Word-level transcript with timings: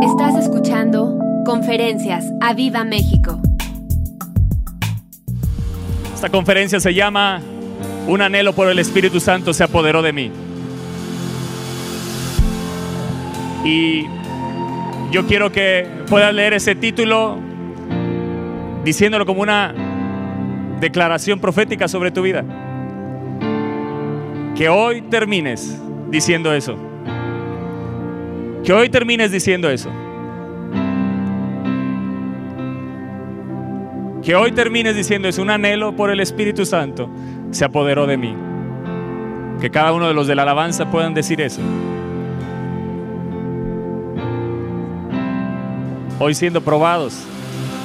Estás 0.00 0.36
escuchando 0.36 1.18
Conferencias 1.44 2.24
a 2.40 2.54
Viva 2.54 2.84
México. 2.84 3.40
Esta 6.14 6.28
conferencia 6.28 6.78
se 6.78 6.94
llama 6.94 7.40
Un 8.06 8.22
anhelo 8.22 8.52
por 8.52 8.68
el 8.68 8.78
Espíritu 8.78 9.18
Santo 9.18 9.52
se 9.52 9.64
apoderó 9.64 10.00
de 10.00 10.12
mí. 10.12 10.30
Y 13.64 14.06
yo 15.10 15.26
quiero 15.26 15.50
que 15.50 15.88
puedas 16.08 16.32
leer 16.32 16.54
ese 16.54 16.76
título 16.76 17.36
diciéndolo 18.84 19.26
como 19.26 19.42
una 19.42 19.74
declaración 20.80 21.40
profética 21.40 21.88
sobre 21.88 22.12
tu 22.12 22.22
vida. 22.22 22.44
Que 24.56 24.68
hoy 24.68 25.02
termines 25.02 25.76
diciendo 26.08 26.52
eso. 26.54 26.87
Que 28.68 28.74
hoy 28.74 28.90
termines 28.90 29.32
diciendo 29.32 29.70
eso. 29.70 29.88
Que 34.22 34.36
hoy 34.36 34.52
termines 34.52 34.94
diciendo 34.94 35.26
eso. 35.26 35.40
Un 35.40 35.48
anhelo 35.48 35.96
por 35.96 36.10
el 36.10 36.20
Espíritu 36.20 36.66
Santo 36.66 37.08
se 37.50 37.64
apoderó 37.64 38.06
de 38.06 38.18
mí. 38.18 38.36
Que 39.58 39.70
cada 39.70 39.94
uno 39.94 40.06
de 40.06 40.12
los 40.12 40.26
de 40.26 40.34
la 40.34 40.42
alabanza 40.42 40.90
puedan 40.90 41.14
decir 41.14 41.40
eso. 41.40 41.62
Hoy 46.18 46.34
siendo 46.34 46.60
probados. 46.60 47.22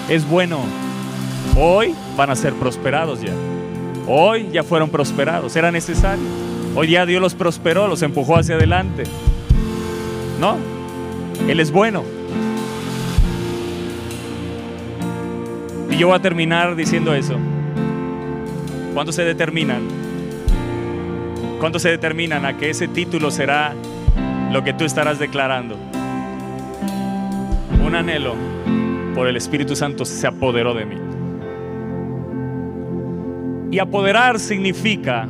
Es 0.09 0.27
bueno. 0.27 0.59
Hoy 1.55 1.95
van 2.17 2.29
a 2.29 2.35
ser 2.35 2.51
prosperados 2.55 3.21
ya. 3.21 3.31
Hoy 4.05 4.49
ya 4.51 4.63
fueron 4.63 4.89
prosperados. 4.89 5.55
Era 5.55 5.71
necesario. 5.71 6.25
Hoy 6.75 6.89
ya 6.89 7.05
Dios 7.05 7.21
los 7.21 7.35
prosperó, 7.35 7.87
los 7.87 8.01
empujó 8.01 8.35
hacia 8.35 8.55
adelante. 8.55 9.03
¿No? 10.41 10.72
Él 11.47 11.59
es 11.59 11.71
bueno. 11.71 12.03
Y 15.91 15.97
yo 15.97 16.07
voy 16.07 16.15
a 16.15 16.21
terminar 16.21 16.75
diciendo 16.75 17.13
eso. 17.13 17.37
¿Cuándo 18.93 19.11
se 19.11 19.23
determinan? 19.23 19.81
¿Cuándo 21.59 21.79
se 21.79 21.89
determinan 21.89 22.45
a 22.45 22.57
que 22.57 22.69
ese 22.69 22.87
título 22.87 23.29
será 23.29 23.73
lo 24.51 24.63
que 24.63 24.73
tú 24.73 24.85
estarás 24.85 25.19
declarando? 25.19 25.77
Un 27.85 27.95
anhelo 27.95 28.35
por 29.13 29.27
el 29.27 29.35
Espíritu 29.35 29.75
Santo 29.75 30.05
se 30.05 30.25
apoderó 30.25 30.73
de 30.73 30.85
mí. 30.85 30.95
Y 33.71 33.79
apoderar 33.79 34.39
significa 34.39 35.27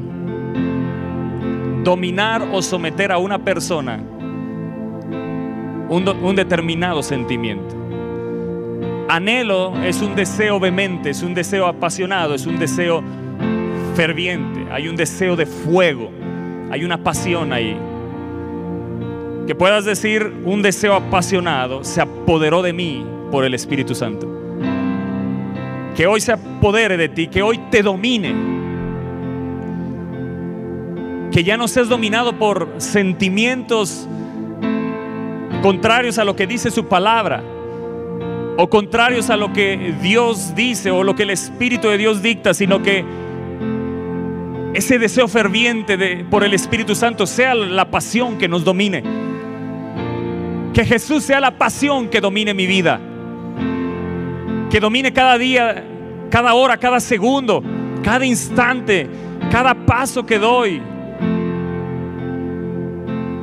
dominar 1.84 2.48
o 2.52 2.62
someter 2.62 3.12
a 3.12 3.18
una 3.18 3.40
persona 3.40 4.00
un, 5.90 6.36
determinado 6.36 7.04
sentimiento. 7.04 7.76
Anhelo 9.10 9.74
es 9.84 10.02
un 10.02 10.16
deseo 10.16 10.60
vehemente, 10.60 11.10
es 11.10 11.22
un 11.22 11.34
deseo 11.34 11.68
apasionado, 11.68 12.34
es 12.34 12.46
un 12.46 12.58
deseo 12.58 13.04
ferviente, 13.96 14.66
hay 14.72 14.88
un 14.88 14.96
deseo 14.96 15.36
de 15.36 15.46
fuego, 15.46 16.10
hay 16.72 16.84
una 16.84 17.04
pasión 17.04 17.54
ahí. 17.54 17.78
Que 19.46 19.56
puedas 19.56 19.86
decir 19.86 20.32
un 20.46 20.62
deseo 20.62 20.94
apasionado 20.94 21.84
se 21.84 22.02
apoderó 22.02 22.62
de 22.62 22.74
mí 22.74 23.06
por 23.32 23.44
el 23.44 23.54
Espíritu 23.54 23.94
Santo. 23.94 24.28
Que 25.96 26.08
hoy 26.08 26.22
se 26.22 26.32
apodere 26.32 26.98
de 26.98 27.10
ti, 27.10 27.28
que 27.28 27.44
hoy 27.44 27.60
te 27.70 27.84
domine 27.84 28.54
que 31.34 31.44
ya 31.44 31.58
no 31.58 31.68
seas 31.68 31.90
dominado 31.90 32.38
por 32.38 32.76
sentimientos 32.78 34.08
contrarios 35.64 36.18
a 36.18 36.26
lo 36.26 36.36
que 36.36 36.46
dice 36.46 36.70
su 36.70 36.88
palabra 36.88 37.42
o 38.58 38.70
contrarios 38.70 39.30
a 39.30 39.38
lo 39.38 39.54
que 39.54 39.96
Dios 40.02 40.54
dice 40.56 40.92
o 40.92 41.06
lo 41.06 41.16
que 41.16 41.24
el 41.24 41.30
Espíritu 41.30 41.88
de 41.88 41.98
Dios 41.98 42.22
dicta, 42.22 42.54
sino 42.54 42.84
que 42.84 43.06
ese 44.74 45.00
deseo 45.00 45.30
ferviente 45.30 45.96
de, 45.96 46.26
por 46.30 46.44
el 46.44 46.54
Espíritu 46.54 46.96
Santo 46.96 47.26
sea 47.26 47.56
la 47.56 47.90
pasión 47.90 48.38
que 48.38 48.50
nos 48.50 48.66
domine. 48.66 49.04
Que 50.74 50.84
Jesús 50.84 51.24
sea 51.24 51.40
la 51.40 51.58
pasión 51.58 52.10
que 52.10 52.20
domine 52.20 52.54
mi 52.54 52.68
vida. 52.68 53.00
Que 54.70 54.82
domine 54.82 55.14
cada 55.14 55.38
día, 55.38 55.82
cada 56.30 56.56
hora, 56.56 56.76
cada 56.76 57.00
segundo, 57.00 57.64
cada 58.04 58.26
instante, 58.26 59.08
cada 59.50 59.74
paso 59.74 60.26
que 60.26 60.38
doy 60.38 60.82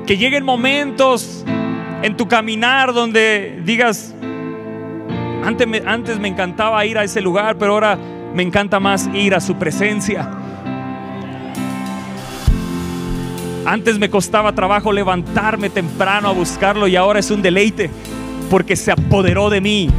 que 0.07 0.17
lleguen 0.17 0.45
momentos 0.45 1.45
en 2.03 2.17
tu 2.17 2.27
caminar 2.29 2.93
donde 2.93 3.61
digas, 3.65 4.15
antes 5.45 5.67
me, 5.67 5.83
antes 5.87 6.19
me 6.19 6.29
encantaba 6.29 6.85
ir 6.85 6.99
a 6.99 7.05
ese 7.05 7.21
lugar, 7.21 7.57
pero 7.57 7.73
ahora 7.73 7.99
me 8.35 8.43
encanta 8.43 8.81
más 8.81 9.09
ir 9.13 9.35
a 9.35 9.41
su 9.41 9.57
presencia. 9.57 10.29
Antes 13.67 13.99
me 13.99 14.09
costaba 14.09 14.55
trabajo 14.55 14.93
levantarme 14.93 15.69
temprano 15.69 16.29
a 16.29 16.33
buscarlo 16.33 16.89
y 16.89 16.97
ahora 16.97 17.21
es 17.21 17.31
un 17.31 17.43
deleite 17.43 17.91
porque 18.49 18.75
se 18.75 18.91
apoderó 18.91 19.51
de 19.51 19.61
mí. 19.61 19.91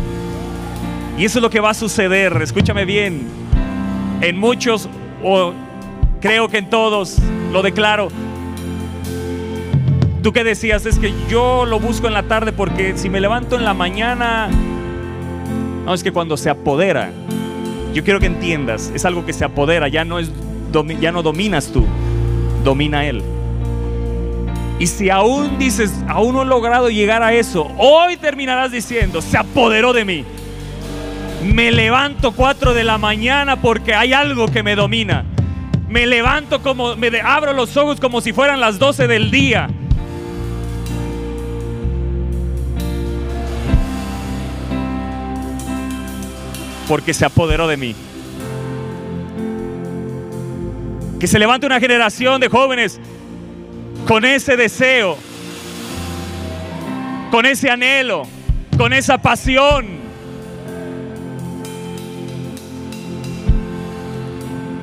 Y 1.17 1.25
eso 1.25 1.39
es 1.39 1.43
lo 1.43 1.49
que 1.49 1.59
va 1.59 1.69
a 1.69 1.75
suceder, 1.75 2.41
escúchame 2.41 2.85
bien. 2.85 3.27
En 4.21 4.39
muchos, 4.39 4.89
o 5.23 5.53
creo 6.19 6.47
que 6.49 6.57
en 6.57 6.69
todos, 6.69 7.17
lo 7.51 7.61
declaro, 7.61 8.09
Tú 10.21 10.33
que 10.33 10.43
decías, 10.43 10.85
es 10.85 10.99
que 10.99 11.13
yo 11.27 11.65
lo 11.65 11.79
busco 11.79 12.05
en 12.05 12.13
la 12.13 12.23
tarde 12.23 12.51
porque 12.51 12.95
si 12.95 13.09
me 13.09 13.19
levanto 13.19 13.55
en 13.55 13.63
la 13.63 13.73
mañana, 13.73 14.49
no, 15.83 15.95
es 15.95 16.03
que 16.03 16.11
cuando 16.11 16.37
se 16.37 16.51
apodera, 16.51 17.09
yo 17.91 18.03
quiero 18.03 18.19
que 18.19 18.27
entiendas, 18.27 18.91
es 18.93 19.03
algo 19.03 19.25
que 19.25 19.33
se 19.33 19.45
apodera, 19.45 19.87
ya 19.87 20.05
no, 20.05 20.19
ya 20.19 21.11
no 21.11 21.23
dominas 21.23 21.71
tú, 21.71 21.87
domina 22.63 23.03
Él. 23.07 23.23
Y 24.77 24.85
si 24.85 25.09
aún 25.09 25.57
dices, 25.57 25.91
aún 26.07 26.35
no 26.35 26.43
he 26.43 26.45
logrado 26.45 26.91
llegar 26.91 27.23
a 27.23 27.33
eso, 27.33 27.71
hoy 27.79 28.15
terminarás 28.17 28.71
diciendo, 28.71 29.23
se 29.23 29.39
apoderó 29.39 29.91
de 29.91 30.05
mí. 30.05 30.25
Me 31.43 31.71
levanto 31.71 32.31
4 32.33 32.75
de 32.75 32.83
la 32.83 32.99
mañana 32.99 33.59
porque 33.59 33.95
hay 33.95 34.13
algo 34.13 34.47
que 34.47 34.61
me 34.61 34.75
domina. 34.75 35.25
Me 35.89 36.05
levanto 36.05 36.61
como, 36.61 36.95
me 36.95 37.09
abro 37.21 37.53
los 37.53 37.75
ojos 37.75 37.99
como 37.99 38.21
si 38.21 38.33
fueran 38.33 38.59
las 38.59 38.77
12 38.77 39.07
del 39.07 39.31
día 39.31 39.67
porque 46.91 47.13
se 47.13 47.23
apoderó 47.23 47.69
de 47.69 47.77
mí. 47.77 47.95
Que 51.21 51.25
se 51.25 51.39
levante 51.39 51.65
una 51.65 51.79
generación 51.79 52.41
de 52.41 52.49
jóvenes 52.49 52.99
con 54.05 54.25
ese 54.25 54.57
deseo, 54.57 55.17
con 57.31 57.45
ese 57.45 57.69
anhelo, 57.69 58.23
con 58.77 58.91
esa 58.91 59.19
pasión. 59.19 59.85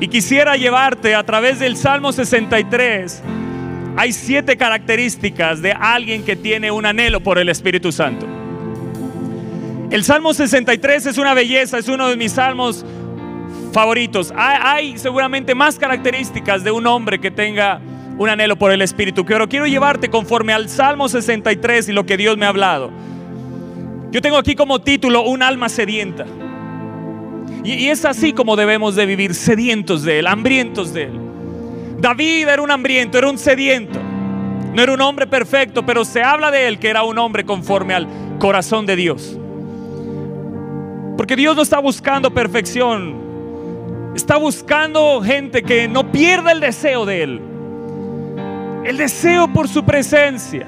Y 0.01 0.09
quisiera 0.09 0.57
llevarte 0.57 1.15
a 1.15 1.25
través 1.25 1.59
del 1.59 1.77
Salmo 1.77 2.13
63. 2.13 3.23
Hay 3.99 4.15
siete 4.15 4.57
características 4.57 5.61
de 5.61 5.73
alguien 5.73 6.25
que 6.25 6.37
tiene 6.37 6.71
un 6.71 6.87
anhelo 6.87 7.21
por 7.21 7.37
el 7.37 7.51
Espíritu 7.51 7.93
Santo. 7.93 8.47
El 9.91 10.04
Salmo 10.04 10.34
63 10.34 11.06
es 11.06 11.19
una 11.19 11.32
belleza, 11.32 11.78
es 11.78 11.88
uno 11.88 12.09
de 12.09 12.16
mis 12.16 12.32
salmos 12.32 12.84
favoritos. 13.72 14.32
Hay, 14.37 14.99
seguramente 14.99 15.54
más 15.54 15.78
características 15.78 16.62
de 16.62 16.71
un 16.71 16.87
hombre 16.87 17.19
que 17.19 17.31
tenga 17.31 17.81
un 18.19 18.28
anhelo 18.28 18.56
por 18.56 18.71
el 18.71 18.82
Espíritu. 18.82 19.25
Pero 19.25 19.48
quiero 19.48 19.66
llevarte 19.66 20.10
conforme 20.10 20.53
al 20.53 20.69
Salmo 20.69 21.09
63 21.09 21.88
y 21.88 21.93
lo 21.93 22.04
que 22.04 22.19
Dios 22.19 22.37
me 22.37 22.44
ha 22.44 22.50
hablado. 22.50 22.91
Yo 24.10 24.21
tengo 24.21 24.36
aquí 24.36 24.54
como 24.54 24.80
título 24.80 25.22
un 25.22 25.42
alma 25.42 25.71
sedienta. 25.71 26.27
Y, 27.65 27.72
y 27.72 27.89
es 27.89 28.04
así 28.04 28.34
como 28.34 28.57
debemos 28.57 28.95
de 28.95 29.07
vivir, 29.07 29.34
sedientos 29.34 30.03
de 30.03 30.18
Él, 30.18 30.27
hambrientos 30.27 30.92
de 30.92 31.04
Él. 31.04 31.21
David 31.98 32.47
era 32.48 32.60
un 32.60 32.71
hambriento, 32.71 33.16
era 33.16 33.30
un 33.30 33.39
sediento. 33.39 33.98
No 34.74 34.83
era 34.83 34.92
un 34.92 35.01
hombre 35.01 35.27
perfecto, 35.27 35.84
pero 35.86 36.04
se 36.04 36.22
habla 36.22 36.51
de 36.51 36.68
él 36.68 36.78
que 36.78 36.89
era 36.89 37.03
un 37.03 37.18
hombre 37.18 37.45
conforme 37.45 37.95
al 37.95 38.07
corazón 38.39 38.86
de 38.86 38.95
Dios. 38.95 39.39
Porque 41.18 41.34
Dios 41.34 41.56
no 41.56 41.62
está 41.62 41.80
buscando 41.80 42.32
perfección. 42.32 44.12
Está 44.15 44.36
buscando 44.36 45.20
gente 45.20 45.65
que 45.65 45.88
no 45.88 46.12
pierda 46.12 46.53
el 46.53 46.60
deseo 46.60 47.04
de 47.04 47.22
Él. 47.24 47.41
El 48.84 48.97
deseo 48.97 49.48
por 49.48 49.66
su 49.66 49.84
presencia. 49.84 50.65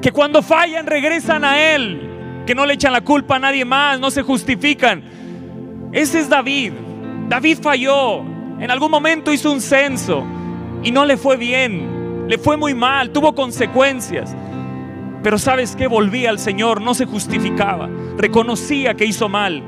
Que 0.00 0.12
cuando 0.12 0.40
fallan 0.40 0.86
regresan 0.86 1.44
a 1.44 1.74
Él. 1.74 2.44
Que 2.46 2.54
no 2.54 2.64
le 2.64 2.74
echan 2.74 2.92
la 2.92 3.00
culpa 3.00 3.36
a 3.36 3.38
nadie 3.40 3.64
más, 3.64 3.98
no 3.98 4.12
se 4.12 4.22
justifican. 4.22 5.02
Ese 5.90 6.20
es 6.20 6.28
David. 6.28 6.72
David 7.28 7.58
falló. 7.60 8.20
En 8.60 8.70
algún 8.70 8.92
momento 8.92 9.32
hizo 9.32 9.50
un 9.50 9.60
censo 9.60 10.24
y 10.84 10.92
no 10.92 11.04
le 11.04 11.16
fue 11.16 11.36
bien. 11.36 12.28
Le 12.28 12.38
fue 12.38 12.56
muy 12.56 12.72
mal, 12.72 13.10
tuvo 13.10 13.34
consecuencias. 13.34 14.32
Pero 15.22 15.38
sabes 15.38 15.76
que 15.76 15.86
volvía 15.86 16.30
al 16.30 16.38
Señor, 16.38 16.80
no 16.80 16.94
se 16.94 17.06
justificaba, 17.06 17.88
reconocía 18.16 18.94
que 18.94 19.04
hizo 19.04 19.28
mal. 19.28 19.62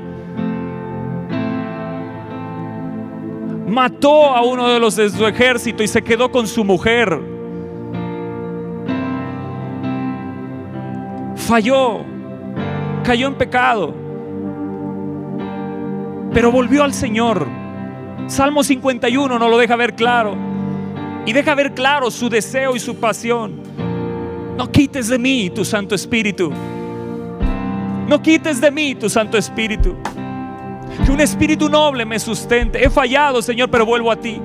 Mató 3.67 4.27
a 4.27 4.43
uno 4.43 4.67
de 4.67 4.79
los 4.79 4.95
de 4.95 5.09
su 5.09 5.25
ejército 5.25 5.83
y 5.83 5.87
se 5.87 6.03
quedó 6.03 6.31
con 6.31 6.47
su 6.47 6.63
mujer. 6.63 7.19
Falló, 11.35 12.01
cayó 13.03 13.27
en 13.27 13.35
pecado, 13.35 13.93
pero 16.33 16.51
volvió 16.51 16.83
al 16.83 16.93
Señor. 16.93 17.47
Salmo 18.27 18.63
51 18.63 19.39
nos 19.39 19.49
lo 19.49 19.57
deja 19.57 19.75
ver 19.75 19.95
claro. 19.95 20.35
Y 21.25 21.33
deja 21.33 21.55
ver 21.55 21.73
claro 21.73 22.11
su 22.11 22.29
deseo 22.29 22.75
y 22.75 22.79
su 22.79 22.97
pasión. 22.97 23.62
No 24.57 24.71
quites 24.71 25.07
de 25.07 25.17
mí 25.17 25.49
tu 25.49 25.65
Santo 25.65 25.95
Espíritu. 25.95 26.51
No 28.07 28.21
quites 28.21 28.61
de 28.61 28.69
mí 28.69 28.95
tu 28.95 29.09
Santo 29.09 29.37
Espíritu. 29.37 29.95
Que 31.03 31.11
un 31.11 31.21
espíritu 31.21 31.69
noble 31.69 32.05
me 32.05 32.19
sustente. 32.19 32.83
He 32.83 32.89
fallado, 32.89 33.41
Señor, 33.41 33.71
pero 33.71 33.85
vuelvo 33.85 34.11
a 34.11 34.15
ti. 34.15 34.39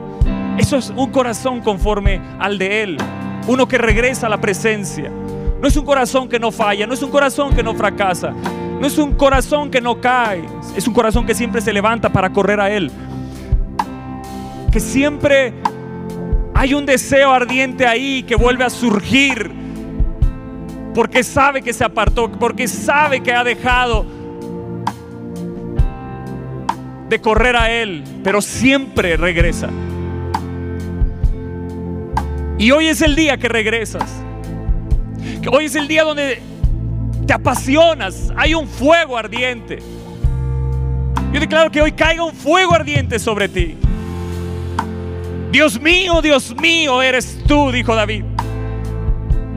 Eso 0.56 0.78
es 0.78 0.90
un 0.96 1.10
corazón 1.10 1.60
conforme 1.60 2.20
al 2.38 2.56
de 2.56 2.82
Él. 2.82 2.98
Uno 3.46 3.68
que 3.68 3.76
regresa 3.76 4.26
a 4.26 4.30
la 4.30 4.40
presencia. 4.40 5.12
No 5.60 5.68
es 5.68 5.76
un 5.76 5.84
corazón 5.84 6.28
que 6.28 6.38
no 6.38 6.50
falla, 6.50 6.86
no 6.86 6.94
es 6.94 7.02
un 7.02 7.10
corazón 7.10 7.54
que 7.54 7.62
no 7.62 7.74
fracasa, 7.74 8.30
no 8.80 8.86
es 8.86 8.96
un 8.96 9.14
corazón 9.14 9.70
que 9.70 9.80
no 9.80 10.00
cae, 10.00 10.44
es 10.76 10.86
un 10.86 10.94
corazón 10.94 11.26
que 11.26 11.34
siempre 11.34 11.60
se 11.60 11.72
levanta 11.72 12.10
para 12.10 12.32
correr 12.32 12.60
a 12.60 12.70
Él. 12.70 12.90
Que 14.70 14.78
siempre 14.78 15.52
hay 16.54 16.74
un 16.74 16.86
deseo 16.86 17.32
ardiente 17.32 17.86
ahí 17.86 18.22
que 18.22 18.36
vuelve 18.36 18.64
a 18.64 18.70
surgir 18.70 19.57
porque 20.98 21.22
sabe 21.22 21.62
que 21.62 21.72
se 21.72 21.84
apartó, 21.84 22.28
porque 22.28 22.66
sabe 22.66 23.22
que 23.22 23.32
ha 23.32 23.44
dejado 23.44 24.04
de 27.08 27.20
correr 27.20 27.54
a 27.54 27.70
Él, 27.70 28.02
pero 28.24 28.42
siempre 28.42 29.16
regresa. 29.16 29.68
Y 32.58 32.72
hoy 32.72 32.88
es 32.88 33.00
el 33.00 33.14
día 33.14 33.36
que 33.36 33.48
regresas. 33.48 34.10
Hoy 35.52 35.66
es 35.66 35.76
el 35.76 35.86
día 35.86 36.02
donde 36.02 36.42
te 37.28 37.32
apasionas, 37.32 38.32
hay 38.34 38.54
un 38.54 38.66
fuego 38.66 39.16
ardiente. 39.16 39.78
Yo 41.32 41.38
declaro 41.38 41.70
que 41.70 41.80
hoy 41.80 41.92
caiga 41.92 42.24
un 42.24 42.34
fuego 42.34 42.74
ardiente 42.74 43.20
sobre 43.20 43.48
ti. 43.48 43.76
Dios 45.52 45.80
mío, 45.80 46.20
Dios 46.20 46.56
mío, 46.60 47.00
eres 47.00 47.38
tú, 47.46 47.70
dijo 47.70 47.94
David. 47.94 48.24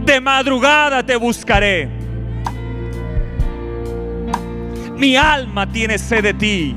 De 0.05 0.19
madrugada 0.19 1.03
te 1.05 1.15
buscaré. 1.15 1.87
Mi 4.97 5.15
alma 5.15 5.71
tiene 5.71 5.97
sed 5.97 6.23
de 6.23 6.33
ti. 6.33 6.75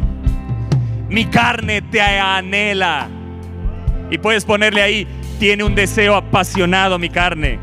Mi 1.08 1.26
carne 1.26 1.82
te 1.82 2.00
anhela. 2.00 3.08
Y 4.10 4.18
puedes 4.18 4.44
ponerle 4.44 4.82
ahí, 4.82 5.06
tiene 5.38 5.64
un 5.64 5.74
deseo 5.74 6.14
apasionado 6.14 6.98
mi 6.98 7.08
carne. 7.08 7.58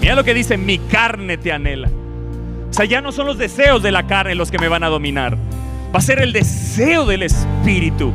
Mira 0.00 0.14
lo 0.14 0.24
que 0.24 0.34
dice, 0.34 0.56
mi 0.56 0.78
carne 0.78 1.36
te 1.36 1.52
anhela. 1.52 1.88
O 2.68 2.72
sea, 2.72 2.84
ya 2.84 3.00
no 3.00 3.12
son 3.12 3.26
los 3.26 3.38
deseos 3.38 3.82
de 3.82 3.92
la 3.92 4.06
carne 4.06 4.34
los 4.34 4.50
que 4.50 4.58
me 4.58 4.68
van 4.68 4.84
a 4.84 4.88
dominar. 4.88 5.36
Va 5.94 5.98
a 5.98 6.02
ser 6.02 6.20
el 6.20 6.32
deseo 6.32 7.06
del 7.06 7.22
Espíritu 7.22 8.12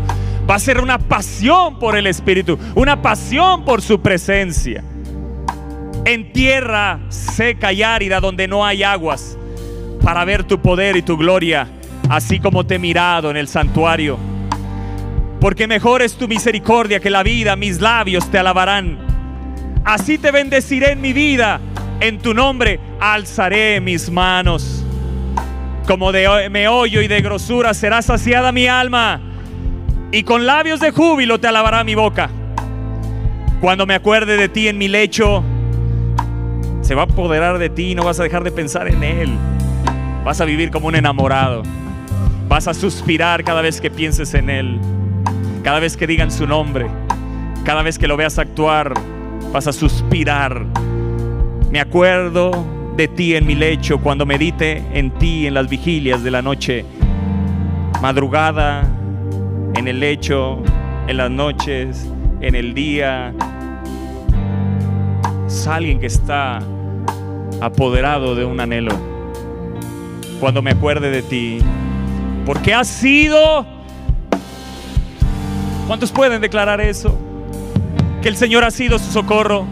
va 0.49 0.55
a 0.55 0.59
ser 0.59 0.81
una 0.81 0.97
pasión 0.97 1.77
por 1.77 1.95
el 1.95 2.07
Espíritu, 2.07 2.57
una 2.73 3.01
pasión 3.01 3.63
por 3.65 3.81
su 3.81 4.01
presencia. 4.01 4.83
En 6.05 6.33
tierra 6.33 6.99
seca 7.09 7.71
y 7.73 7.83
árida 7.83 8.19
donde 8.19 8.47
no 8.47 8.65
hay 8.65 8.83
aguas, 8.83 9.37
para 10.03 10.25
ver 10.25 10.43
tu 10.43 10.59
poder 10.59 10.95
y 10.95 11.01
tu 11.01 11.17
gloria, 11.17 11.67
así 12.09 12.39
como 12.39 12.65
te 12.65 12.75
he 12.75 12.79
mirado 12.79 13.29
en 13.29 13.37
el 13.37 13.47
santuario. 13.47 14.17
Porque 15.39 15.67
mejor 15.67 16.01
es 16.01 16.15
tu 16.15 16.27
misericordia 16.27 16.99
que 16.99 17.09
la 17.09 17.23
vida, 17.23 17.55
mis 17.55 17.79
labios 17.79 18.29
te 18.29 18.37
alabarán. 18.37 18.97
Así 19.85 20.17
te 20.17 20.31
bendeciré 20.31 20.91
en 20.91 21.01
mi 21.01 21.13
vida, 21.13 21.59
en 21.99 22.19
tu 22.19 22.33
nombre 22.33 22.79
alzaré 22.99 23.79
mis 23.79 24.09
manos. 24.09 24.83
Como 25.87 26.11
de 26.11 26.49
meollo 26.49 27.01
y 27.01 27.07
de 27.07 27.21
grosura 27.21 27.73
será 27.73 28.01
saciada 28.01 28.51
mi 28.51 28.67
alma 28.67 29.21
y 30.11 30.23
con 30.23 30.45
labios 30.45 30.79
de 30.79 30.91
júbilo 30.91 31.39
te 31.39 31.47
alabará 31.47 31.83
mi 31.83 31.95
boca. 31.95 32.29
Cuando 33.61 33.85
me 33.85 33.93
acuerde 33.93 34.37
de 34.37 34.49
ti 34.49 34.67
en 34.67 34.77
mi 34.77 34.87
lecho, 34.87 35.43
se 36.89 36.95
va 36.95 37.03
a 37.03 37.05
apoderar 37.05 37.59
de 37.59 37.69
ti 37.69 37.91
y 37.91 37.95
no 37.95 38.03
vas 38.03 38.19
a 38.19 38.23
dejar 38.23 38.43
de 38.43 38.51
pensar 38.51 38.87
en 38.87 39.03
Él. 39.03 39.37
Vas 40.25 40.41
a 40.41 40.45
vivir 40.45 40.71
como 40.71 40.87
un 40.87 40.95
enamorado. 40.95 41.61
Vas 42.47 42.67
a 42.67 42.73
suspirar 42.73 43.43
cada 43.43 43.61
vez 43.61 43.79
que 43.79 43.91
pienses 43.91 44.33
en 44.33 44.49
Él. 44.49 44.79
Cada 45.63 45.79
vez 45.79 45.95
que 45.95 46.07
digan 46.07 46.31
su 46.31 46.47
nombre. 46.47 46.87
Cada 47.63 47.83
vez 47.83 47.99
que 47.99 48.07
lo 48.07 48.17
veas 48.17 48.39
actuar, 48.39 48.95
vas 49.53 49.67
a 49.67 49.71
suspirar. 49.71 50.65
Me 51.69 51.79
acuerdo 51.79 52.65
de 52.97 53.07
ti 53.07 53.35
en 53.35 53.45
mi 53.45 53.53
lecho 53.53 53.99
cuando 53.99 54.25
medite 54.25 54.83
en 54.91 55.11
ti 55.11 55.45
en 55.45 55.53
las 55.53 55.69
vigilias 55.69 56.23
de 56.23 56.31
la 56.31 56.41
noche. 56.41 56.85
Madrugada, 58.01 58.81
en 59.75 59.87
el 59.87 59.99
lecho, 59.99 60.57
en 61.05 61.17
las 61.17 61.29
noches, 61.29 62.09
en 62.41 62.55
el 62.55 62.73
día. 62.73 63.31
Es 65.45 65.67
alguien 65.67 65.99
que 65.99 66.07
está 66.07 66.63
apoderado 67.61 68.35
de 68.35 68.45
un 68.45 68.59
anhelo. 68.59 68.91
Cuando 70.39 70.61
me 70.61 70.71
acuerde 70.71 71.09
de 71.11 71.21
ti, 71.21 71.59
porque 72.45 72.73
has 72.73 72.87
sido... 72.87 73.65
¿Cuántos 75.87 76.11
pueden 76.11 76.41
declarar 76.41 76.81
eso? 76.81 77.17
Que 78.21 78.29
el 78.29 78.35
Señor 78.35 78.63
ha 78.63 78.71
sido 78.71 78.99
su 78.99 79.11
socorro. 79.11 79.65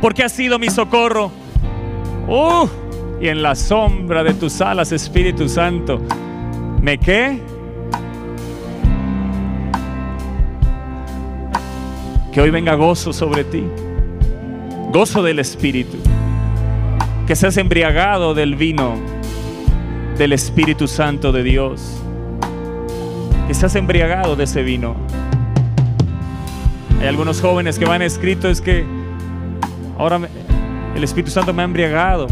Porque 0.00 0.22
ha 0.22 0.28
sido 0.28 0.58
mi 0.58 0.68
socorro. 0.70 1.30
Uh, 2.26 2.68
y 3.20 3.28
en 3.28 3.42
la 3.42 3.54
sombra 3.54 4.22
de 4.22 4.34
tus 4.34 4.60
alas, 4.60 4.92
Espíritu 4.92 5.48
Santo, 5.48 6.00
¿me 6.80 6.98
qué? 6.98 7.40
Que 12.32 12.40
hoy 12.40 12.50
venga 12.50 12.74
gozo 12.74 13.12
sobre 13.12 13.44
ti. 13.44 13.64
Gozo 14.92 15.22
del 15.22 15.38
Espíritu. 15.38 15.96
Que 17.28 17.36
seas 17.36 17.56
embriagado 17.58 18.34
del 18.34 18.56
vino 18.56 18.96
del 20.16 20.32
Espíritu 20.32 20.88
Santo 20.88 21.30
de 21.30 21.44
Dios. 21.44 22.02
Que 23.46 23.54
seas 23.54 23.76
embriagado 23.76 24.34
de 24.34 24.44
ese 24.44 24.64
vino. 24.64 24.96
Hay 27.00 27.06
algunos 27.06 27.40
jóvenes 27.40 27.78
que 27.78 27.86
me 27.86 27.92
han 27.92 28.02
escrito 28.02 28.48
es 28.48 28.60
que 28.60 28.84
ahora 29.96 30.20
el 30.96 31.04
Espíritu 31.04 31.30
Santo 31.30 31.52
me 31.52 31.62
ha 31.62 31.66
embriagado. 31.66 32.26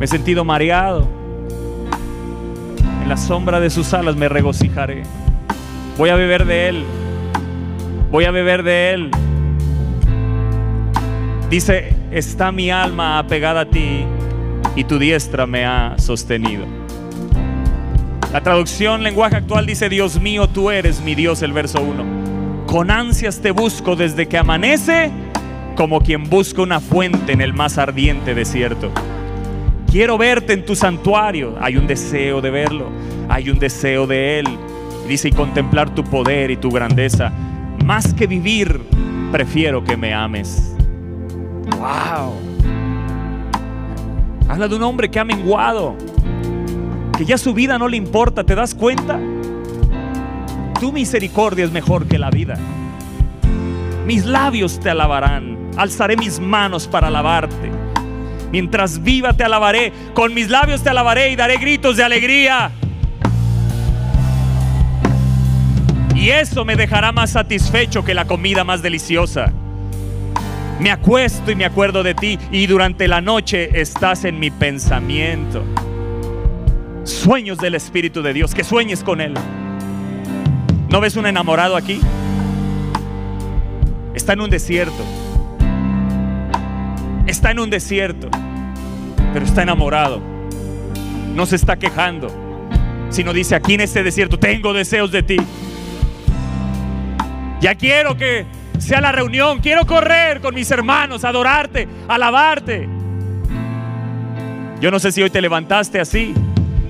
Me 0.00 0.06
he 0.06 0.08
sentido 0.08 0.44
mareado. 0.44 1.06
En 3.02 3.08
la 3.08 3.16
sombra 3.16 3.60
de 3.60 3.70
sus 3.70 3.94
alas 3.94 4.16
me 4.16 4.28
regocijaré. 4.28 5.04
Voy 5.96 6.10
a 6.10 6.16
beber 6.16 6.44
de 6.44 6.68
Él 6.68 6.84
voy 8.10 8.24
a 8.24 8.30
beber 8.30 8.62
de 8.62 8.92
él. 8.92 9.10
Dice, 11.48 11.94
está 12.10 12.52
mi 12.52 12.70
alma 12.70 13.18
apegada 13.18 13.62
a 13.62 13.66
ti 13.66 14.04
y 14.76 14.84
tu 14.84 14.98
diestra 14.98 15.46
me 15.46 15.64
ha 15.64 15.94
sostenido. 15.98 16.66
La 18.32 18.42
traducción 18.42 19.02
lenguaje 19.02 19.36
actual 19.36 19.66
dice, 19.66 19.88
Dios 19.88 20.20
mío, 20.20 20.48
tú 20.48 20.70
eres 20.70 21.00
mi 21.00 21.14
Dios, 21.14 21.42
el 21.42 21.52
verso 21.52 21.80
1. 21.80 22.66
Con 22.66 22.90
ansias 22.90 23.40
te 23.40 23.50
busco 23.50 23.96
desde 23.96 24.28
que 24.28 24.38
amanece, 24.38 25.10
como 25.76 26.00
quien 26.00 26.30
busca 26.30 26.62
una 26.62 26.78
fuente 26.78 27.32
en 27.32 27.40
el 27.40 27.52
más 27.52 27.78
ardiente 27.78 28.34
desierto. 28.34 28.92
Quiero 29.90 30.16
verte 30.16 30.52
en 30.52 30.64
tu 30.64 30.76
santuario. 30.76 31.56
Hay 31.60 31.76
un 31.76 31.88
deseo 31.88 32.40
de 32.40 32.50
verlo, 32.50 32.90
hay 33.28 33.50
un 33.50 33.58
deseo 33.58 34.06
de 34.06 34.38
Él. 34.38 34.46
Dice, 35.08 35.28
y 35.28 35.32
contemplar 35.32 35.92
tu 35.92 36.04
poder 36.04 36.52
y 36.52 36.56
tu 36.56 36.70
grandeza 36.70 37.32
más 37.84 38.14
que 38.14 38.28
vivir, 38.28 38.80
prefiero 39.32 39.82
que 39.82 39.96
me 39.96 40.14
ames. 40.14 40.76
Wow. 41.80 42.34
Habla 44.50 44.68
de 44.68 44.76
un 44.76 44.82
hombre 44.82 45.10
que 45.10 45.18
ha 45.18 45.24
menguado, 45.24 45.96
que 47.16 47.24
ya 47.24 47.38
su 47.38 47.54
vida 47.54 47.78
no 47.78 47.88
le 47.88 47.96
importa, 47.96 48.44
¿te 48.44 48.54
das 48.54 48.74
cuenta? 48.74 49.18
Tu 50.78 50.92
misericordia 50.92 51.64
es 51.64 51.72
mejor 51.72 52.06
que 52.06 52.18
la 52.18 52.28
vida. 52.28 52.58
Mis 54.06 54.26
labios 54.26 54.78
te 54.78 54.90
alabarán, 54.90 55.70
alzaré 55.78 56.18
mis 56.18 56.38
manos 56.38 56.86
para 56.86 57.08
alabarte. 57.08 57.70
Mientras 58.52 59.02
viva 59.02 59.32
te 59.32 59.44
alabaré, 59.44 59.90
con 60.12 60.34
mis 60.34 60.50
labios 60.50 60.82
te 60.82 60.90
alabaré 60.90 61.30
y 61.30 61.36
daré 61.36 61.56
gritos 61.56 61.96
de 61.96 62.04
alegría. 62.04 62.72
Y 66.14 66.28
eso 66.28 66.66
me 66.66 66.76
dejará 66.76 67.10
más 67.12 67.30
satisfecho 67.30 68.04
que 68.04 68.12
la 68.12 68.26
comida 68.26 68.64
más 68.64 68.82
deliciosa. 68.82 69.54
Me 70.80 70.90
acuesto 70.90 71.50
y 71.50 71.56
me 71.56 71.66
acuerdo 71.66 72.02
de 72.02 72.14
ti 72.14 72.38
y 72.50 72.66
durante 72.66 73.06
la 73.06 73.20
noche 73.20 73.78
estás 73.78 74.24
en 74.24 74.40
mi 74.40 74.50
pensamiento. 74.50 75.62
Sueños 77.04 77.58
del 77.58 77.74
Espíritu 77.74 78.22
de 78.22 78.32
Dios, 78.32 78.54
que 78.54 78.64
sueñes 78.64 79.04
con 79.04 79.20
Él. 79.20 79.34
¿No 80.88 81.02
ves 81.02 81.16
un 81.16 81.26
enamorado 81.26 81.76
aquí? 81.76 82.00
Está 84.14 84.32
en 84.32 84.40
un 84.40 84.48
desierto. 84.48 85.04
Está 87.26 87.50
en 87.50 87.58
un 87.58 87.68
desierto, 87.68 88.30
pero 89.34 89.44
está 89.44 89.62
enamorado. 89.62 90.22
No 91.34 91.44
se 91.44 91.56
está 91.56 91.76
quejando, 91.76 92.28
sino 93.10 93.34
dice, 93.34 93.54
aquí 93.54 93.74
en 93.74 93.82
este 93.82 94.02
desierto 94.02 94.38
tengo 94.38 94.72
deseos 94.72 95.12
de 95.12 95.22
ti. 95.22 95.36
Ya 97.60 97.74
quiero 97.74 98.16
que 98.16 98.46
sea 98.80 99.00
la 99.00 99.12
reunión, 99.12 99.60
quiero 99.60 99.86
correr 99.86 100.40
con 100.40 100.54
mis 100.54 100.70
hermanos, 100.70 101.24
adorarte, 101.24 101.86
alabarte. 102.08 102.88
Yo 104.80 104.90
no 104.90 104.98
sé 104.98 105.12
si 105.12 105.22
hoy 105.22 105.30
te 105.30 105.40
levantaste 105.42 106.00
así, 106.00 106.34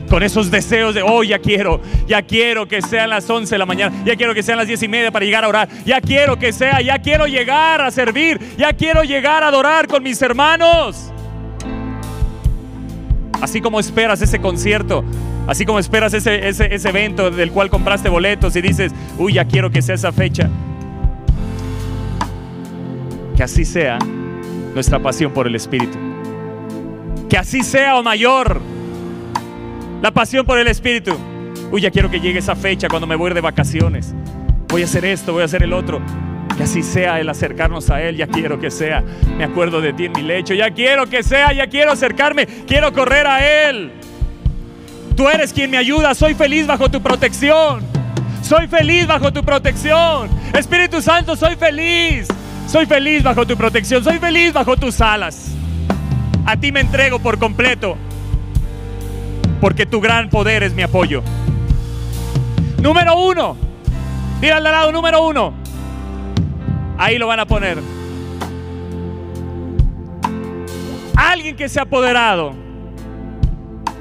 con 0.09 0.23
esos 0.23 0.51
deseos 0.51 0.95
de, 0.95 1.03
oh, 1.03 1.23
ya 1.25 1.41
quiero, 1.41 1.81
ya 2.07 2.23
quiero 2.23 2.67
que 2.67 2.81
sean 2.83 3.11
las 3.11 3.29
11 3.29 3.55
de 3.55 3.59
la 3.59 3.67
mañana, 3.67 3.95
ya 4.05 4.17
quiero 4.17 4.35
que 4.35 4.43
sean 4.43 4.59
las 4.59 4.69
10 4.69 4.85
y 4.85 4.89
media 4.89 5.11
para 5.11 5.25
llegar 5.25 5.45
a 5.45 5.49
orar, 5.49 5.69
ya 5.85 6.01
quiero 6.01 6.39
que 6.39 6.53
sea, 6.53 6.81
ya 6.81 6.99
quiero 7.01 7.27
llegar 7.27 7.81
a 7.81 7.91
servir, 7.91 8.39
ya 8.57 8.73
quiero 8.73 9.03
llegar 9.03 9.43
a 9.43 9.49
adorar 9.49 9.89
con 9.89 10.03
mis 10.03 10.23
hermanos. 10.23 11.13
Así 13.41 13.61
como 13.61 13.81
esperas 13.81 14.21
ese 14.23 14.39
concierto, 14.39 15.05
así 15.47 15.65
como 15.65 15.79
esperas 15.79 16.15
ese, 16.15 16.49
ese, 16.49 16.73
ese 16.73 16.89
evento 16.89 17.31
del 17.31 17.51
cual 17.51 17.71
compraste 17.71 18.09
boletos 18.09 18.55
y 18.55 18.61
dices, 18.61 18.93
uy, 19.19 19.35
ya 19.35 19.45
quiero 19.47 19.71
que 19.71 19.83
sea 19.83 19.95
esa 19.97 20.13
fecha. 20.13 20.49
Que 23.41 23.45
así 23.45 23.65
sea 23.65 23.99
nuestra 24.75 24.99
pasión 24.99 25.33
por 25.33 25.47
el 25.47 25.55
Espíritu. 25.55 25.97
Que 27.27 27.39
así 27.39 27.63
sea 27.63 27.97
o 27.97 28.03
mayor 28.03 28.61
la 30.03 30.11
pasión 30.11 30.45
por 30.45 30.59
el 30.59 30.67
Espíritu. 30.69 31.17
Uy, 31.73 31.81
ya 31.81 31.91
quiero 31.91 32.11
que 32.11 32.21
llegue 32.21 32.41
esa 32.41 32.55
fecha 32.55 32.87
cuando 32.87 33.07
me 33.07 33.17
voy 33.17 33.33
de 33.33 33.41
vacaciones. 33.41 34.15
Voy 34.69 34.83
a 34.83 34.85
hacer 34.85 35.07
esto, 35.07 35.33
voy 35.33 35.41
a 35.41 35.47
hacer 35.47 35.63
el 35.63 35.73
otro. 35.73 36.03
Que 36.55 36.65
así 36.65 36.83
sea 36.83 37.19
el 37.19 37.31
acercarnos 37.31 37.89
a 37.89 38.03
Él. 38.03 38.19
Ya 38.19 38.27
quiero 38.27 38.61
que 38.61 38.71
sea. 38.71 39.03
Me 39.39 39.45
acuerdo 39.45 39.81
de 39.81 39.95
ti 39.95 40.05
en 40.05 40.13
mi 40.13 40.21
lecho. 40.21 40.53
Ya 40.53 40.71
quiero 40.73 41.07
que 41.07 41.23
sea. 41.23 41.55
Ya 41.55 41.67
quiero 41.67 41.93
acercarme. 41.93 42.47
Quiero 42.67 42.93
correr 42.93 43.27
a 43.27 43.71
Él. 43.71 43.91
Tú 45.17 45.31
eres 45.31 45.55
quien 45.55 45.71
me 45.71 45.79
ayuda. 45.79 46.15
Soy 46.15 46.35
feliz 46.35 46.67
bajo 46.67 46.91
tu 46.91 47.01
protección. 47.01 47.81
Soy 48.43 48.67
feliz 48.67 49.07
bajo 49.07 49.33
tu 49.33 49.43
protección. 49.43 50.29
Espíritu 50.53 51.01
Santo, 51.01 51.35
soy 51.37 51.57
feliz. 51.57 52.29
Soy 52.71 52.87
feliz 52.87 53.25
bajo 53.25 53.45
tu 53.45 53.57
protección. 53.57 54.05
Soy 54.05 54.19
feliz 54.19 54.53
bajo 54.53 54.77
tus 54.77 55.01
alas. 55.01 55.51
A 56.47 56.57
ti 56.57 56.71
me 56.71 56.79
entrego 56.79 57.19
por 57.19 57.37
completo 57.37 57.97
porque 59.61 59.87
tu 59.87 60.01
gran 60.01 60.31
poder 60.31 60.63
es 60.63 60.73
mi 60.73 60.83
apoyo. 60.83 61.21
Número 62.81 63.19
uno, 63.19 63.57
mira 64.41 64.59
al 64.59 64.63
lado, 64.63 64.93
número 64.93 65.27
uno. 65.27 65.53
Ahí 66.97 67.19
lo 67.19 67.27
van 67.27 67.41
a 67.41 67.47
poner. 67.47 67.79
Alguien 71.17 71.57
que 71.57 71.69
se 71.69 71.81
ha 71.81 71.83
apoderado 71.83 72.53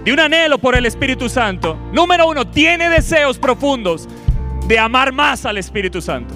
de 0.05 0.13
un 0.13 0.19
anhelo 0.19 0.59
por 0.59 0.75
el 0.75 0.85
Espíritu 0.85 1.27
Santo. 1.27 1.75
Número 1.91 2.29
uno, 2.29 2.45
tiene 2.45 2.87
deseos 2.87 3.39
profundos 3.39 4.07
de 4.67 4.77
amar 4.77 5.11
más 5.11 5.47
al 5.47 5.57
Espíritu 5.57 6.01
Santo. 6.03 6.35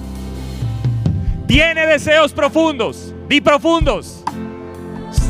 Tiene 1.48 1.86
deseos 1.86 2.34
profundos, 2.34 3.14
y 3.30 3.42
profundos 3.42 4.24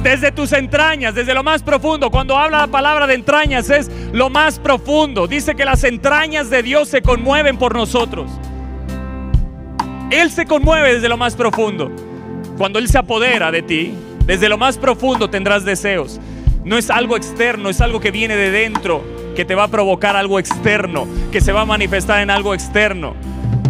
desde 0.02 0.32
tus 0.32 0.52
entrañas, 0.52 1.16
desde 1.16 1.34
lo 1.34 1.44
más 1.44 1.64
profundo. 1.64 2.12
Cuando 2.12 2.38
habla 2.38 2.60
la 2.60 2.68
palabra 2.68 3.08
de 3.08 3.14
entrañas 3.14 3.70
es 3.70 3.90
lo 4.12 4.30
más 4.30 4.60
profundo. 4.60 5.28
Dice 5.28 5.56
que 5.56 5.66
las 5.66 5.84
entrañas 5.84 6.50
de 6.50 6.62
Dios 6.62 6.90
se 6.90 7.02
conmueven 7.02 7.58
por 7.58 7.74
nosotros. 7.74 8.30
Él 10.12 10.30
se 10.30 10.46
conmueve 10.46 10.96
desde 10.96 11.10
lo 11.10 11.18
más 11.18 11.36
profundo. 11.36 11.92
Cuando 12.58 12.80
Él 12.80 12.88
se 12.88 12.98
apodera 12.98 13.52
de 13.52 13.62
ti, 13.62 13.94
desde 14.26 14.50
lo 14.50 14.58
más 14.58 14.78
profundo 14.78 15.30
tendrás 15.30 15.64
deseos. 15.66 16.20
No 16.66 16.78
es 16.78 16.90
algo 16.90 17.18
externo, 17.18 17.70
es 17.70 17.82
algo 17.82 18.00
que 18.00 18.12
viene 18.12 18.36
de 18.36 18.52
dentro, 18.52 19.04
que 19.36 19.46
te 19.46 19.56
va 19.56 19.64
a 19.64 19.68
provocar 19.70 20.16
algo 20.16 20.40
externo, 20.40 21.08
que 21.32 21.42
se 21.42 21.52
va 21.52 21.62
a 21.62 21.66
manifestar 21.66 22.22
en 22.22 22.30
algo 22.30 22.54
externo 22.54 23.16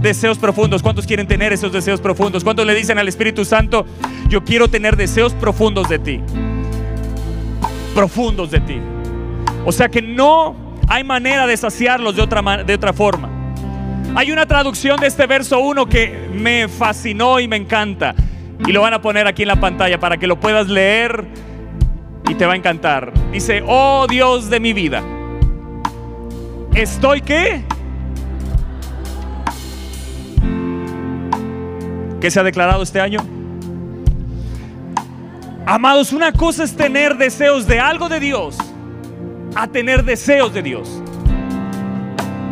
deseos 0.03 0.38
profundos. 0.38 0.83
¿Cuántos 0.83 1.07
quieren 1.07 1.25
tener 1.25 1.53
esos 1.53 1.72
deseos 1.72 2.01
profundos? 2.01 2.43
¿Cuántos 2.43 2.67
le 2.67 2.75
dicen 2.75 3.00
al 3.00 3.07
Espíritu 3.07 3.45
Santo, 3.45 3.86
yo 4.27 4.43
quiero 4.43 4.67
tener 4.67 4.98
deseos 4.98 5.33
profundos 5.33 5.89
de 5.89 5.98
ti? 5.98 6.22
Profundos 7.95 8.51
de 8.51 8.60
ti. 8.60 8.79
O 9.65 9.72
sea 9.72 9.88
que 9.89 10.01
no 10.01 10.55
hay 10.89 11.03
manera 11.03 11.48
de 11.48 11.55
saciarlos 11.55 12.15
de 12.17 12.22
otra, 12.22 12.63
de 12.63 12.74
otra 12.74 12.91
forma. 12.93 13.29
Hay 14.15 14.31
una 14.31 14.45
traducción 14.45 15.00
de 15.00 15.07
este 15.07 15.25
verso 15.25 15.60
1 15.60 15.88
que 15.88 16.29
me 16.33 16.67
fascinó 16.67 17.39
y 17.39 17.48
me 17.48 17.55
encanta. 17.55 18.13
Y 18.67 18.72
lo 18.72 18.81
van 18.81 18.93
a 18.93 19.01
poner 19.01 19.25
aquí 19.25 19.43
en 19.43 19.48
la 19.48 19.60
pantalla 19.60 20.00
para 20.00 20.17
que 20.17 20.27
lo 20.27 20.39
puedas 20.39 20.67
leer 20.67 21.25
y 22.29 22.36
te 22.36 22.45
va 22.45 22.53
a 22.53 22.55
encantar. 22.57 23.13
Dice, 23.31 23.63
oh 23.65 24.05
Dios 24.07 24.50
de 24.50 24.60
mi 24.60 24.74
vida, 24.74 25.01
estoy 26.75 27.22
qué? 27.22 27.63
¿Qué 32.24 32.32
se 32.32 32.39
ha 32.39 32.44
declarado 32.44 32.82
este 32.82 33.01
año? 33.01 33.20
Amados, 35.65 36.13
una 36.13 36.32
cosa 36.32 36.63
es 36.63 36.74
tener 36.74 37.18
deseos 37.18 37.68
de 37.68 37.82
algo 37.82 38.08
de 38.08 38.22
Dios 38.22 38.58
a 39.56 39.68
tener 39.68 40.06
deseos 40.06 40.53
de 40.53 40.62
Dios. 40.62 41.03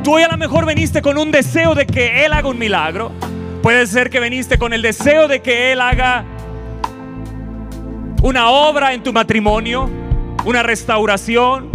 Tú 0.04 0.16
hoy 0.16 0.24
a 0.24 0.28
lo 0.28 0.38
mejor 0.38 0.66
veniste 0.66 1.02
con 1.02 1.18
un 1.18 1.32
deseo 1.32 1.74
de 1.74 1.86
que 1.86 2.26
Él 2.26 2.34
haga 2.34 2.50
un 2.50 2.60
milagro. 2.60 3.14
Puede 3.64 3.88
ser 3.88 4.10
que 4.10 4.20
veniste 4.20 4.58
con 4.60 4.74
el 4.74 4.82
deseo 4.82 5.30
de 5.30 5.42
que 5.42 5.72
Él 5.72 5.80
haga 5.80 6.26
una 8.24 8.50
obra 8.50 8.92
en 8.92 9.04
tu 9.04 9.14
matrimonio, 9.14 9.90
una 10.44 10.64
restauración, 10.64 11.72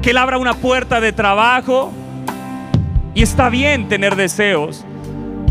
que 0.00 0.08
Él 0.08 0.16
abra 0.16 0.38
una 0.38 0.54
puerta 0.54 1.02
de 1.02 1.12
trabajo. 1.12 1.92
Y 3.14 3.22
está 3.22 3.50
bien 3.50 3.90
tener 3.90 4.16
deseos, 4.16 4.86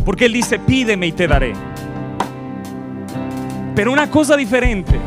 porque 0.06 0.26
Él 0.26 0.34
dice, 0.34 0.60
pídeme 0.60 1.08
y 1.08 1.12
te 1.12 1.28
daré. 1.28 1.54
Pero 3.76 3.92
una 3.92 4.10
cosa 4.10 4.36
diferente 4.36 5.00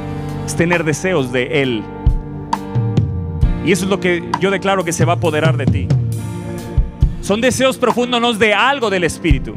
es 0.45 0.55
tener 0.55 0.85
deseos 0.85 1.33
de 1.33 1.63
Él. 1.63 1.83
Y 3.65 3.73
eso 3.73 3.85
es 3.85 3.91
lo 3.91 4.01
que 4.01 4.29
yo 4.41 4.51
declaro 4.51 4.85
que 4.85 4.93
se 4.93 5.05
va 5.05 5.15
a 5.15 5.17
apoderar 5.17 5.57
de 5.57 5.67
ti. 5.67 5.89
Son 7.21 7.41
deseos 7.41 7.77
profundos 7.79 8.21
no 8.21 8.33
de 8.33 8.55
algo 8.55 8.91
del 8.91 9.05
Espíritu, 9.05 9.55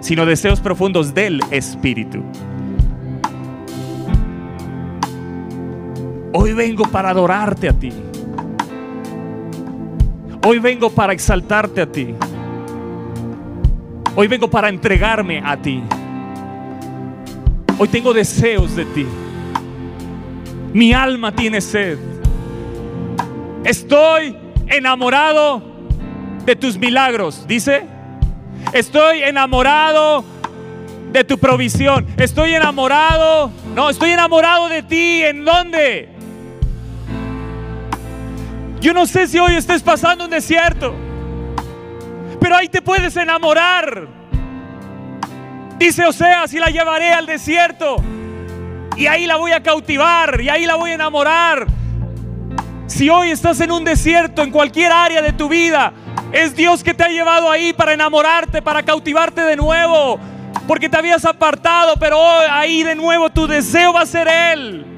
sino 0.00 0.24
deseos 0.24 0.60
profundos 0.60 1.12
del 1.12 1.40
Espíritu. 1.50 2.22
Hoy 6.32 6.52
vengo 6.52 6.84
para 6.84 7.10
adorarte 7.10 7.68
a 7.68 7.72
ti. 7.72 7.92
Hoy 10.46 10.60
vengo 10.60 10.90
para 10.90 11.12
exaltarte 11.12 11.80
a 11.80 11.90
ti. 11.90 12.14
Hoy 14.16 14.26
vengo 14.26 14.50
para 14.50 14.68
entregarme 14.68 15.40
a 15.44 15.56
ti. 15.56 15.82
Hoy 17.78 17.88
tengo 17.88 18.12
deseos 18.12 18.74
de 18.74 18.84
ti. 18.86 19.06
Mi 20.72 20.92
alma 20.92 21.32
tiene 21.32 21.60
sed. 21.60 21.98
Estoy 23.64 24.36
enamorado 24.66 25.62
de 26.44 26.56
tus 26.56 26.76
milagros, 26.76 27.46
dice. 27.46 27.84
Estoy 28.72 29.22
enamorado 29.22 30.24
de 31.12 31.22
tu 31.22 31.38
provisión. 31.38 32.06
Estoy 32.16 32.54
enamorado. 32.54 33.52
No, 33.76 33.90
estoy 33.90 34.10
enamorado 34.10 34.68
de 34.68 34.82
ti. 34.82 35.22
¿En 35.22 35.44
dónde? 35.44 36.08
Yo 38.80 38.92
no 38.92 39.06
sé 39.06 39.28
si 39.28 39.38
hoy 39.38 39.54
estés 39.54 39.82
pasando 39.82 40.24
un 40.24 40.30
desierto 40.30 41.09
pero 42.40 42.56
ahí 42.56 42.68
te 42.68 42.82
puedes 42.82 43.16
enamorar. 43.16 44.08
Dice 45.78 46.04
Oseas, 46.04 46.52
y 46.52 46.58
la 46.58 46.68
llevaré 46.68 47.12
al 47.12 47.26
desierto, 47.26 47.96
y 48.96 49.06
ahí 49.06 49.26
la 49.26 49.36
voy 49.36 49.52
a 49.52 49.62
cautivar, 49.62 50.40
y 50.40 50.48
ahí 50.48 50.66
la 50.66 50.74
voy 50.74 50.90
a 50.90 50.94
enamorar. 50.94 51.66
Si 52.86 53.08
hoy 53.08 53.30
estás 53.30 53.60
en 53.60 53.70
un 53.70 53.84
desierto, 53.84 54.42
en 54.42 54.50
cualquier 54.50 54.92
área 54.92 55.22
de 55.22 55.32
tu 55.32 55.48
vida, 55.48 55.92
es 56.32 56.54
Dios 56.54 56.82
que 56.82 56.92
te 56.92 57.04
ha 57.04 57.08
llevado 57.08 57.50
ahí 57.50 57.72
para 57.72 57.92
enamorarte, 57.92 58.60
para 58.60 58.82
cautivarte 58.82 59.42
de 59.42 59.56
nuevo, 59.56 60.18
porque 60.66 60.88
te 60.88 60.96
habías 60.96 61.24
apartado, 61.24 61.94
pero 61.98 62.18
ahí 62.50 62.82
de 62.82 62.94
nuevo 62.94 63.30
tu 63.30 63.46
deseo 63.46 63.92
va 63.92 64.02
a 64.02 64.06
ser 64.06 64.28
Él. 64.28 64.89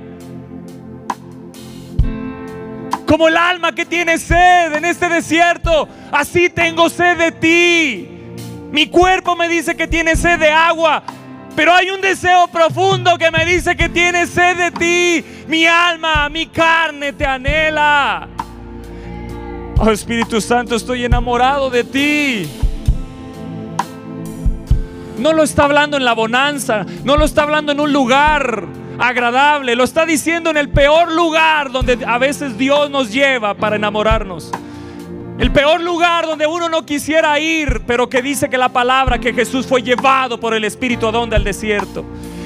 Como 3.12 3.28
el 3.28 3.36
alma 3.36 3.72
que 3.72 3.84
tiene 3.84 4.16
sed 4.16 4.72
en 4.72 4.86
este 4.86 5.06
desierto, 5.06 5.86
así 6.10 6.48
tengo 6.48 6.88
sed 6.88 7.18
de 7.18 7.30
ti. 7.30 8.08
Mi 8.70 8.86
cuerpo 8.86 9.36
me 9.36 9.50
dice 9.50 9.76
que 9.76 9.86
tiene 9.86 10.16
sed 10.16 10.38
de 10.38 10.48
agua. 10.48 11.02
Pero 11.54 11.74
hay 11.74 11.90
un 11.90 12.00
deseo 12.00 12.48
profundo 12.48 13.18
que 13.18 13.30
me 13.30 13.44
dice 13.44 13.76
que 13.76 13.90
tiene 13.90 14.26
sed 14.26 14.56
de 14.56 14.70
ti. 14.70 15.44
Mi 15.46 15.66
alma, 15.66 16.26
mi 16.30 16.46
carne 16.46 17.12
te 17.12 17.26
anhela. 17.26 18.30
Oh 19.76 19.90
Espíritu 19.90 20.40
Santo, 20.40 20.74
estoy 20.74 21.04
enamorado 21.04 21.68
de 21.68 21.84
ti. 21.84 22.48
No 25.18 25.34
lo 25.34 25.42
está 25.42 25.64
hablando 25.64 25.98
en 25.98 26.06
la 26.06 26.14
bonanza, 26.14 26.86
no 27.04 27.18
lo 27.18 27.26
está 27.26 27.42
hablando 27.42 27.72
en 27.72 27.80
un 27.80 27.92
lugar 27.92 28.81
agradable, 29.02 29.74
lo 29.74 29.82
está 29.82 30.06
diciendo 30.06 30.48
en 30.50 30.56
el 30.56 30.68
peor 30.68 31.12
lugar 31.12 31.72
donde 31.72 31.98
a 32.06 32.18
veces 32.18 32.56
Dios 32.56 32.88
nos 32.88 33.12
lleva 33.12 33.54
para 33.54 33.74
enamorarnos. 33.74 34.52
El 35.40 35.50
peor 35.50 35.80
lugar 35.80 36.24
donde 36.26 36.46
uno 36.46 36.68
no 36.68 36.86
quisiera 36.86 37.36
ir, 37.40 37.82
pero 37.84 38.08
que 38.08 38.22
dice 38.22 38.48
que 38.48 38.56
la 38.56 38.68
palabra 38.68 39.18
que 39.18 39.32
Jesús 39.32 39.66
fue 39.66 39.82
llevado 39.82 40.38
por 40.38 40.54
el 40.54 40.62
Espíritu 40.62 41.08
a 41.08 41.10
donde 41.10 41.34
al 41.34 41.42
desierto. 41.42 42.04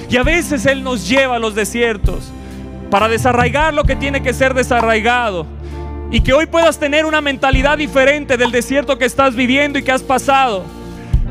Y 0.09 0.17
a 0.17 0.23
veces 0.23 0.65
Él 0.65 0.83
nos 0.83 1.07
lleva 1.07 1.37
a 1.37 1.39
los 1.39 1.55
desiertos 1.55 2.31
para 2.91 3.07
desarraigar 3.09 3.75
lo 3.75 3.85
que 3.85 3.95
tiene 3.95 4.23
que 4.23 4.33
ser 4.33 4.55
desarraigado. 4.55 5.47
Y 6.11 6.23
que 6.23 6.33
hoy 6.33 6.47
puedas 6.47 6.79
tener 6.79 7.05
una 7.05 7.21
mentalidad 7.21 7.77
diferente 7.77 8.39
del 8.39 8.51
desierto 8.51 8.97
que 8.97 9.05
estás 9.05 9.35
viviendo 9.35 9.79
y 9.79 9.83
que 9.83 9.93
has 9.93 10.03
pasado. 10.03 10.65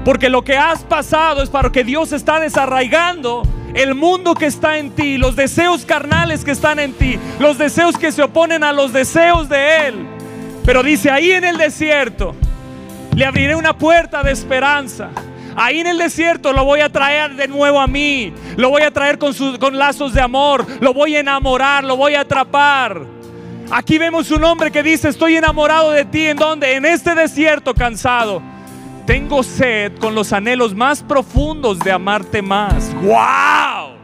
Porque 0.04 0.30
lo 0.30 0.44
que 0.44 0.56
has 0.56 0.84
pasado 0.84 1.42
es 1.42 1.50
para 1.50 1.72
que 1.72 1.84
Dios 1.84 2.12
está 2.12 2.40
desarraigando 2.40 3.42
el 3.76 3.94
mundo 3.94 4.36
que 4.36 4.46
está 4.46 4.78
en 4.78 4.92
ti, 4.92 5.18
los 5.18 5.36
deseos 5.36 5.86
carnales 5.86 6.46
que 6.46 6.52
están 6.52 6.80
en 6.80 6.94
ti, 6.94 7.20
los 7.40 7.58
deseos 7.58 7.98
que 7.98 8.14
se 8.14 8.24
oponen 8.24 8.64
a 8.64 8.72
los 8.72 8.94
deseos 8.94 9.50
de 9.50 9.88
Él. 9.88 10.08
Pero 10.64 10.82
dice, 10.82 11.12
ahí 11.12 11.32
en 11.32 11.44
el 11.44 11.58
desierto 11.58 12.34
le 13.14 13.26
abriré 13.26 13.54
una 13.54 13.78
puerta 13.78 14.24
de 14.24 14.32
esperanza. 14.32 15.10
Ahí 15.58 15.82
en 15.82 15.88
el 15.88 15.98
desierto 15.98 16.54
lo 16.54 16.64
voy 16.64 16.80
a 16.80 16.90
traer 16.90 17.36
de 17.36 17.50
nuevo 17.50 17.82
a 17.82 17.88
mí. 17.88 18.34
Lo 18.56 18.70
voy 18.70 18.82
a 18.82 18.92
traer 18.92 19.18
con, 19.18 19.34
con 19.58 19.78
lazos 19.78 20.14
de 20.14 20.22
amor. 20.22 20.66
Lo 20.80 20.94
voy 20.94 21.18
a 21.18 21.20
enamorar, 21.20 21.84
lo 21.84 21.98
voy 21.98 22.16
a 22.16 22.22
atrapar. 22.22 23.06
Aquí 23.72 23.98
vemos 23.98 24.32
un 24.32 24.44
hombre 24.46 24.72
que 24.72 24.84
dice, 24.84 25.10
estoy 25.10 25.36
enamorado 25.36 25.92
de 25.92 26.06
ti. 26.06 26.28
¿En 26.28 26.38
dónde? 26.38 26.76
En 26.76 26.86
este 26.86 27.14
desierto 27.14 27.74
cansado 27.74 28.42
tengo 29.06 29.44
sed 29.44 29.94
con 30.00 30.16
los 30.16 30.34
anhelos 30.34 30.74
más 30.74 31.04
profundos 31.04 31.80
de 31.80 31.92
amarte 31.92 32.42
más. 32.42 32.94
¡Wow! 32.96 33.96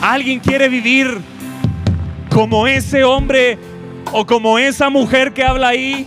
¿Alguien 0.00 0.40
quiere 0.40 0.68
vivir 0.68 1.20
como 2.30 2.66
ese 2.66 3.04
hombre 3.04 3.56
o 4.10 4.26
como 4.26 4.58
esa 4.58 4.90
mujer 4.90 5.32
que 5.32 5.44
habla 5.44 5.68
ahí? 5.68 6.06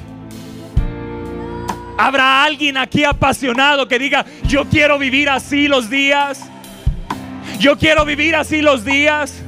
¿Habrá 1.98 2.44
alguien 2.44 2.76
aquí 2.76 3.06
apasionado 3.06 3.88
que 3.88 3.98
diga, 3.98 4.26
yo 4.46 4.66
quiero 4.66 5.00
vivir 5.00 5.30
así 5.30 5.70
los 5.70 5.90
días? 5.90 6.44
Yo 7.58 7.78
quiero 7.78 8.04
vivir 8.04 8.36
así 8.36 8.62
los 8.62 8.84
días. 8.84 9.42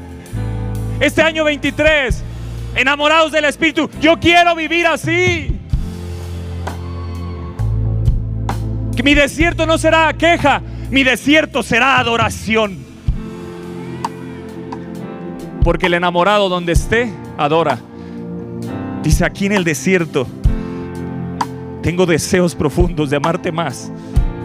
Este 1.02 1.22
año 1.22 1.44
23 1.44 2.24
enamorados 2.76 3.32
del 3.32 3.46
Espíritu. 3.46 3.90
Yo 4.02 4.18
quiero 4.20 4.56
vivir 4.56 4.88
así. 4.88 5.60
Que 8.96 9.04
mi 9.04 9.14
desierto 9.14 9.66
no 9.66 9.78
será 9.78 10.12
queja, 10.14 10.62
mi 10.90 11.04
desierto 11.04 11.62
será 11.64 12.00
adoración. 12.00 12.86
Porque 15.64 15.88
el 15.88 15.94
enamorado 15.94 16.50
donde 16.50 16.74
esté, 16.74 17.14
adora. 17.38 17.80
Dice 19.04 19.24
aquí 19.26 19.46
en 19.46 19.52
el 19.52 19.64
desierto, 19.64 20.26
tengo 21.82 22.06
deseos 22.06 22.56
profundos 22.56 23.10
de 23.10 23.18
amarte 23.18 23.52
más. 23.52 23.92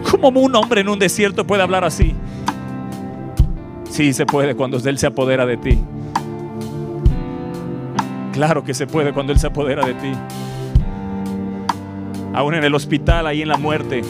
¿Cómo 0.09 0.39
un 0.39 0.55
hombre 0.55 0.81
en 0.81 0.89
un 0.89 0.99
desierto 0.99 1.45
puede 1.45 1.63
hablar 1.63 1.83
así? 1.83 2.13
Sí, 3.89 4.13
se 4.13 4.25
puede 4.25 4.55
cuando 4.55 4.77
Él 4.77 4.97
se 4.97 5.07
apodera 5.07 5.45
de 5.45 5.57
ti. 5.57 5.79
Claro 8.33 8.63
que 8.63 8.73
se 8.73 8.87
puede 8.87 9.13
cuando 9.13 9.31
Él 9.31 9.37
se 9.37 9.45
apodera 9.45 9.85
de 9.85 9.93
ti. 9.93 10.11
Aún 12.33 12.55
en 12.55 12.63
el 12.63 12.73
hospital, 12.73 13.27
ahí 13.27 13.43
en 13.43 13.47
la 13.47 13.57
muerte, 13.57 14.01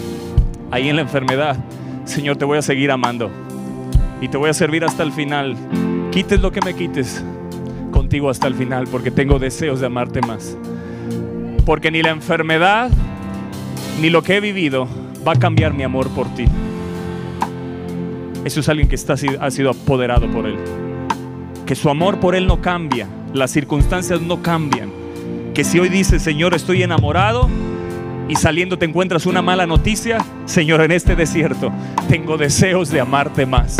ahí 0.72 0.88
en 0.88 0.96
la 0.96 1.02
enfermedad. 1.02 1.58
Señor, 2.06 2.38
te 2.38 2.46
voy 2.46 2.58
a 2.58 2.62
seguir 2.62 2.90
amando. 2.90 3.30
Y 4.22 4.30
te 4.30 4.38
voy 4.38 4.50
a 4.50 4.54
servir 4.54 4.86
hasta 4.86 5.04
el 5.04 5.12
final. 5.12 5.58
Quites 6.10 6.40
lo 6.40 6.54
que 6.54 6.62
me 6.64 6.74
quites 6.74 7.22
contigo 7.92 8.30
hasta 8.30 8.48
el 8.48 8.56
final, 8.56 8.88
porque 8.90 9.12
tengo 9.12 9.40
deseos 9.40 9.82
de 9.82 9.88
amarte 9.88 10.22
más. 10.22 10.58
Porque 11.66 11.92
ni 11.92 12.02
la 12.02 12.12
enfermedad, 12.12 12.92
ni 14.00 14.10
lo 14.10 14.24
que 14.24 14.38
he 14.38 14.40
vivido 14.40 14.88
va 15.28 15.34
a 15.34 15.36
cambiar 15.36 15.74
mi 15.74 15.84
amor 15.84 16.08
por 16.12 16.34
ti. 16.34 16.46
Eso 18.46 18.62
es 18.62 18.70
alguien 18.70 18.88
que 18.88 18.96
está, 18.96 19.16
ha 19.16 19.52
sido 19.52 19.70
apoderado 19.70 20.32
por 20.32 20.46
Él. 20.46 20.56
Que 21.66 21.76
su 21.76 21.90
amor 21.90 22.22
por 22.22 22.36
Él 22.36 22.48
no 22.48 22.62
cambia 22.62 23.10
las 23.34 23.52
circunstancias 23.52 24.22
no 24.22 24.42
cambian. 24.42 24.92
Que 25.54 25.64
si 25.64 25.80
hoy 25.80 25.90
dices, 25.90 26.22
Señor, 26.22 26.54
estoy 26.54 26.84
enamorado 26.84 27.50
y 28.28 28.36
saliendo 28.36 28.78
te 28.78 28.86
encuentras 28.86 29.26
una 29.26 29.42
mala 29.42 29.66
noticia, 29.66 30.24
Señor, 30.46 30.82
en 30.82 30.92
este 30.92 31.16
desierto 31.16 31.72
tengo 32.08 32.38
deseos 32.38 32.90
de 32.90 33.02
amarte 33.02 33.46
más. 33.46 33.78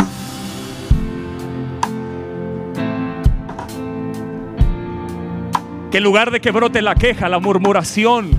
Que 5.90 5.98
en 5.98 6.04
lugar 6.04 6.30
de 6.30 6.40
que 6.40 6.50
brote 6.50 6.82
la 6.82 6.96
queja, 6.96 7.28
la 7.28 7.38
murmuración, 7.38 8.30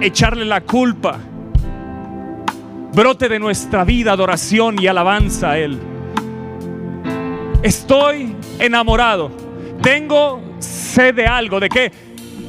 echarle 0.00 0.44
la 0.44 0.60
culpa, 0.60 1.18
brote 2.92 3.28
de 3.28 3.38
nuestra 3.38 3.84
vida 3.84 4.12
adoración 4.12 4.80
y 4.80 4.88
alabanza 4.88 5.52
a 5.52 5.58
Él. 5.58 5.78
Estoy 7.62 8.34
enamorado. 8.58 9.30
Tengo 9.82 10.40
sed 10.58 11.14
de 11.14 11.26
algo. 11.26 11.60
¿De 11.60 11.68
qué? 11.68 11.92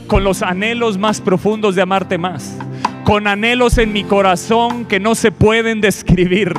Con 0.08 0.24
los 0.24 0.42
anhelos 0.42 0.98
más 0.98 1.22
profundos 1.22 1.76
de 1.76 1.82
amarte 1.82 2.18
más. 2.18 2.58
Con 3.04 3.28
anhelos 3.28 3.78
en 3.78 3.94
mi 3.94 4.04
corazón 4.04 4.86
que 4.86 5.00
no 5.00 5.16
se 5.16 5.32
pueden 5.32 5.82
describir. 5.82 6.54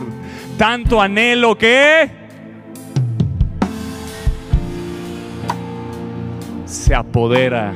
Tanto 0.58 1.00
anhelo 1.00 1.56
que 1.56 2.10
se 6.64 6.94
apodera. 6.94 7.72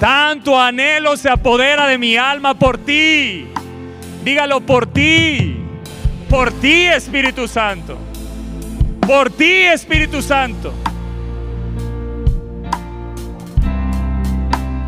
Tanto 0.00 0.60
anhelo 0.60 1.16
se 1.16 1.28
apodera 1.28 1.86
de 1.86 1.98
mi 1.98 2.16
alma 2.16 2.54
por 2.54 2.78
ti. 2.78 3.46
Dígalo 4.24 4.60
por 4.60 4.86
ti. 4.86 5.56
Por 6.28 6.52
ti, 6.52 6.84
Espíritu 6.84 7.48
Santo 7.48 8.07
por 9.08 9.30
ti, 9.30 9.62
Espíritu 9.62 10.20
Santo. 10.20 10.70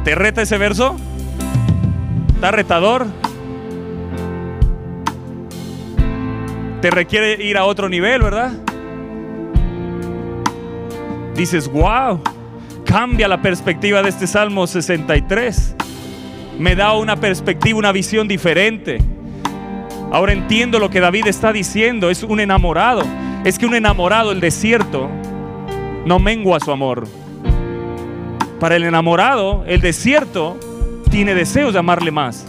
¿Te 0.05 0.15
reta 0.15 0.43
ese 0.43 0.59
verso? 0.59 0.95
¿Está 2.35 2.51
retador? 2.51 3.07
Te 6.83 6.91
requiere 6.91 7.43
ir 7.43 7.57
a 7.57 7.65
otro 7.65 7.89
nivel, 7.89 8.21
¿verdad? 8.21 8.53
Dices, 11.35 11.67
wow, 11.73 12.23
cambia 12.85 13.27
la 13.27 13.41
perspectiva 13.41 14.03
de 14.03 14.11
este 14.11 14.27
Salmo 14.27 14.67
63. 14.67 15.77
Me 16.59 16.77
da 16.77 16.93
una 16.93 17.17
perspectiva, 17.17 17.79
una 17.79 17.93
visión 17.93 18.29
diferente. 18.29 18.99
Ahora 20.13 20.35
entiendo 20.35 20.79
lo 20.79 20.91
que 20.91 21.01
David 21.01 21.27
está 21.27 21.55
diciendo, 21.55 22.11
es 22.11 22.23
un 22.23 22.41
enamorado 22.41 23.03
es 23.45 23.59
que 23.59 23.67
un 23.67 23.75
enamorado, 23.75 24.33
el 24.33 24.41
desierto, 24.41 25.09
no 26.05 26.19
mengua 26.19 26.61
su 26.61 26.71
amor. 26.71 27.07
Para 28.59 28.77
el 28.77 28.85
enamorado, 28.85 29.65
el 29.67 29.81
desierto 29.81 30.59
tiene 31.11 31.35
deseos 31.35 31.73
de 31.73 31.79
amarle 31.79 32.11
más. 32.11 32.47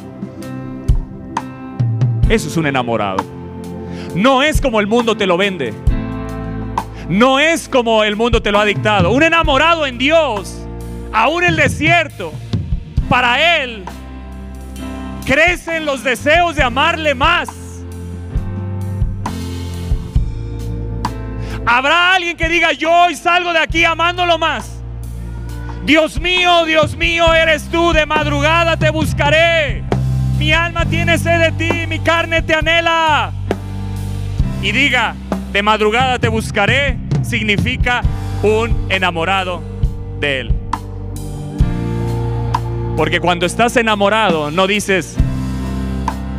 Eso 2.30 2.48
es 2.48 2.58
un 2.58 2.68
enamorado. 2.68 3.24
No 4.16 4.44
es 4.44 4.60
como 4.60 4.80
el 4.80 4.88
mundo 4.88 5.16
te 5.16 5.26
lo 5.26 5.38
vende. 5.38 5.74
No 7.08 7.40
es 7.40 7.70
como 7.70 8.04
el 8.04 8.16
mundo 8.16 8.42
te 8.42 8.52
lo 8.52 8.60
ha 8.60 8.66
dictado. 8.66 9.12
Un 9.12 9.24
enamorado 9.24 9.86
en 9.86 9.98
Dios, 9.98 10.66
aún 11.14 11.44
el 11.44 11.56
desierto, 11.56 12.34
para 13.10 13.62
él 13.62 13.84
crecen 15.26 15.86
los 15.86 16.04
deseos 16.04 16.56
de 16.56 16.64
amarle 16.64 17.16
más. 17.16 17.61
Habrá 21.74 22.16
alguien 22.16 22.36
que 22.36 22.50
diga, 22.50 22.74
yo 22.74 22.92
hoy 22.92 23.16
salgo 23.16 23.54
de 23.54 23.60
aquí 23.60 23.86
amándolo 23.86 24.38
más. 24.38 24.84
Dios 25.86 26.20
mío, 26.20 26.66
Dios 26.66 26.98
mío, 26.98 27.34
eres 27.34 27.70
tú, 27.70 27.94
de 27.94 28.06
madrugada 28.06 28.76
te 28.76 28.90
buscaré. 28.90 29.82
Mi 30.38 30.52
alma 30.52 30.86
tiene 30.86 31.18
sed 31.18 31.40
de 31.40 31.52
ti, 31.54 31.88
mi 31.88 32.00
carne 32.00 32.42
te 32.42 32.56
anhela. 32.56 33.32
Y 34.62 34.74
diga, 34.74 35.16
de 35.54 35.64
madrugada 35.64 36.20
te 36.20 36.28
buscaré, 36.28 36.98
significa 37.22 38.02
un 38.44 38.88
enamorado 38.90 39.64
de 40.20 40.42
Él. 40.42 40.56
Porque 42.98 43.22
cuando 43.22 43.46
estás 43.46 43.78
enamorado 43.78 44.52
no 44.52 44.68
dices, 44.68 45.16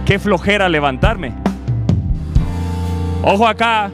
qué 0.04 0.18
flojera 0.18 0.68
levantarme. 0.68 1.32
Ojo 3.22 3.48
acá, 3.48 3.90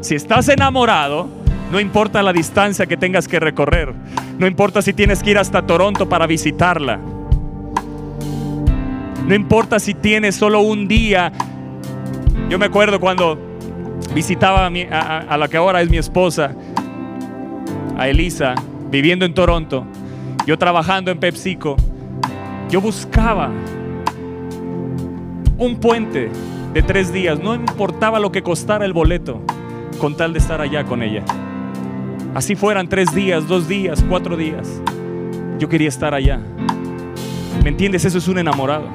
si 0.00 0.14
estás 0.14 0.48
enamorado, 0.48 1.28
no 1.70 1.78
importa 1.78 2.22
la 2.22 2.32
distancia 2.32 2.86
que 2.86 2.96
tengas 2.96 3.28
que 3.28 3.38
recorrer, 3.38 3.94
no 4.38 4.46
importa 4.46 4.82
si 4.82 4.92
tienes 4.92 5.22
que 5.22 5.30
ir 5.30 5.38
hasta 5.38 5.62
Toronto 5.62 6.08
para 6.08 6.26
visitarla, 6.26 6.98
no 9.26 9.34
importa 9.34 9.78
si 9.78 9.94
tienes 9.94 10.34
solo 10.34 10.60
un 10.60 10.88
día. 10.88 11.30
Yo 12.48 12.58
me 12.58 12.66
acuerdo 12.66 12.98
cuando 12.98 13.38
visitaba 14.14 14.66
a, 14.66 15.18
a 15.18 15.36
la 15.36 15.48
que 15.48 15.56
ahora 15.56 15.82
es 15.82 15.90
mi 15.90 15.98
esposa, 15.98 16.54
a 17.96 18.08
Elisa, 18.08 18.54
viviendo 18.90 19.24
en 19.24 19.34
Toronto, 19.34 19.86
yo 20.46 20.58
trabajando 20.58 21.10
en 21.10 21.18
PepsiCo, 21.20 21.76
yo 22.70 22.80
buscaba 22.80 23.50
un 25.58 25.76
puente 25.76 26.30
de 26.72 26.82
tres 26.82 27.12
días, 27.12 27.38
no 27.38 27.54
importaba 27.54 28.18
lo 28.18 28.32
que 28.32 28.42
costara 28.42 28.84
el 28.84 28.92
boleto, 28.92 29.42
con 30.00 30.16
tal 30.16 30.32
de 30.32 30.38
estar 30.38 30.60
allá 30.60 30.84
con 30.84 31.02
ella. 31.02 31.22
Así 32.34 32.56
fueran 32.56 32.88
tres 32.88 33.14
días, 33.14 33.46
dos 33.46 33.68
días, 33.68 34.04
cuatro 34.08 34.36
días. 34.36 34.80
Yo 35.58 35.68
quería 35.68 35.88
estar 35.88 36.14
allá. 36.14 36.40
¿Me 37.62 37.68
entiendes? 37.68 38.04
Eso 38.06 38.18
es 38.18 38.26
un 38.26 38.38
enamorado. 38.38 38.88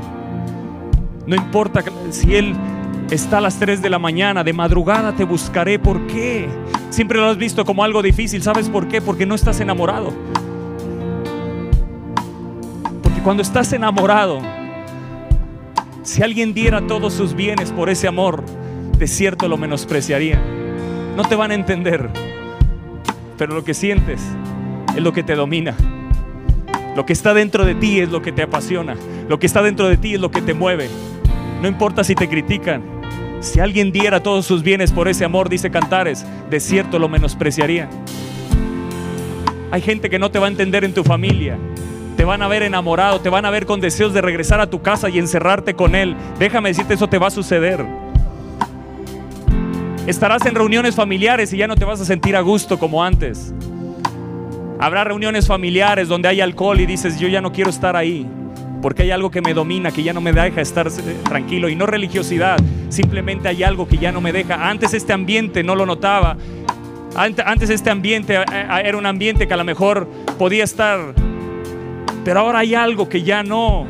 No 1.28 1.36
importa 1.36 1.84
si 2.10 2.36
él 2.36 2.56
está 3.12 3.38
a 3.38 3.42
las 3.42 3.60
3 3.60 3.82
de 3.82 3.90
la 3.90 4.00
mañana, 4.00 4.44
de 4.44 4.52
madrugada 4.52 5.16
te 5.16 5.24
buscaré. 5.24 5.78
¿Por 5.78 6.08
qué? 6.08 6.50
Siempre 6.90 7.20
lo 7.20 7.28
has 7.28 7.38
visto 7.38 7.66
como 7.66 7.84
algo 7.84 8.02
difícil. 8.02 8.42
¿Sabes 8.42 8.68
por 8.70 8.88
qué? 8.88 9.00
Porque 9.00 9.28
no 9.28 9.36
estás 9.36 9.60
enamorado. 9.60 10.12
Porque 13.04 13.22
cuando 13.22 13.44
estás 13.44 13.72
enamorado, 13.74 14.40
si 16.02 16.24
alguien 16.24 16.54
diera 16.54 16.88
todos 16.88 17.14
sus 17.14 17.36
bienes 17.36 17.72
por 17.72 17.90
ese 17.90 18.08
amor, 18.08 18.44
de 18.98 19.08
cierto 19.08 19.48
lo 19.48 19.58
menospreciaría. 19.58 20.42
No 21.16 21.24
te 21.24 21.36
van 21.36 21.52
a 21.52 21.56
entender, 21.56 22.10
pero 23.38 23.56
lo 23.56 23.64
que 23.64 23.74
sientes 23.74 24.22
es 24.96 25.02
lo 25.02 25.14
que 25.14 25.24
te 25.24 25.36
domina. 25.36 25.74
Lo 26.94 27.06
que 27.06 27.14
está 27.14 27.34
dentro 27.34 27.64
de 27.64 27.74
ti 27.74 28.02
es 28.02 28.10
lo 28.10 28.22
que 28.22 28.34
te 28.34 28.44
apasiona. 28.44 28.96
Lo 29.30 29.40
que 29.40 29.46
está 29.46 29.62
dentro 29.62 29.88
de 29.88 29.96
ti 29.96 30.16
es 30.16 30.20
lo 30.20 30.30
que 30.30 30.42
te 30.42 30.54
mueve. 30.54 30.90
No 31.62 31.70
importa 31.70 32.04
si 32.04 32.16
te 32.16 32.28
critican. 32.28 32.84
Si 33.40 33.62
alguien 33.62 33.94
diera 33.94 34.24
todos 34.24 34.46
sus 34.46 34.62
bienes 34.62 34.92
por 34.92 35.08
ese 35.08 35.24
amor, 35.24 35.48
dice 35.48 35.72
Cantares, 35.72 36.26
de 36.50 36.60
cierto 36.60 37.00
lo 37.00 37.08
menospreciaría. 37.08 37.90
Hay 39.72 39.82
gente 39.82 40.10
que 40.10 40.20
no 40.20 40.32
te 40.32 40.40
va 40.40 40.48
a 40.48 40.50
entender 40.50 40.84
en 40.84 40.94
tu 40.94 41.04
familia. 41.04 41.58
Te 42.18 42.26
van 42.26 42.42
a 42.42 42.48
ver 42.50 42.64
enamorado, 42.64 43.22
te 43.22 43.30
van 43.30 43.46
a 43.46 43.52
ver 43.52 43.66
con 43.66 43.80
deseos 43.80 44.14
de 44.14 44.22
regresar 44.22 44.60
a 44.60 44.70
tu 44.70 44.82
casa 44.82 45.10
y 45.10 45.20
encerrarte 45.20 45.76
con 45.76 45.96
él. 45.96 46.16
Déjame 46.40 46.70
decirte, 46.70 46.94
eso 46.94 47.08
te 47.08 47.20
va 47.20 47.28
a 47.28 47.32
suceder. 47.32 47.86
Estarás 50.08 50.46
en 50.46 50.56
reuniones 50.56 50.96
familiares 50.96 51.52
y 51.54 51.58
ya 51.58 51.68
no 51.68 51.76
te 51.76 51.86
vas 51.86 52.00
a 52.00 52.06
sentir 52.06 52.36
a 52.36 52.42
gusto 52.42 52.78
como 52.78 53.04
antes. 53.04 53.54
Habrá 54.80 55.04
reuniones 55.04 55.48
familiares 55.48 56.08
donde 56.08 56.28
hay 56.28 56.42
alcohol 56.42 56.80
y 56.80 56.86
dices, 56.86 57.20
yo 57.20 57.28
ya 57.28 57.42
no 57.42 57.52
quiero 57.52 57.70
estar 57.70 57.96
ahí 57.96 58.28
porque 58.86 59.02
hay 59.02 59.10
algo 59.10 59.32
que 59.32 59.42
me 59.42 59.56
domina, 59.56 59.90
que 59.90 60.04
ya 60.04 60.14
no 60.14 60.22
me 60.22 60.32
deja 60.32 60.62
estar 60.62 60.86
eh, 60.88 60.92
tranquilo. 61.24 61.70
Y 61.70 61.76
no 61.76 61.88
religiosidad, 61.88 62.60
simplemente 62.90 63.48
hay 63.48 63.64
algo 63.64 63.88
que 63.88 63.98
ya 63.98 64.12
no 64.12 64.22
me 64.22 64.32
deja. 64.32 64.70
Antes 64.70 64.94
este 64.94 65.12
ambiente 65.12 65.64
no 65.64 65.76
lo 65.76 65.88
notaba. 65.88 66.38
Antes 67.16 67.72
este 67.72 67.90
ambiente 67.90 68.36
eh, 68.36 68.46
eh, 68.48 68.82
era 68.86 68.96
un 68.96 69.08
ambiente 69.08 69.48
que 69.48 69.56
a 69.56 69.58
lo 69.58 69.64
mejor 69.64 70.08
podía 70.38 70.64
estar, 70.64 71.16
pero 72.24 72.42
ahora 72.42 72.60
hay 72.60 72.76
algo 72.76 73.10
que 73.10 73.24
ya 73.24 73.42
no. 73.42 73.88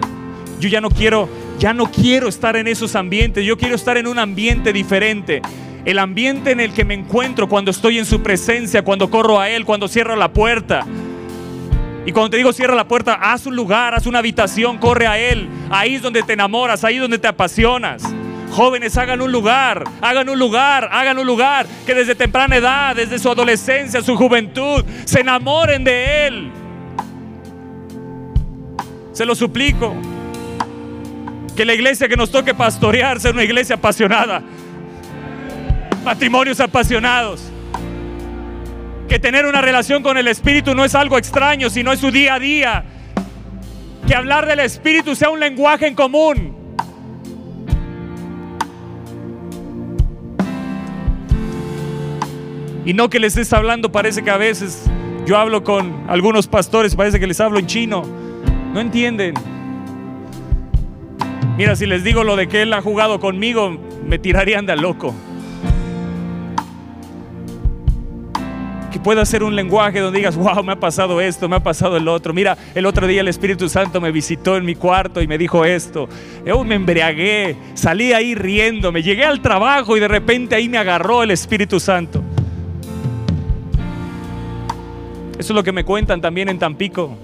Yo 0.62 0.69
ya 0.69 0.80
no 0.80 0.89
quiero, 0.89 1.28
ya 1.60 1.73
no 1.73 1.91
quiero 1.91 2.30
estar 2.30 2.56
en 2.56 2.69
esos 2.69 2.95
ambientes. 2.95 3.43
Yo 3.45 3.58
quiero 3.58 3.75
estar 3.75 3.97
en 3.97 4.08
un 4.08 4.17
ambiente 4.17 4.71
diferente. 4.71 5.41
El 5.86 6.00
ambiente 6.00 6.52
en 6.52 6.60
el 6.60 6.74
que 6.74 6.84
me 6.84 6.95
encuentro 6.95 7.48
cuando 7.48 7.69
estoy 7.69 8.00
en 8.00 8.06
su 8.06 8.24
presencia, 8.24 8.84
cuando 8.84 9.10
corro 9.12 9.39
a 9.39 9.50
Él, 9.50 9.65
cuando 9.65 9.88
cierro 9.88 10.15
la 10.15 10.34
puerta. 10.34 10.84
Y 12.08 12.12
cuando 12.12 12.32
te 12.32 12.38
digo 12.38 12.54
cierra 12.54 12.74
la 12.74 12.88
puerta, 12.88 13.13
haz 13.13 13.45
un 13.45 13.56
lugar, 13.56 13.93
haz 13.93 14.08
una 14.08 14.19
habitación, 14.19 14.80
corre 14.80 15.06
a 15.06 15.19
Él. 15.19 15.48
Ahí 15.69 15.95
es 15.95 16.02
donde 16.02 16.24
te 16.24 16.34
enamoras, 16.34 16.84
ahí 16.84 16.95
es 16.95 17.02
donde 17.02 17.19
te 17.19 17.28
apasionas. 17.28 18.04
Jóvenes, 18.52 18.98
hagan 18.98 19.21
un 19.21 19.32
lugar, 19.32 19.84
hagan 20.02 20.28
un 20.30 20.39
lugar, 20.39 20.89
hagan 20.91 21.19
un 21.19 21.28
lugar 21.28 21.67
que 21.86 21.93
desde 21.93 22.15
temprana 22.15 22.56
edad, 22.56 22.95
desde 22.95 23.19
su 23.19 23.30
adolescencia, 23.30 24.02
su 24.02 24.15
juventud, 24.15 24.84
se 25.04 25.19
enamoren 25.19 25.84
de 25.84 26.28
Él. 26.28 26.52
Se 29.12 29.26
lo 29.26 29.36
suplico. 29.36 29.95
Que 31.56 31.63
la 31.63 31.74
iglesia 31.74 32.08
que 32.08 32.17
nos 32.17 32.32
toque 32.32 32.54
pastorear 32.54 33.19
sea 33.19 33.32
una 33.32 33.43
iglesia 33.43 33.76
apasionada. 33.76 34.41
Matrimonios 36.06 36.60
apasionados 36.60 37.41
que 39.10 39.20
tener 39.20 39.46
una 39.48 39.60
relación 39.60 40.04
con 40.04 40.18
el 40.18 40.28
Espíritu 40.28 40.76
no 40.76 40.86
es 40.86 40.94
algo 40.94 41.18
extraño, 41.18 41.70
sino 41.70 41.91
es 41.91 42.00
su 42.00 42.12
día 42.12 42.36
a 42.36 42.39
día. 42.39 42.86
Que 44.08 44.13
hablar 44.13 44.46
del 44.46 44.60
Espíritu 44.60 45.15
sea 45.15 45.30
un 45.30 45.39
lenguaje 45.39 45.88
en 45.88 45.96
común. 45.96 46.56
Y 52.86 52.94
no 52.94 53.10
que 53.10 53.20
les 53.20 53.36
estés 53.36 53.52
hablando, 53.52 53.91
parece 53.91 54.24
que 54.24 54.30
a 54.30 54.38
veces 54.38 54.84
yo 55.26 55.38
hablo 55.38 55.63
con 55.63 56.06
algunos 56.08 56.46
pastores, 56.46 56.96
parece 56.96 57.20
que 57.20 57.26
les 57.26 57.39
hablo 57.39 57.58
en 57.58 57.65
chino. 57.65 58.04
No 58.74 58.80
entienden. 58.80 59.34
Mira, 61.58 61.76
si 61.76 61.88
les 61.88 62.04
digo 62.04 62.24
lo 62.24 62.36
de 62.36 62.48
que 62.48 62.62
él 62.62 62.74
ha 62.74 62.82
jugado 62.82 63.20
conmigo, 63.20 63.76
me 64.06 64.20
tirarían 64.20 64.68
de 64.68 64.76
loco. 64.76 65.15
Que 68.95 68.99
pueda 69.01 69.25
ser 69.25 69.43
un 69.43 69.58
lenguaje 69.58 69.99
donde 69.99 70.19
digas, 70.19 70.38
wow, 70.38 70.63
me 70.63 70.71
ha 70.71 70.79
pasado 70.79 71.19
esto, 71.19 71.49
me 71.49 71.58
ha 71.58 71.60
pasado 71.60 71.97
el 71.97 72.08
otro. 72.08 72.34
Mira, 72.34 72.58
el 72.73 72.86
otro 72.86 73.05
día 73.08 73.19
el 73.19 73.27
Espíritu 73.27 73.67
Santo 73.67 73.99
me 73.99 74.10
visitó 74.10 74.55
en 74.55 74.63
mi 74.63 74.73
cuarto 74.73 75.21
y 75.21 75.27
me 75.27 75.38
dijo 75.38 75.65
esto. 75.65 76.08
Yo 76.45 76.63
me 76.63 76.75
embriagué, 76.75 77.58
salí 77.73 78.13
ahí 78.13 78.36
riéndome, 78.36 79.03
llegué 79.03 79.25
al 79.25 79.41
trabajo 79.41 79.97
y 79.97 79.99
de 79.99 80.08
repente 80.08 80.55
ahí 80.55 80.69
me 80.69 80.77
agarró 80.77 81.23
el 81.23 81.31
Espíritu 81.31 81.77
Santo. 81.77 82.23
Eso 85.38 85.51
es 85.51 85.55
lo 85.55 85.62
que 85.62 85.73
me 85.73 85.84
cuentan 85.84 86.21
también 86.21 86.47
en 86.47 86.58
Tampico. 86.58 87.17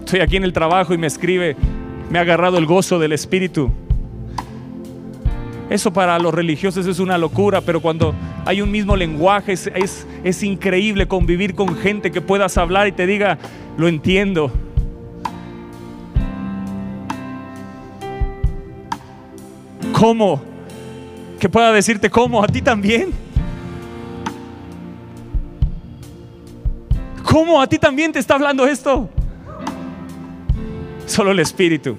Estoy 0.00 0.20
aquí 0.20 0.36
en 0.36 0.44
el 0.44 0.52
trabajo 0.52 0.92
y 0.92 0.98
me 0.98 1.06
escribe, 1.06 1.56
me 2.10 2.18
ha 2.18 2.22
agarrado 2.22 2.58
el 2.58 2.66
gozo 2.66 2.98
del 2.98 3.12
Espíritu. 3.12 3.72
Eso 5.68 5.92
para 5.92 6.18
los 6.18 6.32
religiosos 6.32 6.86
es 6.86 7.00
una 7.00 7.18
locura, 7.18 7.60
pero 7.60 7.80
cuando 7.80 8.14
hay 8.44 8.60
un 8.60 8.70
mismo 8.70 8.94
lenguaje 8.94 9.52
es, 9.52 10.06
es, 10.22 10.42
increíble 10.44 11.08
convivir 11.08 11.56
con 11.56 11.76
gente 11.76 12.12
que 12.12 12.20
puedas 12.20 12.56
hablar 12.56 12.86
y 12.86 12.92
te 12.92 13.04
diga, 13.04 13.36
lo 13.76 13.88
entiendo. 13.88 14.52
¿Cómo? 19.92 20.40
Que 21.40 21.48
pueda 21.48 21.72
decirte 21.72 22.10
cómo, 22.10 22.44
a 22.44 22.46
ti 22.46 22.62
también. 22.62 23.12
¿Cómo 27.24 27.60
a 27.60 27.66
ti 27.66 27.78
también 27.78 28.12
te 28.12 28.20
está 28.20 28.34
hablando 28.34 28.66
esto? 28.66 29.10
Solo 31.06 31.32
el 31.32 31.40
Espíritu. 31.40 31.96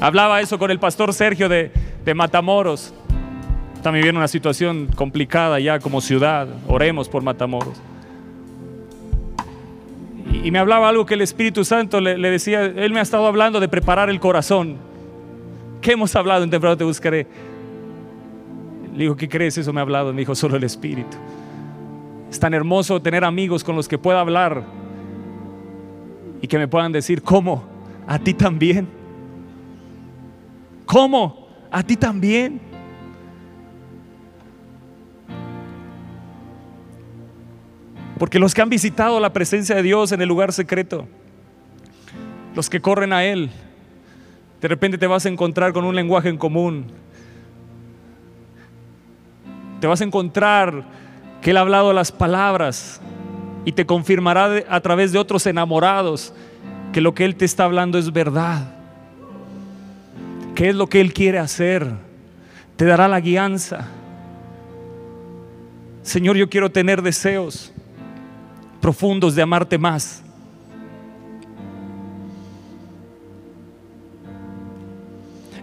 Hablaba 0.00 0.40
eso 0.40 0.58
con 0.58 0.70
el 0.70 0.78
pastor 0.78 1.12
Sergio 1.12 1.48
de, 1.48 1.70
Matamoros. 2.14 2.94
También 3.82 4.02
viene 4.02 4.18
una 4.18 4.28
situación 4.28 4.88
complicada 4.96 5.60
ya 5.60 5.78
como 5.78 6.00
ciudad. 6.00 6.48
Oremos 6.66 7.08
por 7.08 7.22
Matamoros. 7.22 7.80
Y, 10.42 10.50
me 10.50 10.58
hablaba 10.58 10.88
algo 10.88 11.04
que 11.04 11.14
el 11.14 11.20
Espíritu 11.20 11.64
Santo 11.64 12.00
le, 12.00 12.16
decía, 12.30 12.64
Él 12.64 12.92
me 12.92 13.00
ha 13.00 13.02
estado 13.02 13.26
hablando 13.26 13.60
de 13.60 13.68
preparar 13.68 14.08
el 14.08 14.18
corazón. 14.18 14.78
¿Qué 15.82 15.92
hemos 15.92 16.16
hablado 16.16 16.44
en 16.44 16.50
temprano 16.50 16.76
te 16.76 16.84
buscaré? 16.84 17.26
Le 18.92 18.98
digo, 18.98 19.16
¿qué 19.16 19.28
crees? 19.28 19.58
Eso 19.58 19.72
me 19.72 19.80
ha 19.80 19.82
hablado. 19.82 20.12
Me 20.12 20.20
dijo, 20.20 20.34
solo 20.34 20.56
el 20.56 20.64
Espíritu. 20.64 21.16
Es 22.30 22.40
tan 22.40 22.54
hermoso 22.54 23.00
tener 23.02 23.22
amigos 23.22 23.62
con 23.62 23.76
los 23.76 23.86
que 23.86 23.98
pueda 23.98 24.20
hablar 24.20 24.64
y 26.40 26.46
que 26.48 26.58
me 26.58 26.68
puedan 26.68 26.90
decir, 26.90 27.22
¿cómo? 27.22 27.64
¿A 28.06 28.18
ti 28.18 28.34
también? 28.34 28.99
¿Cómo? 30.90 31.46
¿A 31.70 31.84
ti 31.84 31.96
también? 31.96 32.60
Porque 38.18 38.40
los 38.40 38.52
que 38.52 38.60
han 38.60 38.68
visitado 38.68 39.20
la 39.20 39.32
presencia 39.32 39.76
de 39.76 39.84
Dios 39.84 40.10
en 40.10 40.20
el 40.20 40.28
lugar 40.28 40.52
secreto, 40.52 41.06
los 42.56 42.68
que 42.68 42.80
corren 42.80 43.12
a 43.12 43.22
Él, 43.22 43.50
de 44.60 44.66
repente 44.66 44.98
te 44.98 45.06
vas 45.06 45.24
a 45.26 45.28
encontrar 45.28 45.72
con 45.72 45.84
un 45.84 45.94
lenguaje 45.94 46.28
en 46.28 46.36
común. 46.36 46.86
Te 49.80 49.86
vas 49.86 50.00
a 50.00 50.04
encontrar 50.04 50.82
que 51.40 51.52
Él 51.52 51.56
ha 51.58 51.60
hablado 51.60 51.92
las 51.92 52.10
palabras 52.10 53.00
y 53.64 53.70
te 53.70 53.86
confirmará 53.86 54.64
a 54.68 54.80
través 54.80 55.12
de 55.12 55.20
otros 55.20 55.46
enamorados 55.46 56.34
que 56.92 57.00
lo 57.00 57.14
que 57.14 57.24
Él 57.24 57.36
te 57.36 57.44
está 57.44 57.62
hablando 57.62 57.96
es 57.96 58.12
verdad. 58.12 58.79
¿Qué 60.60 60.68
es 60.68 60.76
lo 60.76 60.88
que 60.88 61.00
Él 61.00 61.14
quiere 61.14 61.38
hacer? 61.38 61.86
Te 62.76 62.84
dará 62.84 63.08
la 63.08 63.18
guianza. 63.18 63.88
Señor, 66.02 66.36
yo 66.36 66.50
quiero 66.50 66.70
tener 66.70 67.00
deseos 67.00 67.72
profundos 68.78 69.34
de 69.34 69.40
amarte 69.40 69.78
más. 69.78 70.22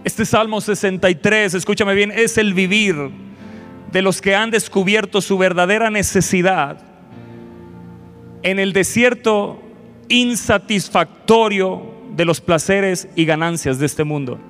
Este 0.02 0.24
Salmo 0.24 0.60
63, 0.60 1.54
escúchame 1.54 1.94
bien, 1.94 2.10
es 2.10 2.36
el 2.36 2.52
vivir 2.52 2.96
de 3.92 4.02
los 4.02 4.20
que 4.20 4.34
han 4.34 4.50
descubierto 4.50 5.20
su 5.20 5.38
verdadera 5.38 5.90
necesidad 5.90 6.82
en 8.42 8.58
el 8.58 8.72
desierto 8.72 9.62
insatisfactorio 10.08 11.94
de 12.16 12.24
los 12.24 12.40
placeres 12.40 13.06
y 13.14 13.26
ganancias 13.26 13.78
de 13.78 13.86
este 13.86 14.02
mundo. 14.02 14.40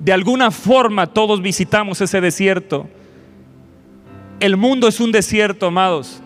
De 0.00 0.12
alguna 0.12 0.50
forma 0.50 1.06
todos 1.06 1.42
visitamos 1.42 2.00
ese 2.00 2.20
desierto. 2.20 2.88
El 4.40 4.56
mundo 4.56 4.86
es 4.86 5.00
un 5.00 5.10
desierto, 5.10 5.66
amados. 5.66 6.22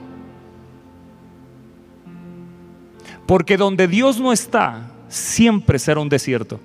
Porque 3.27 3.57
donde 3.57 3.89
Dios 3.89 4.21
no 4.21 4.33
está, 4.33 4.91
siempre 5.09 5.79
será 5.79 6.01
un 6.01 6.09
desierto. 6.09 6.61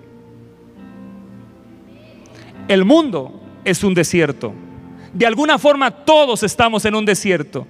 El 2.67 2.83
mundo 2.83 3.41
es 3.63 3.83
un 3.83 3.93
desierto. 3.93 4.53
De 5.13 5.25
alguna 5.25 5.57
forma 5.57 5.91
todos 5.91 6.43
estamos 6.43 6.83
en 6.83 6.95
un 6.95 7.05
desierto. 7.05 7.65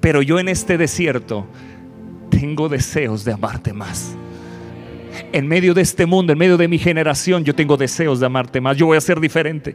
Pero 0.00 0.22
yo 0.22 0.38
en 0.38 0.48
este 0.48 0.78
desierto 0.78 1.46
tengo 2.30 2.68
deseos 2.68 3.24
de 3.24 3.32
amarte 3.32 3.72
más. 3.72 4.16
En 5.32 5.48
medio 5.48 5.72
de 5.72 5.80
este 5.80 6.04
mundo, 6.04 6.32
en 6.32 6.38
medio 6.38 6.56
de 6.58 6.68
mi 6.68 6.78
generación, 6.78 7.42
yo 7.44 7.54
tengo 7.54 7.76
deseos 7.76 8.20
de 8.20 8.26
amarte 8.26 8.60
más. 8.60 8.76
Yo 8.76 8.86
voy 8.86 8.98
a 8.98 9.00
ser 9.00 9.18
diferente. 9.18 9.74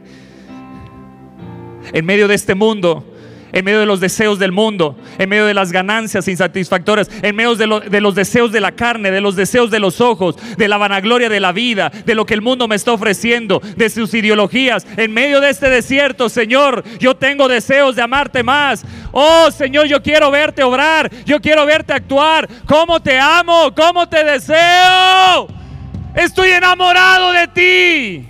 En 1.92 2.04
medio 2.04 2.28
de 2.28 2.34
este 2.34 2.54
mundo, 2.54 3.04
en 3.52 3.64
medio 3.64 3.80
de 3.80 3.86
los 3.86 4.00
deseos 4.00 4.38
del 4.38 4.52
mundo, 4.52 4.96
en 5.18 5.28
medio 5.28 5.46
de 5.46 5.54
las 5.54 5.72
ganancias 5.72 6.28
insatisfactorias, 6.28 7.10
en 7.22 7.34
medio 7.34 7.54
de, 7.54 7.88
de, 7.88 8.00
los 8.00 8.14
deseos 8.14 8.52
de 8.52 8.60
la 8.60 8.72
carne, 8.72 9.10
de 9.10 9.20
los 9.20 9.36
deseos 9.36 9.70
de 9.70 9.78
los 9.78 10.00
ojos, 10.00 10.36
de 10.56 10.68
la 10.68 10.76
vanagloria 10.76 11.28
de 11.28 11.40
la 11.40 11.52
vida, 11.52 11.90
de 11.90 12.14
lo 12.14 12.26
que 12.26 12.34
el 12.34 12.42
mundo 12.42 12.68
me 12.68 12.76
está 12.76 12.92
ofreciendo, 12.92 13.60
de 13.76 13.90
sus 13.90 14.12
ideologías. 14.14 14.86
En 14.96 15.12
medio 15.12 15.40
de 15.40 15.50
este 15.50 15.68
desierto, 15.70 16.28
Señor, 16.28 16.84
yo 16.98 17.16
tengo 17.16 17.48
deseos 17.48 17.96
de 17.96 18.02
amarte 18.02 18.42
más. 18.42 18.84
Oh, 19.12 19.50
Señor, 19.50 19.86
yo 19.86 20.02
quiero 20.02 20.30
verte 20.30 20.62
obrar, 20.62 21.10
yo 21.24 21.40
quiero 21.40 21.64
verte 21.66 21.92
actuar. 21.92 22.48
¿Cómo 22.66 23.00
te 23.00 23.18
amo? 23.18 23.74
¿Cómo 23.74 24.08
te 24.08 24.24
deseo? 24.24 25.48
Estoy 26.14 26.50
enamorado 26.50 27.32
de 27.32 27.48
ti. 27.48 28.28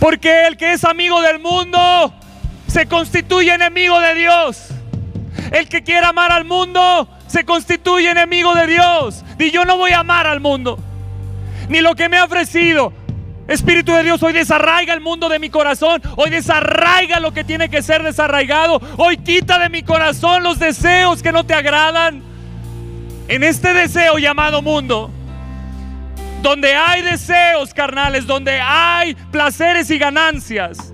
Porque 0.00 0.46
el 0.46 0.56
que 0.56 0.72
es 0.72 0.84
amigo 0.84 1.22
del 1.22 1.38
mundo 1.38 2.12
se 2.74 2.86
constituye 2.86 3.54
enemigo 3.54 4.00
de 4.00 4.14
Dios. 4.16 4.66
El 5.52 5.68
que 5.68 5.84
quiera 5.84 6.08
amar 6.08 6.32
al 6.32 6.44
mundo 6.44 7.08
se 7.28 7.44
constituye 7.44 8.10
enemigo 8.10 8.52
de 8.56 8.66
Dios. 8.66 9.24
Y 9.38 9.52
yo 9.52 9.64
no 9.64 9.76
voy 9.76 9.92
a 9.92 10.00
amar 10.00 10.26
al 10.26 10.40
mundo, 10.40 10.80
ni 11.68 11.80
lo 11.80 11.94
que 11.94 12.08
me 12.08 12.18
ha 12.18 12.24
ofrecido. 12.24 12.92
Espíritu 13.46 13.92
de 13.92 14.02
Dios, 14.02 14.20
hoy 14.24 14.32
desarraiga 14.32 14.92
el 14.92 15.00
mundo 15.00 15.28
de 15.28 15.38
mi 15.38 15.50
corazón. 15.50 16.02
Hoy 16.16 16.30
desarraiga 16.30 17.20
lo 17.20 17.32
que 17.32 17.44
tiene 17.44 17.68
que 17.68 17.80
ser 17.80 18.02
desarraigado. 18.02 18.80
Hoy 18.96 19.18
quita 19.18 19.60
de 19.60 19.68
mi 19.68 19.84
corazón 19.84 20.42
los 20.42 20.58
deseos 20.58 21.22
que 21.22 21.30
no 21.30 21.46
te 21.46 21.54
agradan. 21.54 22.24
En 23.28 23.44
este 23.44 23.72
deseo 23.72 24.18
llamado 24.18 24.62
mundo, 24.62 25.12
donde 26.42 26.74
hay 26.74 27.02
deseos 27.02 27.72
carnales, 27.72 28.26
donde 28.26 28.60
hay 28.60 29.14
placeres 29.30 29.92
y 29.92 29.98
ganancias, 29.98 30.93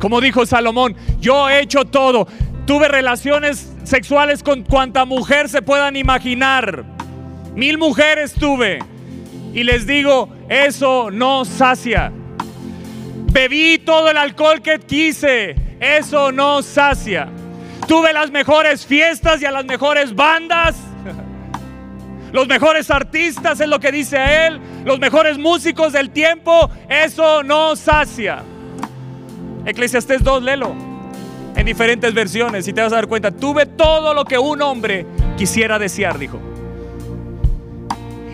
como 0.00 0.20
dijo 0.20 0.46
Salomón, 0.46 0.96
yo 1.20 1.48
he 1.48 1.60
hecho 1.60 1.84
todo. 1.84 2.26
Tuve 2.66 2.88
relaciones 2.88 3.70
sexuales 3.84 4.42
con 4.42 4.62
cuanta 4.62 5.04
mujer 5.04 5.48
se 5.48 5.60
puedan 5.60 5.94
imaginar. 5.94 6.84
Mil 7.54 7.78
mujeres 7.78 8.32
tuve. 8.32 8.78
Y 9.52 9.62
les 9.62 9.86
digo, 9.86 10.32
eso 10.48 11.10
no 11.10 11.44
sacia. 11.44 12.12
Bebí 13.32 13.78
todo 13.78 14.10
el 14.10 14.16
alcohol 14.16 14.62
que 14.62 14.78
quise. 14.78 15.54
Eso 15.80 16.32
no 16.32 16.62
sacia. 16.62 17.28
Tuve 17.86 18.12
las 18.12 18.30
mejores 18.30 18.86
fiestas 18.86 19.42
y 19.42 19.44
a 19.44 19.50
las 19.50 19.66
mejores 19.66 20.14
bandas. 20.14 20.76
Los 22.32 22.46
mejores 22.46 22.88
artistas 22.92 23.60
es 23.60 23.66
lo 23.66 23.80
que 23.80 23.90
dice 23.90 24.46
él. 24.46 24.60
Los 24.84 25.00
mejores 25.00 25.36
músicos 25.36 25.92
del 25.92 26.10
tiempo. 26.10 26.70
Eso 26.88 27.42
no 27.42 27.74
sacia. 27.74 28.44
Eclesiastés 29.66 30.22
2, 30.22 30.42
lelo 30.42 30.90
en 31.56 31.66
diferentes 31.66 32.14
versiones 32.14 32.66
y 32.68 32.72
te 32.72 32.80
vas 32.80 32.92
a 32.92 32.96
dar 32.96 33.06
cuenta, 33.06 33.30
tuve 33.30 33.66
todo 33.66 34.14
lo 34.14 34.24
que 34.24 34.38
un 34.38 34.62
hombre 34.62 35.06
quisiera 35.36 35.78
desear, 35.78 36.18
dijo. 36.18 36.38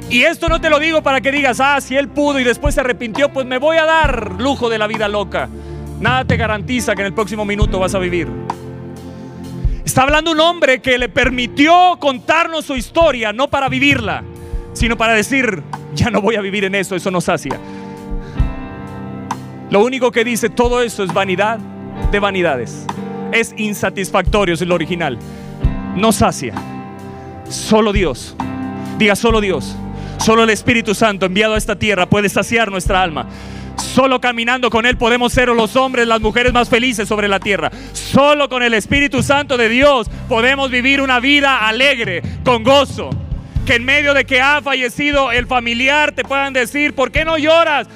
Y 0.09 0.23
esto 0.23 0.49
no 0.49 0.61
te 0.61 0.71
lo 0.71 0.79
digo 0.79 1.03
para 1.03 1.21
que 1.21 1.33
digas, 1.33 1.59
ah, 1.61 1.81
si 1.81 1.97
él 1.97 2.09
pudo 2.09 2.39
y 2.39 2.45
después 2.45 2.75
se 2.75 2.81
arrepintió, 2.81 3.33
pues 3.33 3.45
me 3.45 3.59
voy 3.59 3.77
a 3.77 3.85
dar 3.85 4.35
lujo 4.39 4.69
de 4.69 4.79
la 4.79 4.87
vida 4.87 5.09
loca. 5.09 5.49
Nada 5.99 6.25
te 6.25 6.37
garantiza 6.37 6.95
que 6.95 7.01
en 7.03 7.07
el 7.07 7.15
próximo 7.15 7.45
minuto 7.45 7.81
vas 7.81 7.95
a 7.95 7.99
vivir. 7.99 8.29
Está 9.85 10.03
hablando 10.03 10.31
un 10.31 10.41
hombre 10.41 10.81
que 10.81 10.99
le 10.99 11.09
permitió 11.09 11.97
contarnos 11.99 12.67
su 12.67 12.77
historia, 12.77 13.33
no 13.33 13.49
para 13.49 13.69
vivirla, 13.69 14.23
sino 14.75 14.97
para 14.97 15.15
decir, 15.15 15.63
ya 15.95 16.11
no 16.11 16.21
voy 16.21 16.37
a 16.37 16.41
vivir 16.41 16.65
en 16.65 16.77
eso, 16.77 16.95
eso 16.95 17.11
no 17.11 17.21
sacia. 17.21 17.59
Lo 19.71 19.85
único 19.85 20.13
que 20.13 20.25
dice 20.25 20.49
todo 20.49 20.83
eso 20.83 21.03
es 21.03 21.13
vanidad 21.13 21.59
de 22.11 22.21
vanidades. 22.21 22.87
Es 23.33 23.55
insatisfactorio, 23.57 24.55
es 24.55 24.63
el 24.63 24.73
original. 24.73 25.19
No 25.97 26.13
sacia. 26.13 26.55
Solo 27.49 27.93
Dios. 27.93 28.37
Diga 28.99 29.17
solo 29.17 29.41
Dios. 29.41 29.77
Solo 30.19 30.45
el 30.45 30.51
Espíritu 30.51 30.95
Santo 30.95 31.27
enviado 31.27 31.55
a 31.55 31.59
esta 31.59 31.77
tierra 31.77 32.07
puede 32.07 32.29
saciar 32.29 32.71
nuestra 32.71 33.03
alma. 33.03 33.27
Solo 33.77 34.21
caminando 34.21 34.71
con 34.71 34.87
Él 34.87 34.97
podemos 34.97 35.33
ser 35.33 35.49
los 35.49 35.77
hombres, 35.77 36.07
las 36.07 36.21
mujeres 36.21 36.53
más 36.53 36.69
felices 36.69 37.09
sobre 37.09 37.29
la 37.29 37.41
tierra. 37.41 37.71
Solo 37.93 38.49
con 38.49 38.63
el 38.63 38.75
Espíritu 38.75 39.23
Santo 39.23 39.57
de 39.57 39.69
Dios 39.69 40.09
podemos 40.29 40.71
vivir 40.71 41.01
una 41.01 41.21
vida 41.21 41.67
alegre, 41.67 42.23
con 42.45 42.63
gozo. 42.63 43.11
Que 43.67 43.77
en 43.77 43.85
medio 43.85 44.15
de 44.15 44.25
que 44.25 44.41
ha 44.41 44.63
fallecido 44.63 45.33
el 45.33 45.47
familiar 45.47 46.13
te 46.13 46.23
puedan 46.23 46.53
decir, 46.53 46.95
¿por 46.95 47.11
qué 47.11 47.25
no 47.25 47.37
lloras? 47.37 47.89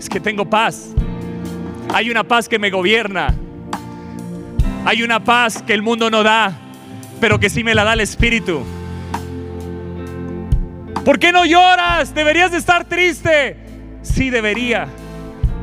Es 0.00 0.08
que 0.08 0.18
tengo 0.18 0.48
paz. 0.48 0.94
Hay 1.92 2.10
una 2.10 2.24
paz 2.24 2.48
que 2.48 2.58
me 2.58 2.70
gobierna. 2.70 3.34
Hay 4.86 5.02
una 5.02 5.22
paz 5.22 5.62
que 5.62 5.74
el 5.74 5.82
mundo 5.82 6.08
no 6.10 6.22
da, 6.22 6.56
pero 7.20 7.38
que 7.38 7.50
sí 7.50 7.62
me 7.62 7.74
la 7.74 7.84
da 7.84 7.92
el 7.92 8.00
Espíritu. 8.00 8.64
¿Por 11.04 11.18
qué 11.18 11.32
no 11.32 11.44
lloras? 11.44 12.14
Deberías 12.14 12.50
de 12.50 12.56
estar 12.56 12.86
triste. 12.86 13.58
Sí 14.02 14.30
debería. 14.30 14.88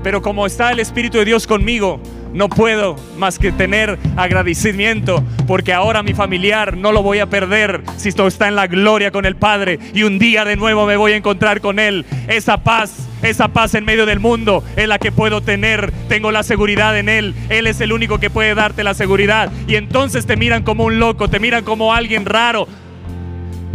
Pero 0.04 0.22
como 0.22 0.46
está 0.46 0.72
el 0.72 0.80
Espíritu 0.80 1.18
de 1.18 1.26
Dios 1.26 1.48
conmigo, 1.48 2.00
no 2.32 2.48
puedo 2.48 2.96
más 3.18 3.40
que 3.40 3.52
tener 3.52 3.98
agradecimiento 4.16 5.24
porque 5.48 5.74
ahora 5.74 6.04
mi 6.04 6.14
familiar 6.14 6.78
no 6.78 6.92
lo 6.92 7.02
voy 7.02 7.20
a 7.20 7.26
perder 7.26 7.82
si 7.96 8.10
esto 8.10 8.28
está 8.28 8.48
en 8.48 8.56
la 8.56 8.68
gloria 8.68 9.12
con 9.12 9.26
el 9.26 9.36
Padre 9.36 9.80
y 9.96 10.04
un 10.04 10.20
día 10.20 10.46
de 10.46 10.56
nuevo 10.56 10.86
me 10.86 10.98
voy 10.98 11.14
a 11.14 11.16
encontrar 11.16 11.62
con 11.62 11.80
Él. 11.80 12.06
Esa 12.28 12.58
paz, 12.58 13.07
esa 13.22 13.48
paz 13.48 13.74
en 13.74 13.86
medio 13.86 14.06
del 14.06 14.20
mundo 14.20 14.64
es 14.76 14.88
la 14.88 15.00
que 15.00 15.12
puedo 15.12 15.42
tener. 15.42 15.92
Tengo 16.08 16.32
la 16.32 16.44
seguridad 16.44 16.98
en 16.98 17.10
Él. 17.10 17.34
Él 17.50 17.68
es 17.68 17.82
el 17.82 17.92
único 17.92 18.20
que 18.20 18.30
puede 18.30 18.56
darte 18.56 18.84
la 18.84 18.94
seguridad. 18.94 19.52
Y 19.68 19.76
entonces 19.76 20.26
te 20.26 20.38
miran 20.38 20.64
como 20.64 20.86
un 20.86 21.00
loco, 21.00 21.30
te 21.30 21.40
miran 21.40 21.64
como 21.64 21.94
alguien 21.94 22.26
raro. 22.26 22.68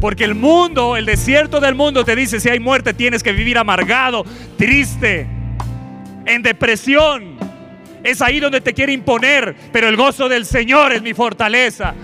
Porque 0.00 0.24
el 0.24 0.34
mundo, 0.34 0.96
el 0.96 1.06
desierto 1.06 1.60
del 1.60 1.74
mundo 1.74 2.04
te 2.04 2.16
dice, 2.16 2.40
si 2.40 2.48
hay 2.48 2.58
muerte 2.58 2.92
tienes 2.92 3.22
que 3.22 3.32
vivir 3.32 3.56
amargado, 3.56 4.24
triste, 4.56 5.26
en 6.26 6.42
depresión. 6.42 7.36
Es 8.02 8.20
ahí 8.20 8.40
donde 8.40 8.60
te 8.60 8.74
quiere 8.74 8.92
imponer, 8.92 9.54
pero 9.72 9.88
el 9.88 9.96
gozo 9.96 10.28
del 10.28 10.44
Señor 10.44 10.92
es 10.92 11.02
mi 11.02 11.14
fortaleza. 11.14 11.94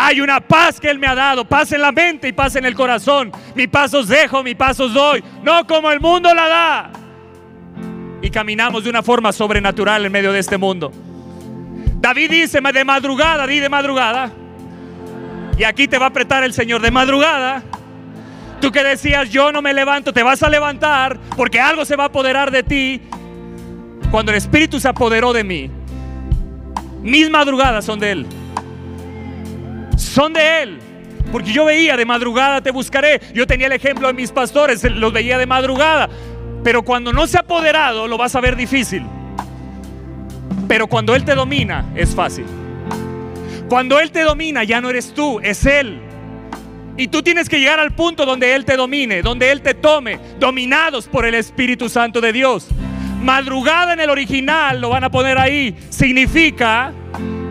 Hay 0.00 0.20
una 0.20 0.38
paz 0.40 0.78
que 0.78 0.88
Él 0.88 0.96
me 1.00 1.08
ha 1.08 1.14
dado, 1.16 1.44
paz 1.44 1.72
en 1.72 1.80
la 1.80 1.90
mente 1.90 2.28
y 2.28 2.32
paz 2.32 2.54
en 2.54 2.64
el 2.64 2.76
corazón. 2.76 3.32
Mi 3.56 3.66
paz 3.66 3.92
os 3.94 4.06
dejo, 4.06 4.44
mi 4.44 4.54
paz 4.54 4.78
os 4.78 4.94
doy, 4.94 5.24
no 5.42 5.66
como 5.66 5.90
el 5.90 5.98
mundo 5.98 6.32
la 6.32 6.48
da. 6.48 6.90
Y 8.22 8.30
caminamos 8.30 8.84
de 8.84 8.90
una 8.90 9.02
forma 9.02 9.32
sobrenatural 9.32 10.06
en 10.06 10.12
medio 10.12 10.30
de 10.30 10.38
este 10.38 10.56
mundo. 10.56 10.92
David 12.00 12.30
dice 12.30 12.60
de 12.60 12.84
madrugada, 12.84 13.44
di 13.48 13.58
de 13.58 13.68
madrugada. 13.68 14.30
Y 15.58 15.64
aquí 15.64 15.88
te 15.88 15.98
va 15.98 16.04
a 16.04 16.08
apretar 16.10 16.44
el 16.44 16.52
Señor 16.52 16.80
de 16.80 16.92
madrugada. 16.92 17.64
Tú 18.60 18.70
que 18.70 18.84
decías, 18.84 19.28
yo 19.30 19.50
no 19.50 19.62
me 19.62 19.74
levanto, 19.74 20.12
te 20.12 20.22
vas 20.22 20.44
a 20.44 20.48
levantar 20.48 21.18
porque 21.36 21.60
algo 21.60 21.84
se 21.84 21.96
va 21.96 22.04
a 22.04 22.06
apoderar 22.06 22.52
de 22.52 22.62
ti 22.62 23.02
cuando 24.12 24.30
el 24.30 24.38
Espíritu 24.38 24.78
se 24.78 24.86
apoderó 24.86 25.32
de 25.32 25.42
mí, 25.42 25.70
mis 27.02 27.28
madrugadas 27.28 27.84
son 27.84 27.98
de 27.98 28.12
Él. 28.12 28.37
Son 29.98 30.32
de 30.32 30.62
Él. 30.62 30.78
Porque 31.30 31.52
yo 31.52 31.66
veía 31.66 31.96
de 31.96 32.04
madrugada 32.04 32.62
te 32.62 32.70
buscaré. 32.70 33.20
Yo 33.34 33.46
tenía 33.46 33.66
el 33.66 33.72
ejemplo 33.72 34.06
de 34.06 34.14
mis 34.14 34.30
pastores, 34.30 34.82
los 34.84 35.12
veía 35.12 35.36
de 35.36 35.46
madrugada. 35.46 36.08
Pero 36.64 36.82
cuando 36.82 37.12
no 37.12 37.26
se 37.26 37.36
ha 37.36 37.40
apoderado, 37.40 38.08
lo 38.08 38.16
vas 38.16 38.34
a 38.34 38.40
ver 38.40 38.56
difícil. 38.56 39.02
Pero 40.66 40.86
cuando 40.86 41.14
Él 41.14 41.24
te 41.24 41.34
domina, 41.34 41.84
es 41.94 42.14
fácil. 42.14 42.44
Cuando 43.68 44.00
Él 44.00 44.10
te 44.10 44.22
domina, 44.22 44.64
ya 44.64 44.80
no 44.80 44.88
eres 44.90 45.12
tú, 45.12 45.40
es 45.40 45.66
Él. 45.66 46.00
Y 46.96 47.08
tú 47.08 47.22
tienes 47.22 47.48
que 47.48 47.60
llegar 47.60 47.78
al 47.78 47.92
punto 47.92 48.26
donde 48.26 48.54
Él 48.54 48.64
te 48.64 48.76
domine, 48.76 49.22
donde 49.22 49.52
Él 49.52 49.62
te 49.62 49.74
tome, 49.74 50.18
dominados 50.38 51.06
por 51.06 51.24
el 51.26 51.34
Espíritu 51.34 51.88
Santo 51.88 52.20
de 52.20 52.32
Dios. 52.32 52.68
Madrugada 53.22 53.92
en 53.92 54.00
el 54.00 54.10
original, 54.10 54.80
lo 54.80 54.90
van 54.90 55.04
a 55.04 55.10
poner 55.10 55.38
ahí, 55.38 55.76
significa 55.90 56.92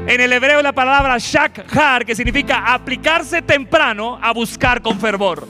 en 0.08 0.22
el 0.22 0.32
hebreo 0.32 0.62
la 0.62 0.72
palabra 0.72 1.17
shakhar, 1.20 2.06
que 2.06 2.15
significa 2.15 2.74
aplicarse 2.74 3.41
temprano 3.41 4.17
a 4.22 4.32
buscar 4.32 4.82
con 4.82 4.98
fervor. 5.00 5.46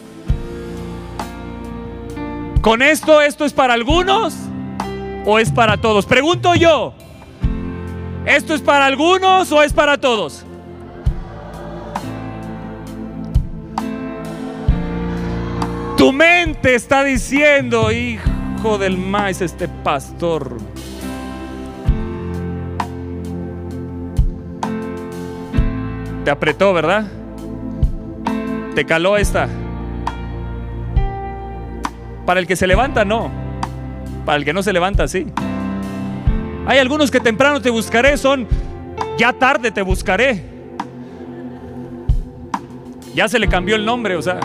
Con 2.61 2.81
esto, 2.81 3.21
¿esto 3.21 3.45
es 3.45 3.53
para 3.53 3.75
algunos 3.75 4.35
o 5.25 5.37
es 5.37 5.51
para 5.51 5.77
todos? 5.77 6.07
Pregunto 6.07 6.55
yo, 6.55 6.95
¿esto 8.25 8.55
es 8.55 8.61
para 8.61 8.87
algunos 8.87 9.51
o 9.51 9.61
es 9.61 9.71
para 9.73 9.99
todos? 9.99 10.43
Tu 15.97 16.11
mente 16.11 16.73
está 16.73 17.03
diciendo, 17.03 17.91
hijo 17.91 18.79
del 18.79 18.97
maíz, 18.97 19.41
este 19.41 19.67
pastor. 19.67 20.57
Te 26.27 26.31
apretó, 26.31 26.73
¿verdad? 26.73 27.05
Te 28.75 28.83
caló 28.83 29.15
esta. 29.15 29.47
Para 32.25 32.41
el 32.41 32.47
que 32.47 32.57
se 32.57 32.67
levanta, 32.67 33.05
no. 33.05 33.31
Para 34.25 34.37
el 34.37 34.43
que 34.43 34.51
no 34.51 34.61
se 34.61 34.73
levanta, 34.73 35.07
sí. 35.07 35.27
Hay 36.65 36.79
algunos 36.79 37.11
que 37.11 37.21
temprano 37.21 37.61
te 37.61 37.69
buscaré, 37.69 38.17
son 38.17 38.45
ya 39.17 39.31
tarde 39.31 39.71
te 39.71 39.81
buscaré. 39.81 40.43
Ya 43.15 43.29
se 43.29 43.39
le 43.39 43.47
cambió 43.47 43.77
el 43.77 43.85
nombre, 43.85 44.17
o 44.17 44.21
sea. 44.21 44.41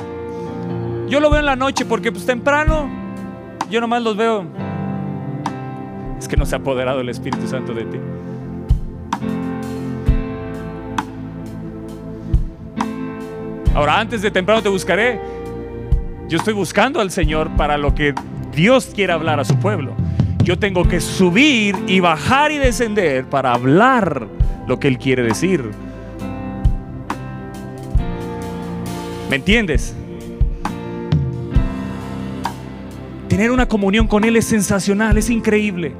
Yo 1.09 1.19
lo 1.19 1.31
veo 1.31 1.41
en 1.41 1.47
la 1.47 1.57
noche 1.57 1.85
porque 1.85 2.13
pues 2.13 2.25
temprano 2.25 2.89
yo 3.71 3.81
nomás 3.81 4.05
los 4.05 4.17
veo. 4.17 4.47
Es 6.17 6.29
que 6.29 6.37
no 6.37 6.47
se 6.47 6.55
ha 6.55 6.59
apoderado 6.59 7.01
el 7.01 7.09
Espíritu 7.09 7.49
Santo 7.49 7.75
de 7.75 7.87
ti. 7.87 7.99
Ahora, 13.75 13.99
antes 13.99 14.21
de 14.21 14.31
temprano 14.31 14.63
te 14.63 14.69
buscaré. 14.69 15.19
Yo 16.29 16.39
estoy 16.39 16.53
buscando 16.53 17.01
al 17.01 17.11
Señor 17.11 17.51
para 17.57 17.79
lo 17.79 17.95
que 17.95 18.15
Dios 18.55 18.93
quiere 18.95 19.13
hablar 19.13 19.41
a 19.41 19.45
su 19.45 19.57
pueblo. 19.59 19.95
Yo 20.45 20.59
tengo 20.59 20.87
que 20.87 21.01
subir 21.01 21.77
y 21.87 22.01
bajar 22.01 22.53
y 22.53 22.59
descender 22.59 23.25
para 23.25 23.55
hablar 23.55 24.27
lo 24.67 24.79
que 24.79 24.89
Él 24.89 24.99
quiere 24.99 25.23
decir. 25.23 25.71
¿Me 29.31 29.37
entiendes? 29.37 29.95
Tener 33.29 33.51
una 33.51 33.67
comunión 33.67 34.07
con 34.07 34.25
Él 34.25 34.37
es 34.37 34.45
sensacional, 34.45 35.17
es 35.17 35.31
increíble. 35.31 35.95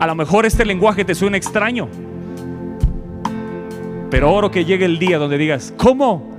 A 0.00 0.06
lo 0.08 0.16
mejor 0.16 0.46
este 0.46 0.64
lenguaje 0.64 1.04
te 1.04 1.14
suena 1.14 1.36
extraño. 1.36 1.88
Pero 4.14 4.32
oro 4.32 4.48
que 4.48 4.64
llegue 4.64 4.84
el 4.84 5.00
día 5.00 5.18
donde 5.18 5.36
digas, 5.36 5.74
¿cómo? 5.76 6.38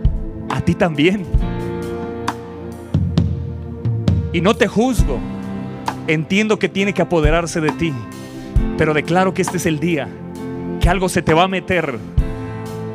A 0.49 0.61
ti 0.61 0.75
también. 0.75 1.25
Y 4.31 4.39
no 4.39 4.53
te 4.53 4.65
juzgo. 4.65 5.19
Entiendo 6.07 6.57
que 6.57 6.69
tiene 6.69 6.93
que 6.93 7.01
apoderarse 7.01 7.59
de 7.59 7.71
ti. 7.71 7.91
Pero 8.77 8.93
declaro 8.93 9.33
que 9.33 9.41
este 9.41 9.57
es 9.57 9.65
el 9.65 9.81
día 9.81 10.07
que 10.79 10.88
algo 10.88 11.09
se 11.09 11.21
te 11.21 11.33
va 11.33 11.43
a 11.43 11.47
meter. 11.49 11.99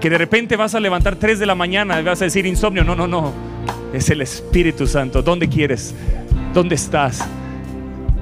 Que 0.01 0.09
de 0.09 0.17
repente 0.17 0.57
vas 0.57 0.75
a 0.75 0.81
levantar 0.81 1.17
3 1.17 1.39
de 1.39 1.45
la 1.45 1.55
mañana 1.55 2.01
y 2.01 2.03
vas 2.03 2.23
a 2.23 2.25
decir 2.25 2.47
insomnio. 2.47 2.83
No, 2.83 2.97
no, 2.97 3.07
no 3.07 3.35
es 3.93 4.09
el 4.09 4.23
Espíritu 4.23 4.87
Santo. 4.87 5.21
¿Dónde 5.21 5.47
quieres? 5.47 5.95
¿Dónde 6.55 6.77
estás? 6.77 7.23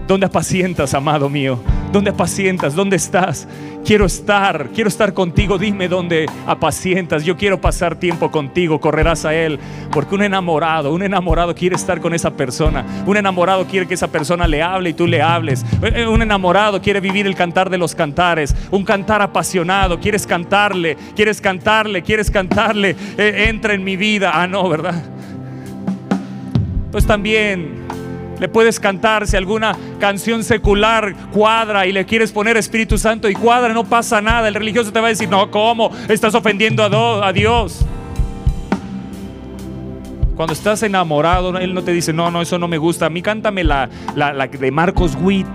¿Dónde 0.09 0.27
apacientas, 0.27 0.93
amado 0.93 1.29
mío? 1.29 1.61
¿Dónde 1.93 2.11
apacientas? 2.11 2.75
¿Dónde 2.75 2.97
estás? 2.97 3.49
Quiero 3.85 4.05
estar, 4.05 4.69
quiero 4.75 4.89
estar 4.89 5.15
contigo. 5.15 5.57
Dime 5.57 5.89
dónde 5.89 6.27
apacientas. 6.47 7.25
Yo 7.25 7.37
quiero 7.37 7.61
pasar 7.61 7.97
tiempo 7.97 8.31
contigo. 8.31 8.81
Correrás 8.81 9.25
a 9.25 9.35
Él. 9.35 9.59
Porque 9.91 10.15
un 10.15 10.23
enamorado, 10.23 10.93
un 10.93 11.03
enamorado 11.03 11.55
quiere 11.55 11.77
estar 11.77 12.01
con 12.01 12.13
esa 12.13 12.31
persona. 12.31 12.85
Un 13.07 13.17
enamorado 13.17 13.65
quiere 13.67 13.87
que 13.87 13.95
esa 13.95 14.09
persona 14.09 14.47
le 14.47 14.63
hable 14.63 14.91
y 14.91 14.95
tú 14.95 15.07
le 15.07 15.23
hables. 15.23 15.65
Eh, 15.83 15.93
eh, 15.95 16.07
un 16.07 16.21
enamorado 16.21 16.83
quiere 16.83 17.01
vivir 17.01 17.27
el 17.27 17.35
cantar 17.35 17.71
de 17.71 17.79
los 17.79 17.95
cantares. 17.95 18.55
Un 18.71 18.85
cantar 18.85 19.23
apasionado. 19.23 19.99
Quieres 19.99 20.27
cantarle, 20.27 20.97
quieres 21.17 21.41
cantarle, 21.41 22.03
quieres 22.03 22.31
cantarle. 22.31 22.97
Eh, 23.17 23.47
entra 23.49 23.73
en 23.73 23.83
mi 23.83 23.97
vida. 23.97 24.33
Ah, 24.35 24.47
no, 24.47 24.69
¿verdad? 24.69 25.03
pues 26.91 27.07
también 27.07 27.87
le 28.41 28.49
puedes 28.49 28.79
cantar 28.79 29.27
si 29.27 29.37
alguna 29.37 29.77
canción 29.99 30.45
secular 30.45 31.15
cuadra 31.33 31.87
y 31.87 31.93
le 31.93 32.05
quieres 32.05 32.33
poner 32.33 32.57
Espíritu 32.57 32.99
Santo 32.99 33.29
y 33.29 33.35
cuadra, 33.35 33.73
no 33.75 33.85
pasa 33.85 34.21
nada. 34.21 34.49
El 34.49 34.55
religioso 34.55 34.93
te 34.93 35.01
va 35.01 35.07
a 35.07 35.11
decir, 35.11 35.29
no, 35.29 35.51
¿cómo? 35.51 35.91
Estás 36.09 36.35
ofendiendo 36.35 36.83
a, 36.85 37.33
Dios. 37.33 37.85
Cuando 40.37 40.53
estás 40.53 40.83
enamorado, 40.83 41.57
Él 41.59 41.75
no 41.75 41.83
te 41.83 41.93
dice, 41.93 42.13
no, 42.13 42.31
no, 42.31 42.43
eso 42.43 42.59
no 42.59 42.69
me 42.69 42.79
gusta. 42.79 43.07
A 43.07 43.11
mí 43.11 43.23
cántame 43.23 43.65
la, 43.65 43.89
la 44.15 44.47
de 44.47 44.71
Marcos 44.71 45.17
Witt. 45.21 45.47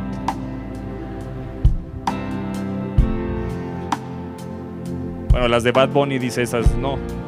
Bueno, 5.29 5.47
las 5.47 5.63
de 5.63 5.71
Bad 5.71 5.89
Bunny 5.89 6.19
dice 6.19 6.43
esas, 6.43 6.75
no. 6.75 7.22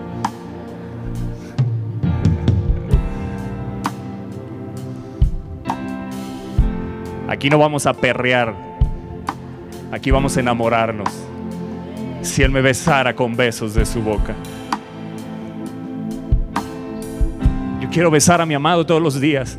Aquí 7.28 7.50
no 7.50 7.58
vamos 7.58 7.86
a 7.86 7.94
perrear. 7.94 8.54
Aquí 9.92 10.12
vamos 10.12 10.38
a 10.38 10.40
enamorarnos. 10.40 11.10
Si 12.22 12.44
Él 12.44 12.52
me 12.52 12.62
besara 12.62 13.16
con 13.16 13.36
besos 13.36 13.74
de 13.74 13.86
su 13.86 14.02
boca. 14.02 14.36
Yo 17.82 17.90
quiero 17.90 18.12
besar 18.12 18.42
a 18.42 18.46
mi 18.46 18.54
amado 18.54 18.86
todos 18.86 19.02
los 19.02 19.20
días. 19.20 19.58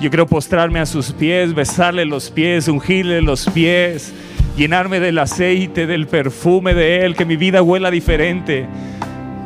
Yo 0.00 0.10
quiero 0.10 0.26
postrarme 0.26 0.80
a 0.80 0.86
sus 0.86 1.12
pies, 1.12 1.54
besarle 1.54 2.04
los 2.04 2.30
pies, 2.30 2.68
ungirle 2.68 3.20
los 3.20 3.48
pies, 3.50 4.12
llenarme 4.56 5.00
del 5.00 5.18
aceite, 5.18 5.86
del 5.86 6.06
perfume 6.06 6.74
de 6.74 7.04
Él, 7.04 7.16
que 7.16 7.24
mi 7.24 7.36
vida 7.36 7.62
huela 7.62 7.90
diferente 7.90 8.66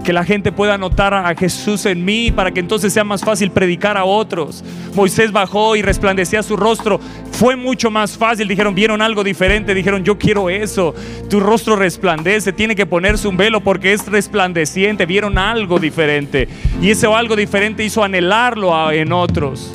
que 0.02 0.12
la 0.12 0.24
gente 0.24 0.52
pueda 0.52 0.76
notar 0.78 1.14
a 1.14 1.34
Jesús 1.34 1.86
en 1.86 2.04
mí 2.04 2.30
para 2.30 2.50
que 2.50 2.60
entonces 2.60 2.92
sea 2.92 3.04
más 3.04 3.22
fácil 3.22 3.50
predicar 3.50 3.96
a 3.96 4.04
otros. 4.04 4.64
Moisés 4.94 5.32
bajó 5.32 5.76
y 5.76 5.82
resplandecía 5.82 6.42
su 6.42 6.56
rostro. 6.56 7.00
Fue 7.30 7.56
mucho 7.56 7.90
más 7.90 8.16
fácil. 8.16 8.48
Dijeron, 8.48 8.74
vieron 8.74 9.00
algo 9.00 9.24
diferente. 9.24 9.74
Dijeron, 9.74 10.04
yo 10.04 10.18
quiero 10.18 10.50
eso. 10.50 10.94
Tu 11.30 11.40
rostro 11.40 11.76
resplandece. 11.76 12.52
Tiene 12.52 12.74
que 12.74 12.86
ponerse 12.86 13.28
un 13.28 13.36
velo 13.36 13.60
porque 13.60 13.92
es 13.92 14.06
resplandeciente. 14.06 15.06
Vieron 15.06 15.38
algo 15.38 15.78
diferente. 15.78 16.48
Y 16.80 16.90
ese 16.90 17.06
algo 17.06 17.36
diferente 17.36 17.84
hizo 17.84 18.02
anhelarlo 18.02 18.90
en 18.90 19.12
otros. 19.12 19.72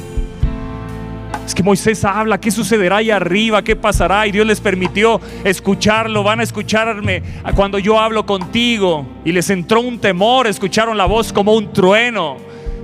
Es 1.47 1.55
que 1.55 1.63
Moisés 1.63 2.03
habla, 2.03 2.41
¿qué 2.41 2.51
sucederá 2.51 2.97
ahí 2.97 3.09
arriba? 3.09 3.63
¿Qué 3.63 3.77
pasará? 3.77 4.27
Y 4.27 4.33
Dios 4.33 4.45
les 4.45 4.59
permitió 4.59 5.21
escucharlo. 5.45 6.21
Van 6.21 6.41
a 6.41 6.43
escucharme 6.43 7.23
cuando 7.55 7.79
yo 7.79 7.97
hablo 7.97 8.25
contigo. 8.25 9.07
Y 9.23 9.31
les 9.31 9.49
entró 9.49 9.79
un 9.79 9.97
temor, 9.97 10.45
escucharon 10.45 10.97
la 10.97 11.05
voz 11.05 11.31
como 11.31 11.53
un 11.53 11.71
trueno. 11.71 12.35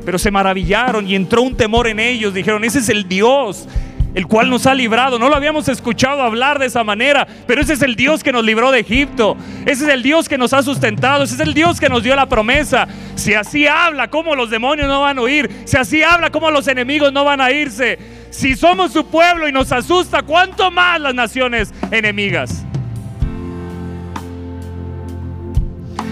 Pero 0.05 0.17
se 0.17 0.31
maravillaron 0.31 1.05
y 1.05 1.13
entró 1.13 1.41
un 1.41 1.57
temor 1.57 1.87
en 1.87 1.99
ellos. 1.99 2.33
Dijeron, 2.33 2.63
ese 2.63 2.79
es 2.79 2.87
el 2.87 3.05
Dios 3.05 3.67
el 4.15 4.27
cual 4.27 4.49
nos 4.49 4.67
ha 4.67 4.73
librado. 4.73 5.17
No 5.19 5.29
lo 5.29 5.35
habíamos 5.35 5.67
escuchado 5.67 6.21
hablar 6.21 6.59
de 6.59 6.67
esa 6.67 6.83
manera, 6.83 7.27
pero 7.47 7.61
ese 7.61 7.73
es 7.73 7.81
el 7.81 7.95
Dios 7.95 8.23
que 8.23 8.31
nos 8.31 8.43
libró 8.43 8.71
de 8.71 8.79
Egipto. 8.79 9.35
Ese 9.65 9.85
es 9.85 9.89
el 9.89 10.03
Dios 10.03 10.29
que 10.29 10.37
nos 10.37 10.53
ha 10.53 10.61
sustentado. 10.61 11.23
Ese 11.23 11.35
es 11.35 11.39
el 11.39 11.53
Dios 11.53 11.79
que 11.79 11.89
nos 11.89 12.03
dio 12.03 12.15
la 12.15 12.27
promesa. 12.27 12.87
Si 13.15 13.33
así 13.33 13.67
habla, 13.67 14.09
¿cómo 14.09 14.35
los 14.35 14.49
demonios 14.49 14.87
no 14.87 15.01
van 15.01 15.17
a 15.17 15.21
huir? 15.21 15.49
Si 15.65 15.77
así 15.77 16.03
habla, 16.03 16.29
¿cómo 16.29 16.51
los 16.51 16.67
enemigos 16.67 17.11
no 17.11 17.23
van 17.23 17.41
a 17.41 17.51
irse? 17.51 17.97
Si 18.29 18.55
somos 18.55 18.91
su 18.91 19.05
pueblo 19.05 19.47
y 19.47 19.51
nos 19.51 19.71
asusta, 19.71 20.23
¿cuánto 20.23 20.71
más 20.71 20.99
las 20.99 21.13
naciones 21.13 21.73
enemigas? 21.91 22.65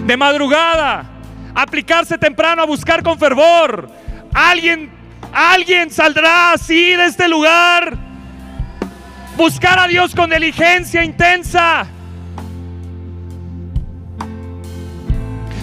De 0.06 0.18
madrugada, 0.18 1.10
aplicarse 1.56 2.18
temprano 2.18 2.64
a 2.64 2.66
buscar 2.66 3.04
con 3.04 3.18
fervor. 3.18 3.90
Alguien, 4.34 4.92
alguien 5.34 5.90
saldrá 5.90 6.54
así 6.54 6.96
de 6.96 7.06
este 7.06 7.28
lugar. 7.28 7.98
Buscar 9.38 9.80
a 9.80 9.88
Dios 9.88 10.14
con 10.14 10.30
diligencia 10.30 11.04
intensa. 11.04 11.88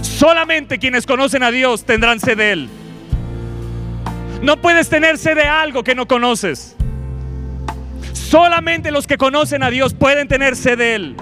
Solamente 0.03 0.79
quienes 0.79 1.07
conocen 1.07 1.43
a 1.43 1.51
Dios 1.51 1.85
tendrán 1.85 2.19
sed 2.19 2.37
de 2.37 2.53
Él. 2.53 2.69
No 4.43 4.57
puedes 4.61 4.89
tener 4.89 5.19
sed 5.19 5.37
de 5.37 5.45
algo 5.45 5.85
que 5.85 5.95
no 5.95 6.09
conoces. 6.09 6.77
Solamente 8.13 8.91
los 8.91 9.07
que 9.07 9.17
conocen 9.17 9.63
a 9.63 9.71
Dios 9.71 9.95
pueden 9.95 10.29
tener 10.29 10.57
sed 10.57 10.79
de 10.79 10.95
Él. 10.95 11.17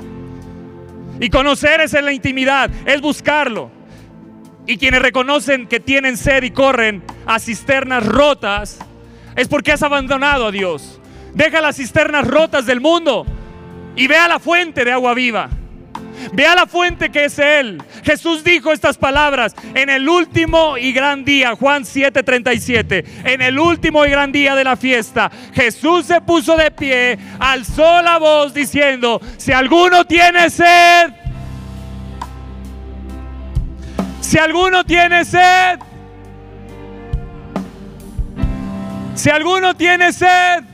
Y 1.20 1.30
conocer 1.30 1.80
es 1.80 1.94
en 1.94 2.04
la 2.04 2.12
intimidad, 2.12 2.70
es 2.84 3.00
buscarlo. 3.00 3.75
Y 4.66 4.78
quienes 4.78 5.02
reconocen 5.02 5.66
que 5.66 5.80
tienen 5.80 6.16
sed 6.16 6.42
y 6.42 6.50
corren 6.50 7.02
a 7.26 7.38
cisternas 7.38 8.04
rotas, 8.04 8.78
es 9.36 9.48
porque 9.48 9.72
has 9.72 9.82
abandonado 9.82 10.46
a 10.46 10.50
Dios. 10.50 11.00
Deja 11.34 11.60
las 11.60 11.76
cisternas 11.76 12.26
rotas 12.26 12.66
del 12.66 12.80
mundo 12.80 13.26
y 13.94 14.06
ve 14.06 14.16
a 14.16 14.28
la 14.28 14.38
fuente 14.38 14.84
de 14.84 14.92
agua 14.92 15.14
viva. 15.14 15.50
Ve 16.32 16.46
a 16.46 16.54
la 16.54 16.66
fuente 16.66 17.10
que 17.10 17.26
es 17.26 17.38
Él. 17.38 17.82
Jesús 18.02 18.42
dijo 18.42 18.72
estas 18.72 18.96
palabras 18.96 19.54
en 19.74 19.90
el 19.90 20.08
último 20.08 20.76
y 20.78 20.92
gran 20.92 21.24
día, 21.24 21.54
Juan 21.54 21.84
7:37, 21.84 23.04
en 23.24 23.42
el 23.42 23.58
último 23.58 24.04
y 24.04 24.10
gran 24.10 24.32
día 24.32 24.54
de 24.54 24.64
la 24.64 24.76
fiesta, 24.76 25.30
Jesús 25.54 26.06
se 26.06 26.20
puso 26.20 26.56
de 26.56 26.70
pie, 26.70 27.18
alzó 27.38 28.02
la 28.02 28.18
voz 28.18 28.54
diciendo, 28.54 29.20
si 29.36 29.52
alguno 29.52 30.04
tiene 30.06 30.50
sed, 30.50 31.12
si 34.26 34.38
alguno 34.38 34.84
tiene 34.84 35.24
sed, 35.24 35.78
si 39.14 39.30
alguno 39.30 39.74
tiene 39.74 40.12
sed, 40.12 40.64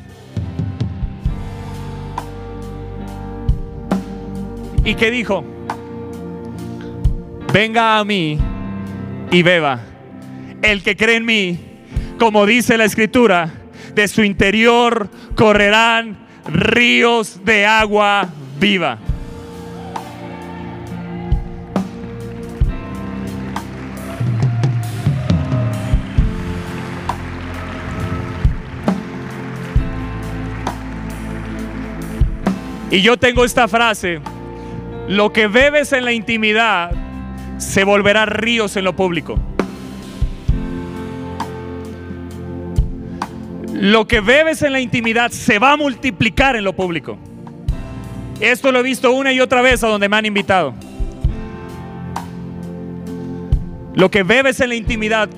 ¿Y 4.84 4.96
qué 4.96 5.12
dijo? 5.12 5.44
Venga 7.52 7.98
a 7.98 8.04
mí 8.04 8.36
y 9.30 9.42
beba. 9.42 9.78
El 10.60 10.82
que 10.82 10.96
cree 10.96 11.16
en 11.16 11.24
mí, 11.24 11.60
como 12.18 12.46
dice 12.46 12.76
la 12.76 12.84
escritura, 12.86 13.48
de 13.94 14.08
su 14.08 14.24
interior 14.24 15.08
correrán 15.36 16.26
ríos 16.48 17.44
de 17.44 17.64
agua 17.64 18.28
viva. 18.58 18.98
Y 32.92 33.00
yo 33.00 33.16
tengo 33.16 33.42
esta 33.42 33.68
frase 33.68 34.20
lo 35.08 35.32
que 35.32 35.46
bebes 35.46 35.94
en 35.94 36.04
la 36.04 36.12
intimidad 36.12 36.92
se 37.56 37.84
volverá 37.84 38.26
ríos 38.26 38.76
en 38.76 38.84
lo 38.84 38.94
público. 38.94 39.38
Lo 43.72 44.06
que 44.06 44.20
bebes 44.20 44.60
en 44.60 44.72
la 44.72 44.80
intimidad 44.80 45.30
se 45.30 45.58
va 45.58 45.72
a 45.72 45.76
multiplicar 45.78 46.54
en 46.54 46.64
lo 46.64 46.74
público. 46.74 47.16
Esto 48.40 48.70
lo 48.70 48.80
he 48.80 48.82
visto 48.82 49.10
una 49.10 49.32
y 49.32 49.40
otra 49.40 49.62
vez 49.62 49.82
a 49.82 49.88
donde 49.88 50.10
me 50.10 50.16
han 50.16 50.26
invitado. 50.26 50.74
Lo 53.94 54.10
que 54.10 54.22
bebes 54.22 54.60
en 54.60 54.68
la 54.68 54.74
intimidad 54.74 55.30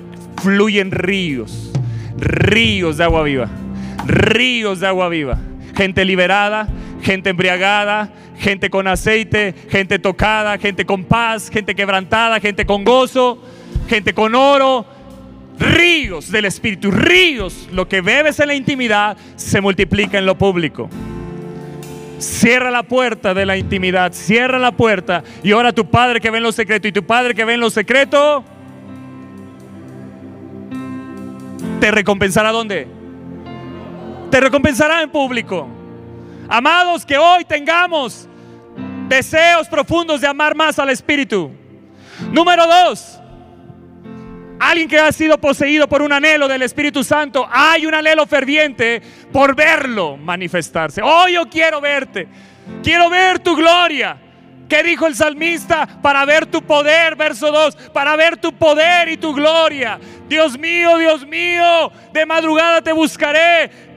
fluyen 0.43 0.91
ríos, 0.91 1.71
ríos 2.17 2.97
de 2.97 3.05
agua 3.05 3.23
viva, 3.23 3.49
ríos 4.07 4.81
de 4.81 4.89
agua 4.89 5.09
viva. 5.09 5.39
Gente 5.77 6.05
liberada, 6.05 6.69
gente 7.05 7.31
embriagada, 7.31 8.11
gente 8.39 8.71
con 8.71 8.89
aceite, 8.89 9.55
gente 9.69 9.99
tocada, 9.99 10.59
gente 10.59 10.85
con 10.85 11.05
paz, 11.05 11.51
gente 11.51 11.75
quebrantada, 11.75 12.41
gente 12.41 12.65
con 12.65 12.83
gozo, 12.83 13.41
gente 13.89 14.15
con 14.15 14.35
oro. 14.35 14.87
Ríos 15.59 16.33
del 16.33 16.47
Espíritu, 16.47 16.91
ríos. 16.91 17.69
Lo 17.71 17.87
que 17.87 18.01
bebes 18.01 18.41
en 18.41 18.49
la 18.49 18.55
intimidad 18.55 19.17
se 19.37 19.61
multiplica 19.61 20.19
en 20.19 20.27
lo 20.27 20.37
público. 20.37 20.89
Cierra 22.19 22.71
la 22.71 22.83
puerta 22.83 23.35
de 23.35 23.45
la 23.47 23.57
intimidad, 23.57 24.13
cierra 24.13 24.59
la 24.59 24.73
puerta. 24.73 25.23
Y 25.43 25.53
ahora 25.53 25.73
tu 25.73 25.89
Padre 25.89 26.21
que 26.21 26.31
ve 26.31 26.39
en 26.39 26.43
lo 26.43 26.53
secreto 26.53 26.89
y 26.89 26.93
tu 26.93 27.05
Padre 27.05 27.35
que 27.35 27.45
ve 27.45 27.55
en 27.55 27.61
lo 27.61 27.71
secreto, 27.71 28.45
te 31.81 31.91
recompensará 31.91 32.51
dónde? 32.51 32.89
Te 34.31 34.41
recompensará 34.41 35.03
en 35.03 35.11
público. 35.11 35.69
Amados, 36.57 37.05
que 37.05 37.19
hoy 37.19 37.45
tengamos 37.45 38.29
deseos 39.09 39.67
profundos 39.67 40.21
de 40.21 40.29
amar 40.29 40.55
más 40.55 40.79
al 40.79 40.89
Espíritu. 40.89 41.51
Número 42.31 42.65
dos, 42.65 43.19
alguien 44.61 44.87
que 44.87 44.97
ha 44.97 45.11
sido 45.11 45.37
poseído 45.37 45.89
por 45.89 46.01
un 46.01 46.13
anhelo 46.13 46.47
del 46.47 46.63
Espíritu 46.63 47.03
Santo, 47.03 47.45
hay 47.51 47.87
un 47.87 47.95
anhelo 47.95 48.25
ferviente 48.25 49.03
por 49.33 49.57
verlo 49.57 50.17
manifestarse. 50.17 51.03
Hoy 51.03 51.33
yo 51.33 51.49
quiero 51.49 51.81
verte, 51.81 52.29
quiero 52.85 53.11
ver 53.11 53.41
tu 53.41 53.57
gloria. 53.57 54.19
¿Qué 54.69 54.85
dijo 54.85 55.09
el 55.09 55.17
salmista? 55.17 55.89
Para 56.01 56.25
ver 56.25 56.47
tu 56.47 56.63
poder, 56.63 57.17
verso 57.17 57.51
2, 57.51 57.75
para 57.93 58.15
ver 58.15 58.37
tu 58.37 58.53
poder 58.53 59.09
y 59.09 59.17
tu 59.17 59.35
gloria. 59.35 59.99
Dios 60.29 60.57
mío, 60.57 60.99
Dios 60.99 61.27
mío, 61.27 61.91
de 62.13 62.25
madrugada 62.25 62.81
te 62.81 62.93
buscaré 62.93 63.94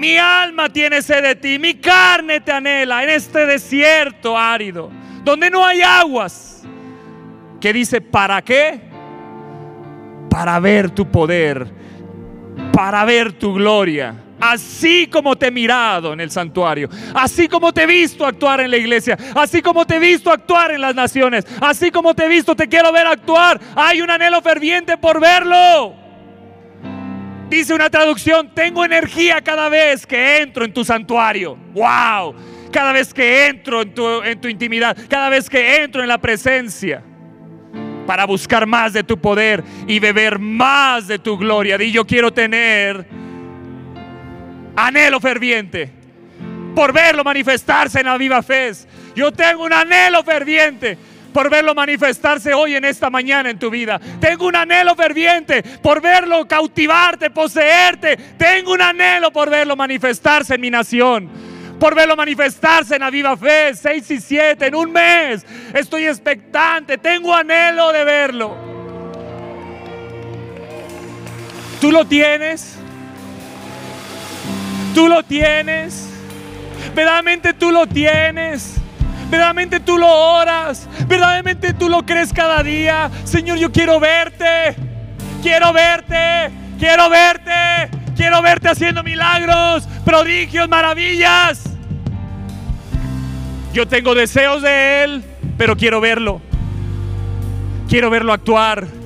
mi 0.00 0.16
alma 0.16 0.70
tiene 0.70 1.02
sed 1.02 1.22
de 1.22 1.36
ti, 1.36 1.58
mi 1.58 1.74
carne 1.74 2.40
te 2.40 2.50
anhela 2.50 3.04
en 3.04 3.10
este 3.10 3.44
desierto 3.44 4.36
árido, 4.36 4.90
donde 5.22 5.50
no 5.50 5.62
hay 5.62 5.82
aguas. 5.82 6.64
Que 7.60 7.70
dice, 7.70 8.00
¿para 8.00 8.40
qué? 8.40 8.80
Para 10.30 10.58
ver 10.58 10.88
tu 10.88 11.06
poder, 11.06 11.70
para 12.72 13.04
ver 13.04 13.34
tu 13.34 13.52
gloria. 13.52 14.14
Así 14.40 15.06
como 15.06 15.36
te 15.36 15.48
he 15.48 15.50
mirado 15.50 16.14
en 16.14 16.20
el 16.20 16.30
santuario, 16.30 16.88
así 17.12 17.46
como 17.46 17.70
te 17.70 17.82
he 17.82 17.86
visto 17.86 18.24
actuar 18.24 18.60
en 18.60 18.70
la 18.70 18.78
iglesia, 18.78 19.18
así 19.34 19.60
como 19.60 19.84
te 19.84 19.96
he 19.96 19.98
visto 19.98 20.32
actuar 20.32 20.70
en 20.70 20.80
las 20.80 20.94
naciones, 20.94 21.44
así 21.60 21.90
como 21.90 22.14
te 22.14 22.24
he 22.24 22.28
visto, 22.28 22.56
te 22.56 22.68
quiero 22.68 22.90
ver 22.90 23.06
actuar. 23.06 23.60
Hay 23.76 24.00
un 24.00 24.08
anhelo 24.08 24.40
ferviente 24.40 24.96
por 24.96 25.20
verlo. 25.20 26.09
Dice 27.50 27.74
una 27.74 27.90
traducción, 27.90 28.54
tengo 28.54 28.84
energía 28.84 29.40
cada 29.42 29.68
vez 29.68 30.06
que 30.06 30.40
entro 30.40 30.64
en 30.64 30.72
tu 30.72 30.84
santuario. 30.84 31.56
¡Wow! 31.74 32.32
Cada 32.70 32.92
vez 32.92 33.12
que 33.12 33.48
entro 33.48 33.82
en 33.82 33.92
tu, 33.92 34.22
en 34.22 34.40
tu 34.40 34.46
intimidad, 34.46 34.96
cada 35.08 35.28
vez 35.28 35.50
que 35.50 35.82
entro 35.82 36.00
en 36.00 36.08
la 36.08 36.18
presencia 36.18 37.02
para 38.06 38.24
buscar 38.24 38.66
más 38.66 38.92
de 38.92 39.02
tu 39.02 39.20
poder 39.20 39.64
y 39.88 39.98
beber 39.98 40.38
más 40.38 41.08
de 41.08 41.18
tu 41.18 41.36
gloria. 41.36 41.76
Y 41.82 41.90
yo 41.90 42.06
quiero 42.06 42.32
tener 42.32 43.04
anhelo 44.76 45.18
ferviente 45.18 45.90
por 46.76 46.92
verlo 46.92 47.24
manifestarse 47.24 47.98
en 47.98 48.06
la 48.06 48.16
viva 48.16 48.42
fe. 48.44 48.70
Yo 49.16 49.32
tengo 49.32 49.64
un 49.64 49.72
anhelo 49.72 50.22
ferviente 50.22 50.96
por 51.32 51.50
verlo 51.50 51.74
manifestarse 51.74 52.54
hoy 52.54 52.74
en 52.74 52.84
esta 52.84 53.10
mañana 53.10 53.50
en 53.50 53.58
tu 53.58 53.70
vida. 53.70 54.00
Tengo 54.20 54.46
un 54.46 54.56
anhelo 54.56 54.94
ferviente 54.94 55.62
por 55.82 56.00
verlo 56.00 56.46
cautivarte, 56.46 57.30
poseerte. 57.30 58.16
Tengo 58.36 58.72
un 58.72 58.82
anhelo 58.82 59.30
por 59.32 59.50
verlo 59.50 59.76
manifestarse 59.76 60.54
en 60.54 60.60
mi 60.60 60.70
nación. 60.70 61.28
Por 61.78 61.94
verlo 61.94 62.14
manifestarse 62.14 62.96
en 62.96 63.00
la 63.00 63.10
viva 63.10 63.36
fe, 63.36 63.74
6 63.74 64.10
y 64.10 64.20
7, 64.20 64.66
en 64.66 64.74
un 64.74 64.92
mes. 64.92 65.46
Estoy 65.72 66.06
expectante, 66.06 66.98
tengo 66.98 67.34
anhelo 67.34 67.92
de 67.92 68.04
verlo. 68.04 68.56
¿Tú 71.80 71.90
lo 71.90 72.04
tienes? 72.04 72.76
¿Tú 74.94 75.08
lo 75.08 75.22
tienes? 75.22 76.08
¿Verdaderamente 76.94 77.54
tú 77.54 77.70
lo 77.70 77.86
tienes? 77.86 78.79
Verdaderamente 79.30 79.80
tú 79.80 79.96
lo 79.96 80.08
oras, 80.08 80.88
verdaderamente 81.06 81.72
tú 81.72 81.88
lo 81.88 82.04
crees 82.04 82.32
cada 82.32 82.62
día. 82.62 83.10
Señor, 83.24 83.58
yo 83.58 83.70
quiero 83.70 84.00
verte, 84.00 84.74
quiero 85.42 85.72
verte, 85.72 86.50
quiero 86.78 87.08
verte, 87.08 87.90
quiero 88.16 88.42
verte 88.42 88.68
haciendo 88.68 89.02
milagros, 89.02 89.86
prodigios, 90.04 90.68
maravillas. 90.68 91.64
Yo 93.72 93.86
tengo 93.86 94.14
deseos 94.14 94.62
de 94.62 95.04
Él, 95.04 95.24
pero 95.56 95.76
quiero 95.76 96.00
verlo. 96.00 96.40
Quiero 97.88 98.10
verlo 98.10 98.32
actuar. 98.32 98.99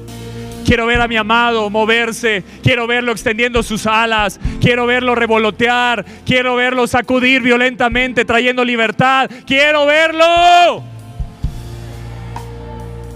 Quiero 0.65 0.87
ver 0.87 1.01
a 1.01 1.09
mi 1.09 1.17
amado 1.17 1.69
moverse. 1.71 2.43
Quiero 2.63 2.87
verlo 2.87 3.13
extendiendo 3.13 3.63
sus 3.63 3.87
alas. 3.87 4.41
Quiero 4.61 4.87
verlo 4.87 5.15
revolotear. 5.15 6.05
Quiero 6.25 6.57
verlo 6.57 6.87
sacudir 6.87 7.43
violentamente, 7.43 8.25
trayendo 8.25 8.65
libertad. 8.65 9.31
Quiero 9.47 9.87
verlo. 9.87 10.83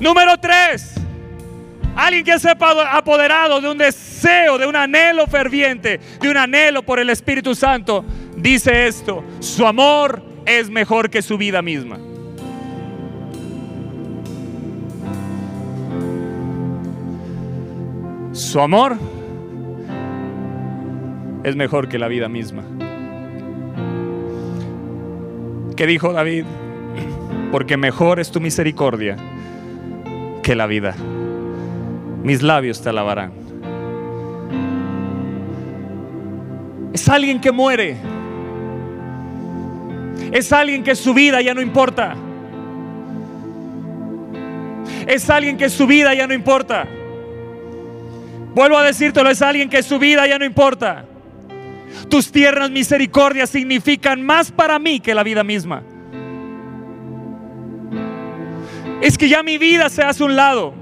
Número 0.00 0.38
tres. 0.38 0.94
Alguien 1.96 2.24
que 2.24 2.38
sepa 2.38 2.96
apoderado 2.96 3.60
de 3.60 3.68
un 3.68 3.78
deseo, 3.78 4.56
de 4.56 4.66
un 4.66 4.76
anhelo 4.76 5.26
ferviente, 5.26 5.98
de 6.20 6.30
un 6.30 6.36
anhelo 6.36 6.84
por 6.84 7.00
el 7.00 7.10
Espíritu 7.10 7.56
Santo. 7.56 8.04
dice 8.36 8.86
esto, 8.86 9.24
su 9.40 9.66
amor 9.66 10.22
es 10.46 10.70
mejor 10.70 11.10
que 11.10 11.22
su 11.22 11.36
vida 11.36 11.60
misma. 11.60 11.98
Su 18.38 18.60
amor 18.60 18.96
es 21.42 21.56
mejor 21.56 21.88
que 21.88 21.98
la 21.98 22.06
vida 22.06 22.28
misma. 22.28 22.62
¿Qué 25.74 25.88
dijo 25.88 26.12
David? 26.12 26.44
Porque 27.50 27.76
mejor 27.76 28.20
es 28.20 28.30
tu 28.30 28.40
misericordia 28.40 29.16
que 30.44 30.54
la 30.54 30.68
vida. 30.68 30.94
Mis 32.22 32.40
labios 32.40 32.80
te 32.80 32.90
alabarán. 32.90 33.32
Es 36.92 37.08
alguien 37.08 37.40
que 37.40 37.50
muere. 37.50 37.96
Es 40.30 40.52
alguien 40.52 40.84
que 40.84 40.94
su 40.94 41.12
vida 41.12 41.42
ya 41.42 41.54
no 41.54 41.60
importa. 41.60 42.14
Es 45.08 45.28
alguien 45.28 45.56
que 45.56 45.68
su 45.68 45.88
vida 45.88 46.14
ya 46.14 46.28
no 46.28 46.34
importa. 46.34 46.86
Vuelvo 48.54 48.78
a 48.78 48.84
decírtelo, 48.84 49.30
es 49.30 49.42
alguien 49.42 49.68
que 49.68 49.82
su 49.82 49.98
vida 49.98 50.26
ya 50.26 50.38
no 50.38 50.44
importa. 50.44 51.04
Tus 52.08 52.32
tiernas 52.32 52.70
misericordias 52.70 53.50
significan 53.50 54.22
más 54.22 54.50
para 54.50 54.78
mí 54.78 55.00
que 55.00 55.14
la 55.14 55.22
vida 55.22 55.44
misma. 55.44 55.82
Es 59.00 59.16
que 59.16 59.28
ya 59.28 59.42
mi 59.42 59.58
vida 59.58 59.88
se 59.88 60.02
hace 60.02 60.24
un 60.24 60.34
lado. 60.34 60.74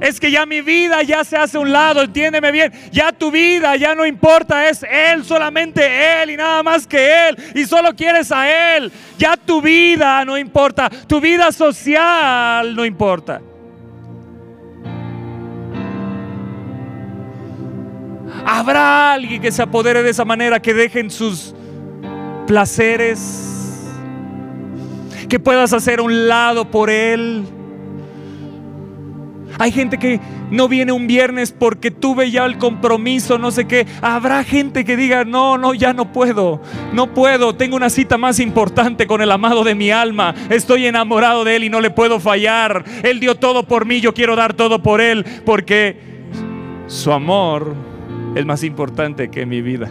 Es 0.00 0.20
que 0.20 0.30
ya 0.30 0.44
mi 0.44 0.60
vida 0.60 1.02
ya 1.02 1.24
se 1.24 1.36
hace 1.36 1.56
un 1.56 1.72
lado, 1.72 2.02
entiéndeme 2.02 2.52
bien. 2.52 2.72
Ya 2.90 3.12
tu 3.12 3.30
vida 3.30 3.76
ya 3.76 3.94
no 3.94 4.04
importa, 4.04 4.68
es 4.68 4.82
Él, 4.82 5.24
solamente 5.24 6.22
Él 6.22 6.30
y 6.30 6.36
nada 6.36 6.62
más 6.62 6.86
que 6.86 7.28
Él. 7.28 7.36
Y 7.54 7.64
solo 7.64 7.94
quieres 7.94 8.30
a 8.32 8.76
Él. 8.76 8.92
Ya 9.18 9.36
tu 9.36 9.62
vida 9.62 10.24
no 10.24 10.36
importa, 10.36 10.90
tu 11.06 11.20
vida 11.20 11.52
social 11.52 12.74
no 12.74 12.84
importa. 12.84 13.40
Habrá 18.50 19.12
alguien 19.12 19.42
que 19.42 19.52
se 19.52 19.60
apodere 19.60 20.02
de 20.02 20.08
esa 20.08 20.24
manera, 20.24 20.62
que 20.62 20.72
dejen 20.72 21.10
sus 21.10 21.54
placeres, 22.46 23.86
que 25.28 25.38
puedas 25.38 25.74
hacer 25.74 26.00
un 26.00 26.28
lado 26.28 26.70
por 26.70 26.88
Él. 26.88 27.44
Hay 29.58 29.70
gente 29.70 29.98
que 29.98 30.18
no 30.50 30.66
viene 30.66 30.92
un 30.92 31.06
viernes 31.06 31.52
porque 31.52 31.90
tuve 31.90 32.30
ya 32.30 32.46
el 32.46 32.56
compromiso, 32.56 33.36
no 33.36 33.50
sé 33.50 33.66
qué. 33.66 33.86
Habrá 34.00 34.42
gente 34.44 34.86
que 34.86 34.96
diga, 34.96 35.26
no, 35.26 35.58
no, 35.58 35.74
ya 35.74 35.92
no 35.92 36.10
puedo, 36.10 36.62
no 36.94 37.12
puedo, 37.12 37.54
tengo 37.54 37.76
una 37.76 37.90
cita 37.90 38.16
más 38.16 38.40
importante 38.40 39.06
con 39.06 39.20
el 39.20 39.30
amado 39.30 39.62
de 39.62 39.74
mi 39.74 39.90
alma. 39.90 40.34
Estoy 40.48 40.86
enamorado 40.86 41.44
de 41.44 41.56
Él 41.56 41.64
y 41.64 41.68
no 41.68 41.82
le 41.82 41.90
puedo 41.90 42.18
fallar. 42.18 42.82
Él 43.02 43.20
dio 43.20 43.34
todo 43.34 43.64
por 43.64 43.84
mí, 43.84 44.00
yo 44.00 44.14
quiero 44.14 44.36
dar 44.36 44.54
todo 44.54 44.82
por 44.82 45.02
Él 45.02 45.26
porque 45.44 46.00
su 46.86 47.12
amor 47.12 47.87
es 48.38 48.46
más 48.46 48.62
importante 48.62 49.30
que 49.30 49.44
mi 49.46 49.60
vida. 49.62 49.90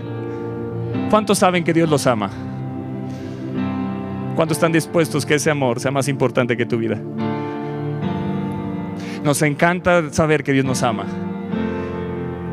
¿Cuántos 1.10 1.40
saben 1.40 1.66
que 1.66 1.74
Dios 1.74 1.90
los 1.90 2.08
ama? 2.08 2.30
¿Cuántos 4.38 4.56
están 4.56 4.72
dispuestos 4.72 5.26
que 5.26 5.36
ese 5.36 5.52
amor 5.52 5.82
sea 5.82 5.92
más 5.92 6.08
importante 6.08 6.56
que 6.56 6.66
tu 6.66 6.78
vida? 6.78 6.98
Nos 9.22 9.42
encanta 9.42 10.14
saber 10.14 10.46
que 10.46 10.54
Dios 10.54 10.64
nos 10.64 10.82
ama. 10.82 11.04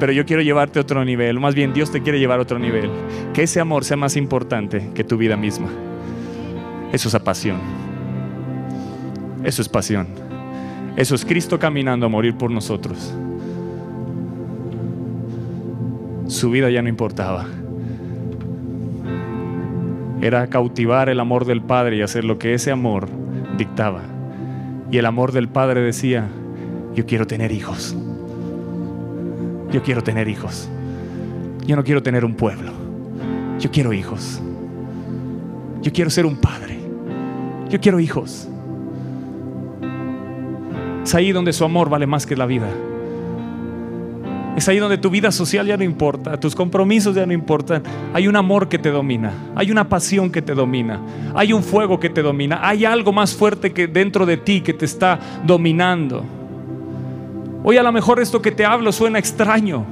Pero 0.01 0.11
yo 0.11 0.27
quiero 0.27 0.43
llevarte 0.43 0.81
a 0.81 0.83
otro 0.83 1.05
nivel. 1.05 1.39
Más 1.39 1.55
bien, 1.55 1.73
Dios 1.73 1.93
te 1.93 2.03
quiere 2.03 2.19
llevar 2.19 2.41
a 2.41 2.43
otro 2.43 2.59
nivel. 2.59 2.91
Que 3.33 3.45
ese 3.45 3.61
amor 3.61 3.85
sea 3.85 3.97
más 3.97 4.17
importante 4.17 4.91
que 4.97 5.05
tu 5.05 5.17
vida 5.17 5.37
misma. 5.37 5.69
Eso 6.93 7.07
es 7.07 7.23
pasión. 7.23 7.61
Eso 9.45 9.63
es 9.63 9.69
pasión. 9.69 10.09
Eso 10.97 11.15
es 11.15 11.25
Cristo 11.25 11.61
caminando 11.61 12.07
a 12.07 12.09
morir 12.09 12.35
por 12.37 12.51
nosotros. 12.51 13.15
Su 16.27 16.51
vida 16.51 16.71
ya 16.71 16.83
no 16.83 16.89
importaba. 16.89 17.47
Era 20.21 20.47
cautivar 20.47 21.09
el 21.09 21.21
amor 21.21 21.45
del 21.45 21.61
Padre 21.61 21.97
y 21.97 22.03
hacer 22.03 22.25
lo 22.25 22.39
que 22.39 22.55
ese 22.55 22.71
amor 22.71 23.09
dictaba. 23.59 24.03
Y 24.91 24.99
el 24.99 25.07
amor 25.07 25.33
del 25.33 25.49
Padre 25.49 25.83
decía, 25.83 26.29
yo 26.95 27.05
quiero 27.05 27.27
tener 27.27 27.53
hijos. 27.53 27.97
Yo 29.71 29.83
quiero 29.83 30.03
tener 30.03 30.29
hijos. 30.29 30.69
Yo 31.67 31.77
no 31.77 31.85
quiero 31.85 32.03
tener 32.03 32.25
un 32.25 32.35
pueblo. 32.35 32.73
Yo 33.59 33.71
quiero 33.71 33.93
hijos. 33.93 34.41
Yo 35.83 35.93
quiero 35.93 36.11
ser 36.11 36.25
un 36.25 36.37
padre. 36.37 36.79
Yo 37.69 37.81
quiero 37.81 38.01
hijos. 38.01 38.49
Es 41.03 41.15
ahí 41.15 41.33
donde 41.33 41.53
su 41.53 41.65
amor 41.65 41.91
vale 41.91 42.07
más 42.07 42.25
que 42.25 42.37
la 42.37 42.47
vida. 42.47 42.69
Es 44.57 44.69
ahí 44.69 44.79
donde 44.79 44.99
tu 44.99 45.11
vida 45.11 45.33
social 45.33 45.67
ya 45.67 45.77
no 45.77 45.83
importa, 45.83 46.39
tus 46.39 46.55
compromisos 46.55 47.17
ya 47.17 47.27
no 47.27 47.33
importan. 47.33 47.83
Hay 48.13 48.29
un 48.29 48.37
amor 48.37 48.69
que 48.69 48.79
te 48.79 48.91
domina, 48.91 49.33
hay 49.57 49.73
una 49.73 49.89
pasión 49.89 50.31
que 50.31 50.43
te 50.43 50.55
domina, 50.55 51.01
hay 51.35 51.53
un 51.53 51.63
fuego 51.65 51.99
que 51.99 52.09
te 52.09 52.23
domina, 52.23 52.61
hay 52.63 52.85
algo 52.85 53.13
más 53.13 53.35
fuerte 53.35 53.73
que 53.73 53.89
dentro 53.89 54.25
de 54.25 54.37
ti 54.37 54.61
que 54.61 54.73
te 54.73 54.85
está 54.85 55.19
dominando. 55.45 56.25
Hoy 57.65 57.79
a 57.79 57.83
lo 57.83 57.91
mejor 57.91 58.21
esto 58.21 58.41
que 58.41 58.53
te 58.53 58.65
hablo 58.65 58.93
suena 58.93 59.19
extraño, 59.19 59.85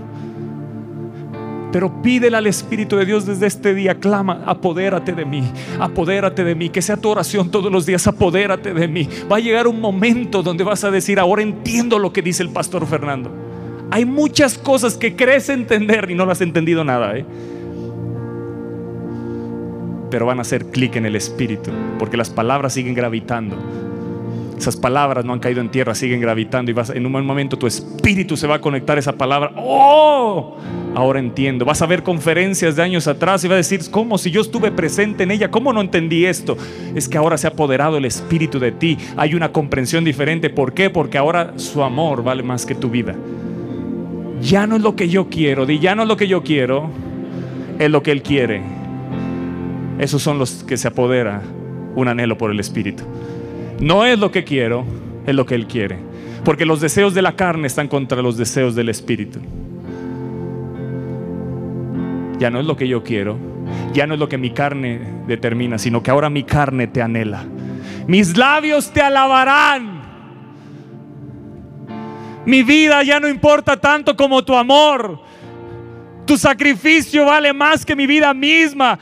pero 1.73 2.01
pídele 2.01 2.37
al 2.37 2.47
Espíritu 2.47 2.97
de 2.97 3.05
Dios 3.05 3.27
desde 3.27 3.47
este 3.47 3.75
día, 3.75 3.97
clama, 3.99 4.43
apodérate 4.47 5.13
de 5.13 5.25
mí, 5.25 5.43
apodérate 5.81 6.45
de 6.45 6.55
mí, 6.55 6.69
que 6.69 6.83
sea 6.83 6.97
tu 6.97 7.09
oración 7.09 7.51
todos 7.51 7.73
los 7.73 7.85
días, 7.85 8.07
apodérate 8.07 8.75
de 8.75 8.87
mí. 8.87 9.09
Va 9.31 9.39
a 9.39 9.41
llegar 9.41 9.67
un 9.67 9.81
momento 9.81 10.41
donde 10.41 10.63
vas 10.63 10.85
a 10.85 10.91
decir, 10.93 11.19
ahora 11.19 11.43
entiendo 11.43 11.99
lo 11.99 12.13
que 12.13 12.23
dice 12.23 12.45
el 12.45 12.51
pastor 12.51 12.87
Fernando. 12.87 13.42
Hay 13.93 14.07
muchas 14.07 14.57
cosas 14.57 14.97
que 14.97 15.17
crees 15.17 15.51
entender 15.51 16.11
y 16.11 16.15
no 16.15 16.25
las 16.25 16.39
has 16.39 16.41
entendido 16.41 16.83
nada. 16.83 17.15
¿eh? 17.15 17.27
Pero 20.11 20.25
van 20.25 20.39
a 20.39 20.41
hacer 20.41 20.65
clic 20.71 20.97
en 20.97 21.05
el 21.05 21.15
espíritu, 21.15 21.71
porque 21.99 22.17
las 22.17 22.31
palabras 22.31 22.73
siguen 22.73 22.95
gravitando. 22.95 23.55
Esas 24.57 24.77
palabras 24.77 25.27
no 25.27 25.35
han 25.35 25.41
caído 25.41 25.61
en 25.61 25.71
tierra, 25.71 25.95
siguen 25.95 26.23
gravitando 26.23 26.71
y 26.71 26.75
vas, 26.75 26.89
en 26.89 27.05
un 27.05 27.27
momento 27.27 27.59
tu 27.59 27.67
espíritu 27.67 28.35
se 28.35 28.47
va 28.47 28.55
a 28.55 28.61
conectar 28.63 28.97
a 28.97 29.01
esa 29.01 29.13
palabra. 29.13 29.53
¡Oh! 29.57 30.57
Ahora 30.95 31.19
entiendo. 31.19 31.67
Vas 31.67 31.83
a 31.83 31.87
ver 31.87 32.03
conferencias 32.03 32.77
de 32.77 32.83
años 32.83 33.07
atrás 33.07 33.45
y 33.45 33.49
va 33.49 33.55
a 33.55 33.59
decir, 33.59 33.83
¿cómo 33.91 34.17
si 34.17 34.31
yo 34.31 34.41
estuve 34.41 34.71
presente 34.71 35.25
en 35.25 35.33
ella? 35.33 35.51
¿Cómo 35.51 35.71
no 35.71 35.83
entendí 35.83 36.25
esto? 36.25 36.57
Es 36.95 37.11
que 37.11 37.19
ahora 37.19 37.37
se 37.37 37.47
ha 37.47 37.51
apoderado 37.51 37.99
el 37.99 38.07
espíritu 38.07 38.59
de 38.59 38.73
ti. 38.73 38.97
Hay 39.19 39.35
una 39.35 39.53
comprensión 39.53 40.03
diferente. 40.03 40.49
¿Por 40.49 40.73
qué? 40.73 40.89
Porque 40.89 41.19
ahora 41.19 41.53
su 41.57 41.83
amor 41.83 42.25
vale 42.25 42.43
más 42.43 42.65
que 42.65 42.75
tu 42.75 42.89
vida 42.89 43.15
ya 44.43 44.67
no 44.67 44.77
es 44.77 44.83
lo 44.83 44.97
que 44.97 45.09
yo 45.09 45.29
quiero, 45.29 45.65
di 45.65 45.79
ya 45.79 45.95
no 45.95 46.03
es 46.03 46.09
lo 46.09 46.17
que 46.17 46.27
yo 46.27 46.43
quiero, 46.43 46.91
es 47.79 47.91
lo 47.91 48.03
que 48.03 48.11
Él 48.11 48.23
quiere. 48.23 48.63
Esos 49.99 50.23
son 50.23 50.39
los 50.39 50.65
que 50.65 50.77
se 50.77 50.89
apodera 50.89 51.43
un 51.95 52.09
anhelo 52.09 52.37
por 52.37 52.51
el 52.51 52.59
Espíritu. 52.59 53.05
No 53.81 54.05
es 54.05 54.19
lo 54.19 54.33
que 54.33 54.45
quiero, 54.45 54.85
es 55.27 55.35
lo 55.35 55.47
que 55.47 55.55
Él 55.55 55.67
quiere. 55.67 55.99
Porque 56.45 56.67
los 56.67 56.81
deseos 56.81 57.15
de 57.15 57.23
la 57.23 57.37
carne 57.37 57.69
están 57.69 57.87
contra 57.89 58.21
los 58.21 58.37
deseos 58.37 58.75
del 58.75 58.89
Espíritu. 58.89 59.39
Ya 62.39 62.51
no 62.51 62.59
es 62.59 62.67
lo 62.67 62.77
que 62.77 62.89
yo 62.89 63.05
quiero, 63.05 63.39
ya 63.95 64.09
no 64.09 64.15
es 64.15 64.21
lo 64.21 64.29
que 64.29 64.39
mi 64.39 64.51
carne 64.51 65.01
determina, 65.29 65.79
sino 65.79 66.03
que 66.03 66.11
ahora 66.11 66.29
mi 66.29 66.43
carne 66.43 66.89
te 66.89 67.01
anhela. 67.01 67.45
Mis 68.09 68.37
labios 68.37 68.91
te 68.91 69.01
alabarán 69.01 70.02
mi 72.45 72.63
vida 72.63 73.03
ya 73.03 73.21
no 73.21 73.29
importa 73.29 73.77
tanto 73.77 74.17
como 74.17 74.45
tu 74.45 74.57
amor. 74.57 75.21
Tu 76.27 76.37
sacrificio 76.37 77.27
vale 77.27 77.53
más 77.53 77.85
que 77.85 77.97
mi 77.97 78.07
vida 78.07 78.33
misma. 78.33 78.99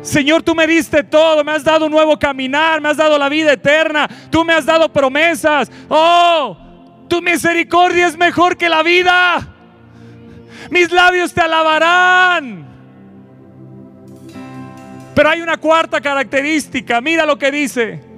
Señor, 0.00 0.42
tú 0.42 0.54
me 0.54 0.66
diste 0.66 1.04
todo, 1.04 1.44
me 1.44 1.52
has 1.52 1.62
dado 1.62 1.86
un 1.86 1.92
nuevo 1.92 2.18
caminar, 2.18 2.80
me 2.80 2.88
has 2.88 2.96
dado 2.96 3.18
la 3.18 3.28
vida 3.28 3.52
eterna, 3.52 4.08
tú 4.30 4.44
me 4.44 4.52
has 4.52 4.66
dado 4.66 4.92
promesas. 4.92 5.70
Oh, 5.88 6.56
tu 7.08 7.22
misericordia 7.22 8.06
es 8.06 8.16
mejor 8.16 8.56
que 8.56 8.68
la 8.68 8.82
vida. 8.82 9.48
Mis 10.70 10.90
labios 10.90 11.32
te 11.32 11.40
alabarán. 11.40 12.66
Pero 15.14 15.28
hay 15.28 15.40
una 15.40 15.58
cuarta 15.58 16.00
característica, 16.00 17.00
mira 17.00 17.26
lo 17.26 17.38
que 17.38 17.50
dice. 17.50 18.11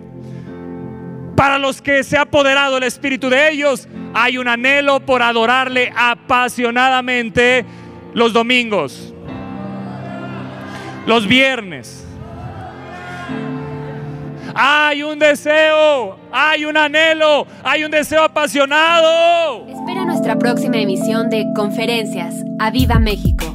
Para 1.45 1.59
los 1.59 1.83
que 1.83 2.03
se 2.05 2.17
ha 2.17 2.23
apoderado 2.23 2.79
el 2.79 2.85
Espíritu 2.85 3.29
de 3.29 3.51
ellos, 3.51 3.87
hay 4.15 4.39
un 4.39 4.49
anhelo 4.49 5.01
por 5.01 5.21
adorarle 5.21 5.93
apasionadamente 5.95 7.67
los 8.15 8.33
domingos, 8.33 9.13
los 11.07 11.27
viernes. 11.27 12.07
Hay 14.55 15.03
un 15.03 15.19
deseo, 15.19 16.19
hay 16.33 16.65
un 16.65 16.79
anhelo, 16.79 17.47
hay 17.63 17.85
un 17.85 17.91
deseo 17.91 18.23
apasionado. 18.23 19.67
Espera 19.69 20.07
nuestra 20.07 20.39
próxima 20.39 20.79
emisión 20.79 21.29
de 21.29 21.45
Conferencias. 21.55 22.37
¡A 22.59 22.71
Viva 22.71 22.99
México! 22.99 23.54